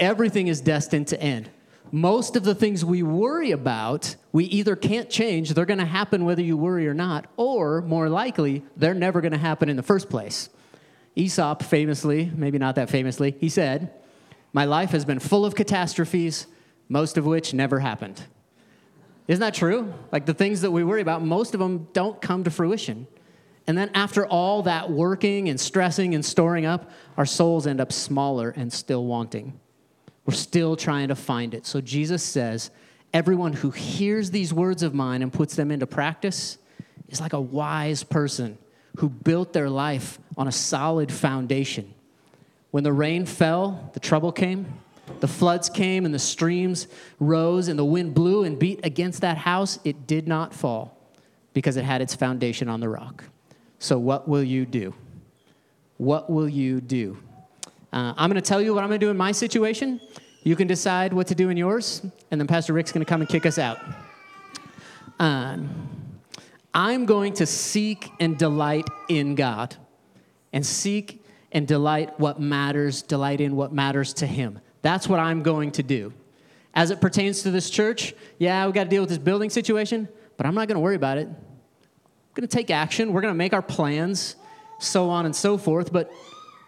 Everything 0.00 0.48
is 0.48 0.62
destined 0.62 1.08
to 1.08 1.22
end. 1.22 1.50
Most 1.92 2.34
of 2.34 2.42
the 2.42 2.54
things 2.54 2.84
we 2.84 3.02
worry 3.02 3.50
about, 3.50 4.16
we 4.32 4.44
either 4.46 4.74
can't 4.74 5.10
change, 5.10 5.50
they're 5.50 5.66
to 5.78 5.84
happen 5.84 6.24
whether 6.24 6.40
you 6.40 6.56
worry 6.56 6.88
or 6.88 6.94
not, 6.94 7.26
or 7.36 7.82
more 7.82 8.08
likely, 8.08 8.64
they're 8.76 8.94
never 8.94 9.20
to 9.32 9.38
happen 9.38 9.68
in 9.68 9.76
the 9.76 9.82
first 9.82 10.08
place. 10.08 10.48
Aesop 11.16 11.62
famously, 11.62 12.32
maybe 12.34 12.58
not 12.58 12.76
that 12.76 12.88
famously, 12.88 13.36
he 13.40 13.50
said, 13.50 13.92
My 14.54 14.64
life 14.64 14.90
has 14.90 15.04
been 15.04 15.18
full 15.18 15.44
of 15.44 15.54
catastrophes, 15.54 16.46
most 16.88 17.18
of 17.18 17.26
which 17.26 17.52
never 17.52 17.80
happened. 17.80 18.22
Isn't 19.28 19.40
that 19.40 19.54
true? 19.54 19.92
Like 20.12 20.24
the 20.24 20.34
things 20.34 20.62
that 20.62 20.70
we 20.70 20.82
worry 20.82 21.02
about, 21.02 21.22
most 21.22 21.52
of 21.52 21.60
them 21.60 21.88
don't 21.92 22.22
come 22.22 22.44
to 22.44 22.50
fruition. 22.50 23.06
And 23.70 23.78
then 23.78 23.92
after 23.94 24.26
all 24.26 24.64
that 24.64 24.90
working 24.90 25.48
and 25.48 25.60
stressing 25.60 26.16
and 26.16 26.24
storing 26.24 26.66
up, 26.66 26.90
our 27.16 27.24
souls 27.24 27.68
end 27.68 27.80
up 27.80 27.92
smaller 27.92 28.50
and 28.56 28.72
still 28.72 29.04
wanting. 29.04 29.60
We're 30.26 30.34
still 30.34 30.74
trying 30.74 31.06
to 31.06 31.14
find 31.14 31.54
it. 31.54 31.66
So 31.66 31.80
Jesus 31.80 32.24
says, 32.24 32.72
Everyone 33.14 33.52
who 33.52 33.70
hears 33.70 34.32
these 34.32 34.52
words 34.52 34.82
of 34.82 34.92
mine 34.92 35.22
and 35.22 35.32
puts 35.32 35.54
them 35.54 35.70
into 35.70 35.86
practice 35.86 36.58
is 37.10 37.20
like 37.20 37.32
a 37.32 37.40
wise 37.40 38.02
person 38.02 38.58
who 38.96 39.08
built 39.08 39.52
their 39.52 39.70
life 39.70 40.18
on 40.36 40.48
a 40.48 40.52
solid 40.52 41.12
foundation. 41.12 41.94
When 42.72 42.82
the 42.82 42.92
rain 42.92 43.24
fell, 43.24 43.88
the 43.92 44.00
trouble 44.00 44.32
came, 44.32 44.80
the 45.20 45.28
floods 45.28 45.70
came, 45.70 46.04
and 46.04 46.12
the 46.12 46.18
streams 46.18 46.88
rose, 47.20 47.68
and 47.68 47.78
the 47.78 47.84
wind 47.84 48.14
blew 48.14 48.42
and 48.42 48.58
beat 48.58 48.80
against 48.82 49.20
that 49.20 49.38
house, 49.38 49.78
it 49.84 50.08
did 50.08 50.26
not 50.26 50.52
fall 50.52 50.98
because 51.52 51.76
it 51.76 51.84
had 51.84 52.02
its 52.02 52.16
foundation 52.16 52.68
on 52.68 52.80
the 52.80 52.88
rock. 52.88 53.22
So, 53.82 53.98
what 53.98 54.28
will 54.28 54.44
you 54.44 54.66
do? 54.66 54.94
What 55.96 56.28
will 56.28 56.48
you 56.48 56.82
do? 56.82 57.16
Uh, 57.92 58.12
I'm 58.14 58.30
going 58.30 58.40
to 58.40 58.46
tell 58.46 58.60
you 58.60 58.74
what 58.74 58.84
I'm 58.84 58.90
going 58.90 59.00
to 59.00 59.06
do 59.06 59.10
in 59.10 59.16
my 59.16 59.32
situation. 59.32 60.00
You 60.42 60.54
can 60.54 60.68
decide 60.68 61.14
what 61.14 61.26
to 61.28 61.34
do 61.34 61.48
in 61.48 61.56
yours, 61.56 62.02
and 62.30 62.38
then 62.38 62.46
Pastor 62.46 62.74
Rick's 62.74 62.92
going 62.92 63.04
to 63.04 63.08
come 63.08 63.22
and 63.22 63.28
kick 63.28 63.46
us 63.46 63.58
out. 63.58 63.78
Um, 65.18 65.88
I'm 66.74 67.06
going 67.06 67.32
to 67.34 67.46
seek 67.46 68.10
and 68.20 68.38
delight 68.38 68.86
in 69.08 69.34
God 69.34 69.74
and 70.52 70.64
seek 70.64 71.24
and 71.50 71.66
delight 71.66 72.20
what 72.20 72.38
matters, 72.38 73.00
delight 73.00 73.40
in 73.40 73.56
what 73.56 73.72
matters 73.72 74.12
to 74.14 74.26
Him. 74.26 74.60
That's 74.82 75.08
what 75.08 75.20
I'm 75.20 75.42
going 75.42 75.70
to 75.72 75.82
do. 75.82 76.12
As 76.74 76.90
it 76.90 77.00
pertains 77.00 77.42
to 77.42 77.50
this 77.50 77.70
church, 77.70 78.14
yeah, 78.38 78.66
we 78.66 78.72
got 78.72 78.84
to 78.84 78.90
deal 78.90 79.02
with 79.02 79.08
this 79.08 79.18
building 79.18 79.48
situation, 79.48 80.06
but 80.36 80.44
I'm 80.44 80.54
not 80.54 80.68
going 80.68 80.76
to 80.76 80.80
worry 80.80 80.96
about 80.96 81.16
it. 81.16 81.28
Going 82.34 82.46
to 82.46 82.56
take 82.56 82.70
action. 82.70 83.12
We're 83.12 83.20
going 83.20 83.34
to 83.34 83.38
make 83.38 83.52
our 83.52 83.62
plans, 83.62 84.36
so 84.78 85.10
on 85.10 85.26
and 85.26 85.34
so 85.34 85.58
forth, 85.58 85.92
but, 85.92 86.12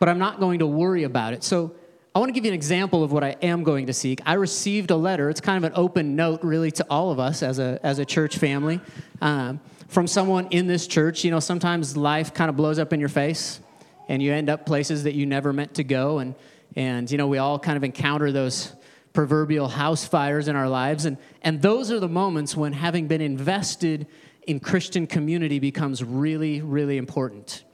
but 0.01 0.09
I'm 0.09 0.19
not 0.19 0.41
going 0.41 0.59
to 0.59 0.67
worry 0.67 1.05
about 1.05 1.33
it. 1.33 1.45
So 1.45 1.75
I 2.15 2.19
want 2.19 2.29
to 2.29 2.33
give 2.33 2.45
you 2.45 2.51
an 2.51 2.55
example 2.55 3.03
of 3.05 3.13
what 3.13 3.25
I 3.25 3.37
am 3.43 3.63
going 3.63 3.87
to 3.87 3.93
seek. 3.93 4.21
I 4.27 4.35
received 4.35 4.91
a 4.91 4.97
letter. 4.97 5.31
It's 5.31 5.41
kind 5.41 5.65
of 5.65 5.71
an 5.71 5.77
open 5.77 6.17
note, 6.17 6.43
really, 6.43 6.71
to 6.73 6.87
all 6.91 7.11
of 7.11 7.19
us 7.19 7.43
as 7.43 7.59
a, 7.59 7.79
as 7.83 7.99
a 7.99 8.05
church 8.05 8.37
family. 8.37 8.81
Um, 9.21 9.61
from 9.93 10.07
someone 10.07 10.49
in 10.51 10.67
this 10.67 10.87
church. 10.87 11.23
You 11.23 11.31
know, 11.31 11.39
sometimes 11.39 11.97
life 11.97 12.33
kind 12.33 12.49
of 12.49 12.57
blows 12.57 12.79
up 12.79 12.93
in 12.93 12.99
your 12.99 13.11
face 13.11 13.61
and 14.09 14.23
you 14.23 14.33
end 14.33 14.49
up 14.49 14.65
places 14.65 15.05
that 15.05 15.15
you 15.15 15.27
never 15.27 15.53
meant 15.53 15.75
to 15.75 15.85
go. 15.85 16.19
And, 16.19 16.35
and 16.75 17.11
you 17.11 17.19
know, 17.19 17.27
we 17.27 17.39
all 17.39 17.59
kind 17.59 17.77
of 17.77 17.85
encounter 17.85 18.33
those 18.33 18.73
proverbial 19.13 19.69
house 19.69 20.07
fires 20.07 20.49
in 20.49 20.57
our 20.57 20.69
lives. 20.69 21.05
And, 21.05 21.19
and 21.43 21.61
those 21.61 21.93
are 21.93 22.01
the 22.01 22.09
moments 22.09 22.57
when 22.57 22.73
having 22.73 23.07
been 23.07 23.21
invested 23.21 24.07
in 24.47 24.61
Christian 24.61 25.07
community 25.07 25.59
becomes 25.59 26.03
really, 26.03 26.61
really 26.61 26.97
important. 26.97 27.65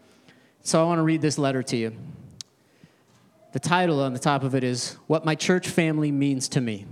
So 0.62 0.82
I 0.82 0.86
want 0.86 0.98
to 0.98 1.02
read 1.02 1.22
this 1.22 1.38
letter 1.38 1.62
to 1.62 1.76
you. 1.76 1.96
The 3.52 3.58
title 3.58 4.00
on 4.02 4.12
the 4.12 4.18
top 4.18 4.42
of 4.42 4.54
it 4.54 4.62
is 4.62 4.96
What 5.06 5.24
My 5.24 5.34
Church 5.34 5.68
Family 5.68 6.12
Means 6.12 6.48
to 6.50 6.60
Me. 6.60 6.84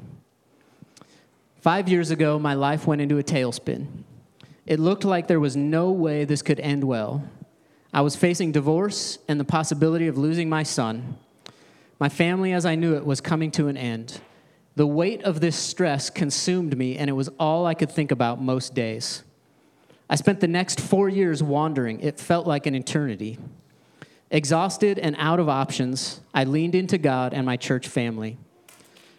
Five 1.61 1.89
years 1.89 2.11
ago, 2.11 2.39
my 2.39 2.55
life 2.55 2.87
went 2.87 3.03
into 3.03 3.19
a 3.19 3.23
tailspin. 3.23 3.87
It 4.65 4.81
looked 4.81 5.05
like 5.05 5.27
there 5.27 5.41
was 5.41 5.57
no 5.57 5.91
way 5.91 6.25
this 6.25 6.43
could 6.43 6.61
end 6.61 6.85
well. 6.85 7.29
I 7.93 8.01
was 8.01 8.17
facing 8.17 8.53
divorce 8.53 9.19
and 9.29 9.39
the 9.39 9.45
possibility 9.45 10.07
of 10.07 10.17
losing 10.17 10.49
my 10.49 10.63
son. 10.63 11.19
My 11.99 12.09
family, 12.09 12.53
as 12.53 12.65
I 12.65 12.75
knew 12.75 12.95
it, 12.95 13.05
was 13.05 13.21
coming 13.21 13.51
to 13.53 13.69
an 13.69 13.77
end. 13.77 14.21
The 14.77 14.87
weight 14.87 15.23
of 15.23 15.41
this 15.41 15.57
stress 15.57 16.11
consumed 16.11 16.77
me, 16.77 16.97
and 16.97 17.09
it 17.09 17.15
was 17.15 17.31
all 17.39 17.67
I 17.67 17.75
could 17.75 17.91
think 17.91 18.11
about 18.11 18.41
most 18.41 18.75
days. 18.75 19.23
I 20.09 20.15
spent 20.17 20.41
the 20.41 20.49
next 20.49 20.81
four 20.81 21.09
years 21.09 21.43
wandering. 21.43 22.01
It 22.01 22.21
felt 22.21 22.47
like 22.47 22.67
an 22.67 22.75
eternity. 22.75 23.39
Exhausted 24.31 24.99
and 24.99 25.17
out 25.19 25.41
of 25.41 25.49
options, 25.49 26.21
I 26.35 26.45
leaned 26.45 26.75
into 26.75 26.99
God 26.99 27.33
and 27.35 27.47
my 27.47 27.57
church 27.57 27.89
family. 27.89 28.39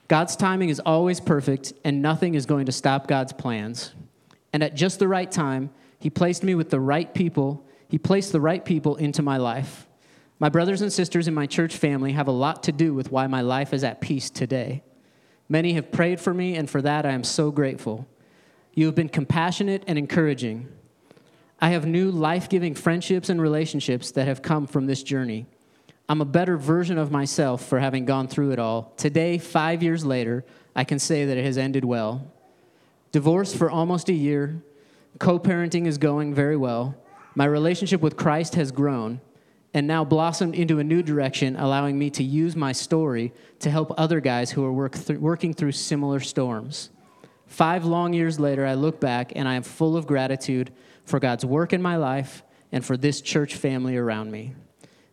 God's 0.08 0.38
timing 0.38 0.70
is 0.70 0.80
always 0.80 1.20
perfect, 1.20 1.74
and 1.84 2.02
nothing 2.02 2.36
is 2.36 2.46
going 2.46 2.66
to 2.68 2.72
stop 2.72 3.08
God's 3.08 3.34
plans. 3.34 3.94
And 4.54 4.64
at 4.64 4.76
just 4.76 5.00
the 5.00 5.08
right 5.08 5.30
time, 5.30 5.70
He 6.00 6.10
placed 6.10 6.44
me 6.44 6.56
with 6.56 6.70
the 6.70 6.80
right 6.80 7.14
people. 7.14 7.66
He 7.90 7.98
placed 7.98 8.32
the 8.32 8.40
right 8.40 8.64
people 8.64 8.96
into 8.96 9.22
my 9.22 9.38
life. 9.38 9.88
My 10.40 10.50
brothers 10.50 10.82
and 10.82 10.94
sisters 10.94 11.28
in 11.28 11.34
my 11.34 11.48
church 11.48 11.76
family 11.76 12.14
have 12.14 12.28
a 12.28 12.32
lot 12.32 12.64
to 12.64 12.72
do 12.72 12.94
with 12.94 13.12
why 13.12 13.28
my 13.28 13.42
life 13.42 13.74
is 13.74 13.84
at 13.84 14.00
peace 14.00 14.30
today. 14.30 14.84
Many 15.50 15.74
have 15.74 15.92
prayed 15.92 16.22
for 16.22 16.34
me, 16.34 16.56
and 16.56 16.70
for 16.70 16.82
that 16.82 17.06
I 17.06 17.12
am 17.12 17.24
so 17.24 17.52
grateful. 17.52 18.08
You 18.74 18.86
have 18.86 18.96
been 18.96 19.10
compassionate 19.10 19.84
and 19.88 19.98
encouraging. 19.98 20.70
I 21.60 21.70
have 21.70 21.86
new 21.86 22.12
life 22.12 22.50
giving 22.50 22.76
friendships 22.76 23.30
and 23.30 23.42
relationships 23.42 24.12
that 24.12 24.28
have 24.28 24.42
come 24.42 24.68
from 24.68 24.86
this 24.86 25.02
journey. 25.02 25.48
I'm 26.08 26.22
a 26.22 26.26
better 26.26 26.56
version 26.56 26.98
of 26.98 27.12
myself 27.12 27.66
for 27.66 27.80
having 27.80 28.06
gone 28.06 28.28
through 28.28 28.52
it 28.52 28.60
all. 28.60 28.94
Today, 28.96 29.38
five 29.38 29.82
years 29.82 30.06
later, 30.06 30.46
I 30.76 30.84
can 30.84 31.00
say 31.00 31.26
that 31.26 31.36
it 31.36 31.44
has 31.44 31.58
ended 31.58 31.84
well. 31.84 32.32
Divorced 33.12 33.58
for 33.58 33.72
almost 33.72 34.08
a 34.10 34.14
year. 34.14 34.62
Co 35.20 35.40
parenting 35.40 35.88
is 35.88 35.98
going 35.98 36.34
very 36.34 36.56
well. 36.56 36.96
My 37.34 37.46
relationship 37.46 38.02
with 38.02 38.16
Christ 38.16 38.56
has 38.56 38.72
grown 38.72 39.20
and 39.74 39.88
now 39.88 40.06
blossomed 40.06 40.56
into 40.56 40.80
a 40.80 40.84
new 40.84 41.02
direction, 41.04 41.56
allowing 41.56 41.98
me 41.98 42.10
to 42.12 42.24
use 42.24 42.56
my 42.56 42.72
story 42.72 43.34
to 43.60 43.70
help 43.70 43.94
other 43.98 44.20
guys 44.20 44.52
who 44.52 44.64
are 44.64 44.72
work 44.72 44.94
th- 44.94 45.20
working 45.20 45.54
through 45.54 45.72
similar 45.72 46.20
storms. 46.20 46.90
Five 47.48 47.86
long 47.86 48.14
years 48.14 48.40
later, 48.40 48.66
I 48.66 48.76
look 48.76 49.00
back 49.00 49.34
and 49.36 49.48
I 49.48 49.56
am 49.56 49.64
full 49.64 49.98
of 49.98 50.08
gratitude 50.08 50.72
for 51.08 51.20
God's 51.20 51.46
work 51.46 51.74
in 51.74 51.82
my 51.82 51.96
life 51.96 52.44
and 52.72 52.86
for 52.86 52.98
this 52.98 53.22
church 53.22 53.56
family 53.56 53.96
around 53.98 54.30
me. 54.30 54.54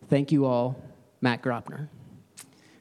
Thank 0.09 0.31
you 0.31 0.45
all, 0.45 0.79
Matt 1.21 1.41
Gropner. 1.41 1.87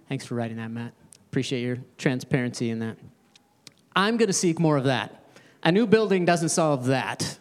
Thanks 0.08 0.26
for 0.26 0.34
writing 0.34 0.58
that, 0.58 0.70
Matt. 0.70 0.92
Appreciate 1.30 1.62
your 1.62 1.78
transparency 1.96 2.70
in 2.70 2.80
that. 2.80 2.96
I'm 3.96 4.16
going 4.16 4.26
to 4.26 4.34
seek 4.34 4.58
more 4.58 4.76
of 4.76 4.84
that. 4.84 5.22
A 5.62 5.72
new 5.72 5.86
building 5.86 6.24
doesn't 6.24 6.50
solve 6.50 6.86
that, 6.86 7.38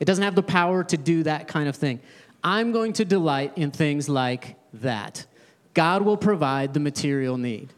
it 0.00 0.06
doesn't 0.06 0.24
have 0.24 0.34
the 0.34 0.42
power 0.42 0.82
to 0.82 0.96
do 0.96 1.22
that 1.22 1.46
kind 1.46 1.68
of 1.68 1.76
thing. 1.76 2.00
I'm 2.42 2.72
going 2.72 2.94
to 2.94 3.04
delight 3.04 3.52
in 3.54 3.70
things 3.70 4.08
like 4.08 4.56
that. 4.74 5.26
God 5.74 6.02
will 6.02 6.16
provide 6.16 6.74
the 6.74 6.80
material 6.80 7.36
need. 7.36 7.72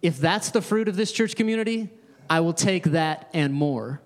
If 0.00 0.18
that's 0.18 0.50
the 0.50 0.62
fruit 0.62 0.88
of 0.88 0.96
this 0.96 1.12
church 1.12 1.36
community, 1.36 1.90
I 2.30 2.40
will 2.40 2.54
take 2.54 2.84
that 2.84 3.28
and 3.34 3.52
more. 3.52 4.00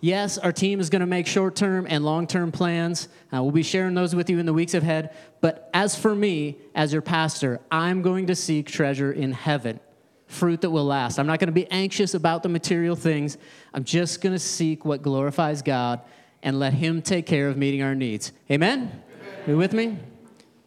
Yes, 0.00 0.38
our 0.38 0.52
team 0.52 0.78
is 0.78 0.90
going 0.90 1.00
to 1.00 1.06
make 1.06 1.26
short 1.26 1.56
term 1.56 1.86
and 1.88 2.04
long 2.04 2.26
term 2.26 2.52
plans. 2.52 3.08
Uh, 3.32 3.42
we'll 3.42 3.52
be 3.52 3.64
sharing 3.64 3.94
those 3.94 4.14
with 4.14 4.30
you 4.30 4.38
in 4.38 4.46
the 4.46 4.52
weeks 4.52 4.74
ahead. 4.74 5.14
But 5.40 5.68
as 5.74 5.96
for 5.96 6.14
me, 6.14 6.56
as 6.74 6.92
your 6.92 7.02
pastor, 7.02 7.60
I'm 7.70 8.02
going 8.02 8.28
to 8.28 8.36
seek 8.36 8.68
treasure 8.68 9.10
in 9.10 9.32
heaven 9.32 9.80
fruit 10.28 10.60
that 10.60 10.70
will 10.70 10.84
last. 10.84 11.18
I'm 11.18 11.26
not 11.26 11.40
going 11.40 11.48
to 11.48 11.52
be 11.52 11.68
anxious 11.70 12.14
about 12.14 12.42
the 12.42 12.48
material 12.48 12.94
things. 12.94 13.38
I'm 13.74 13.84
just 13.84 14.20
going 14.20 14.34
to 14.34 14.38
seek 14.38 14.84
what 14.84 15.02
glorifies 15.02 15.62
God 15.62 16.00
and 16.42 16.58
let 16.60 16.74
Him 16.74 17.02
take 17.02 17.26
care 17.26 17.48
of 17.48 17.56
meeting 17.56 17.82
our 17.82 17.94
needs. 17.94 18.32
Amen? 18.50 18.78
Amen? 18.80 19.02
Are 19.46 19.50
you 19.50 19.56
with 19.56 19.72
me? 19.72 19.96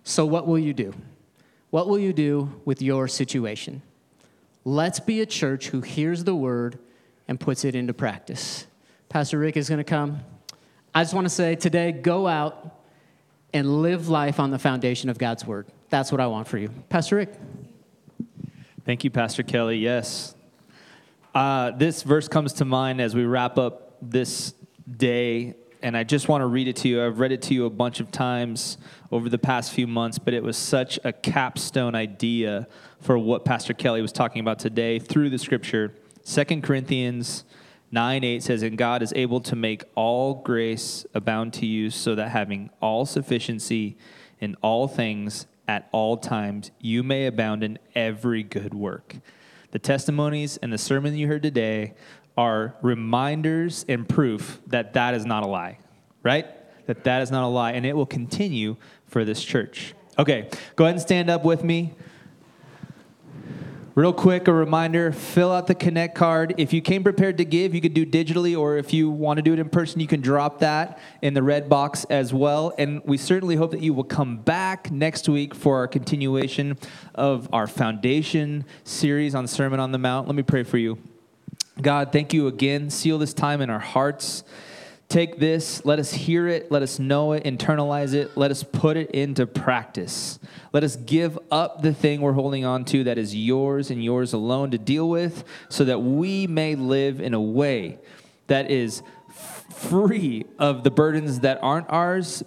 So, 0.03 0.25
what 0.25 0.47
will 0.47 0.59
you 0.59 0.73
do? 0.73 0.93
What 1.69 1.87
will 1.87 1.99
you 1.99 2.11
do 2.11 2.61
with 2.65 2.81
your 2.81 3.07
situation? 3.07 3.81
Let's 4.65 4.99
be 4.99 5.21
a 5.21 5.25
church 5.25 5.69
who 5.69 5.81
hears 5.81 6.23
the 6.23 6.35
word 6.35 6.77
and 7.27 7.39
puts 7.39 7.63
it 7.63 7.75
into 7.75 7.93
practice. 7.93 8.67
Pastor 9.11 9.37
Rick 9.37 9.57
is 9.57 9.67
going 9.67 9.77
to 9.77 9.83
come. 9.83 10.21
I 10.95 11.03
just 11.03 11.13
want 11.13 11.25
to 11.25 11.29
say 11.29 11.55
today, 11.55 11.91
go 11.91 12.27
out 12.27 12.79
and 13.53 13.81
live 13.81 14.07
life 14.07 14.39
on 14.39 14.51
the 14.51 14.57
foundation 14.57 15.09
of 15.09 15.17
God's 15.17 15.45
word. 15.45 15.67
That's 15.89 16.13
what 16.13 16.21
I 16.21 16.27
want 16.27 16.47
for 16.47 16.57
you. 16.57 16.69
Pastor 16.87 17.17
Rick. 17.17 17.33
Thank 18.85 19.03
you, 19.03 19.09
Pastor 19.09 19.43
Kelly. 19.43 19.79
Yes. 19.79 20.33
Uh, 21.35 21.71
this 21.71 22.03
verse 22.03 22.29
comes 22.29 22.53
to 22.53 22.63
mind 22.63 23.01
as 23.01 23.13
we 23.13 23.25
wrap 23.25 23.57
up 23.57 23.97
this 24.01 24.53
day 24.89 25.55
and 25.81 25.97
I 25.97 26.05
just 26.05 26.29
want 26.29 26.41
to 26.41 26.45
read 26.45 26.69
it 26.69 26.77
to 26.77 26.87
you. 26.87 27.03
I've 27.03 27.19
read 27.19 27.33
it 27.33 27.41
to 27.43 27.53
you 27.53 27.65
a 27.65 27.69
bunch 27.69 27.99
of 27.99 28.11
times 28.11 28.77
over 29.11 29.27
the 29.27 29.37
past 29.37 29.73
few 29.73 29.87
months, 29.87 30.19
but 30.19 30.33
it 30.33 30.41
was 30.41 30.55
such 30.55 30.99
a 31.03 31.11
capstone 31.11 31.95
idea 31.95 32.65
for 33.01 33.17
what 33.17 33.43
Pastor 33.43 33.73
Kelly 33.73 34.01
was 34.01 34.13
talking 34.13 34.39
about 34.39 34.59
today 34.59 34.99
through 34.99 35.31
the 35.31 35.37
scripture. 35.37 35.93
2 36.23 36.61
Corinthians 36.61 37.43
9 37.91 38.23
8 38.23 38.43
says, 38.43 38.63
And 38.63 38.77
God 38.77 39.01
is 39.01 39.13
able 39.15 39.41
to 39.41 39.55
make 39.55 39.83
all 39.95 40.35
grace 40.35 41.05
abound 41.13 41.53
to 41.55 41.65
you, 41.65 41.89
so 41.89 42.15
that 42.15 42.29
having 42.29 42.69
all 42.81 43.05
sufficiency 43.05 43.97
in 44.39 44.55
all 44.61 44.87
things 44.87 45.45
at 45.67 45.87
all 45.91 46.17
times, 46.17 46.71
you 46.79 47.03
may 47.03 47.25
abound 47.25 47.63
in 47.63 47.79
every 47.95 48.43
good 48.43 48.73
work. 48.73 49.17
The 49.71 49.79
testimonies 49.79 50.57
and 50.57 50.71
the 50.71 50.77
sermon 50.77 51.15
you 51.15 51.27
heard 51.27 51.43
today 51.43 51.93
are 52.37 52.75
reminders 52.81 53.85
and 53.87 54.07
proof 54.07 54.59
that 54.67 54.93
that 54.93 55.13
is 55.13 55.25
not 55.25 55.43
a 55.43 55.47
lie, 55.47 55.77
right? 56.23 56.47
That 56.87 57.03
that 57.03 57.21
is 57.21 57.31
not 57.31 57.45
a 57.45 57.47
lie, 57.47 57.71
and 57.73 57.85
it 57.85 57.95
will 57.95 58.05
continue 58.05 58.77
for 59.05 59.23
this 59.23 59.43
church. 59.43 59.93
Okay, 60.17 60.49
go 60.75 60.85
ahead 60.85 60.95
and 60.95 61.01
stand 61.01 61.29
up 61.29 61.45
with 61.45 61.63
me. 61.63 61.93
Real 63.93 64.13
quick, 64.13 64.47
a 64.47 64.53
reminder 64.53 65.11
fill 65.11 65.51
out 65.51 65.67
the 65.67 65.75
Connect 65.75 66.15
card. 66.15 66.55
If 66.57 66.71
you 66.71 66.81
came 66.81 67.03
prepared 67.03 67.37
to 67.39 67.43
give, 67.43 67.75
you 67.75 67.81
could 67.81 67.93
do 67.93 68.05
digitally, 68.05 68.57
or 68.57 68.77
if 68.77 68.93
you 68.93 69.09
want 69.09 69.37
to 69.37 69.41
do 69.41 69.51
it 69.51 69.59
in 69.59 69.67
person, 69.67 69.99
you 69.99 70.07
can 70.07 70.21
drop 70.21 70.59
that 70.59 70.97
in 71.21 71.33
the 71.33 71.43
red 71.43 71.67
box 71.67 72.05
as 72.05 72.33
well. 72.33 72.73
And 72.77 73.01
we 73.03 73.17
certainly 73.17 73.57
hope 73.57 73.71
that 73.71 73.81
you 73.81 73.93
will 73.93 74.05
come 74.05 74.37
back 74.37 74.89
next 74.91 75.27
week 75.27 75.53
for 75.53 75.75
our 75.75 75.89
continuation 75.89 76.77
of 77.15 77.49
our 77.51 77.67
foundation 77.67 78.63
series 78.85 79.35
on 79.35 79.45
Sermon 79.45 79.81
on 79.81 79.91
the 79.91 79.97
Mount. 79.97 80.25
Let 80.25 80.35
me 80.35 80.43
pray 80.43 80.63
for 80.63 80.77
you. 80.77 80.97
God, 81.81 82.13
thank 82.13 82.33
you 82.33 82.47
again. 82.47 82.89
Seal 82.89 83.17
this 83.17 83.33
time 83.33 83.59
in 83.59 83.69
our 83.69 83.79
hearts. 83.79 84.45
Take 85.11 85.39
this, 85.39 85.83
let 85.83 85.99
us 85.99 86.13
hear 86.13 86.47
it, 86.47 86.71
let 86.71 86.81
us 86.81 86.97
know 86.97 87.33
it, 87.33 87.43
internalize 87.43 88.13
it, 88.13 88.37
let 88.37 88.49
us 88.49 88.63
put 88.63 88.95
it 88.95 89.11
into 89.11 89.45
practice. 89.45 90.39
Let 90.71 90.85
us 90.85 90.95
give 90.95 91.37
up 91.51 91.81
the 91.81 91.93
thing 91.93 92.21
we're 92.21 92.31
holding 92.31 92.63
on 92.63 92.85
to 92.85 93.03
that 93.03 93.17
is 93.17 93.35
yours 93.35 93.91
and 93.91 94.01
yours 94.01 94.31
alone 94.31 94.71
to 94.71 94.77
deal 94.77 95.09
with 95.09 95.43
so 95.67 95.83
that 95.83 95.99
we 95.99 96.47
may 96.47 96.75
live 96.75 97.19
in 97.19 97.33
a 97.33 97.41
way 97.41 97.99
that 98.47 98.71
is 98.71 99.03
free 99.69 100.45
of 100.57 100.85
the 100.85 100.91
burdens 100.91 101.41
that 101.41 101.59
aren't 101.61 101.89
ours 101.89 102.41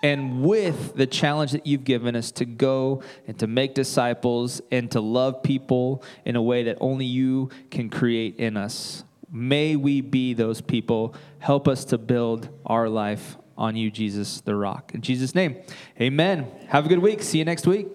and 0.00 0.44
with 0.44 0.94
the 0.94 1.08
challenge 1.08 1.50
that 1.50 1.66
you've 1.66 1.82
given 1.82 2.14
us 2.14 2.30
to 2.30 2.44
go 2.44 3.02
and 3.26 3.36
to 3.40 3.48
make 3.48 3.74
disciples 3.74 4.62
and 4.70 4.88
to 4.92 5.00
love 5.00 5.42
people 5.42 6.04
in 6.24 6.36
a 6.36 6.42
way 6.42 6.62
that 6.62 6.78
only 6.80 7.06
you 7.06 7.50
can 7.72 7.90
create 7.90 8.36
in 8.36 8.56
us. 8.56 9.02
May 9.30 9.76
we 9.76 10.00
be 10.00 10.32
those 10.32 10.60
people. 10.60 11.14
Help 11.38 11.68
us 11.68 11.84
to 11.86 11.98
build 11.98 12.48
our 12.66 12.88
life 12.88 13.36
on 13.56 13.76
you, 13.76 13.90
Jesus, 13.90 14.40
the 14.40 14.54
rock. 14.54 14.92
In 14.94 15.02
Jesus' 15.02 15.34
name, 15.34 15.56
amen. 16.00 16.46
Have 16.68 16.86
a 16.86 16.88
good 16.88 17.00
week. 17.00 17.22
See 17.22 17.38
you 17.38 17.44
next 17.44 17.66
week. 17.66 17.88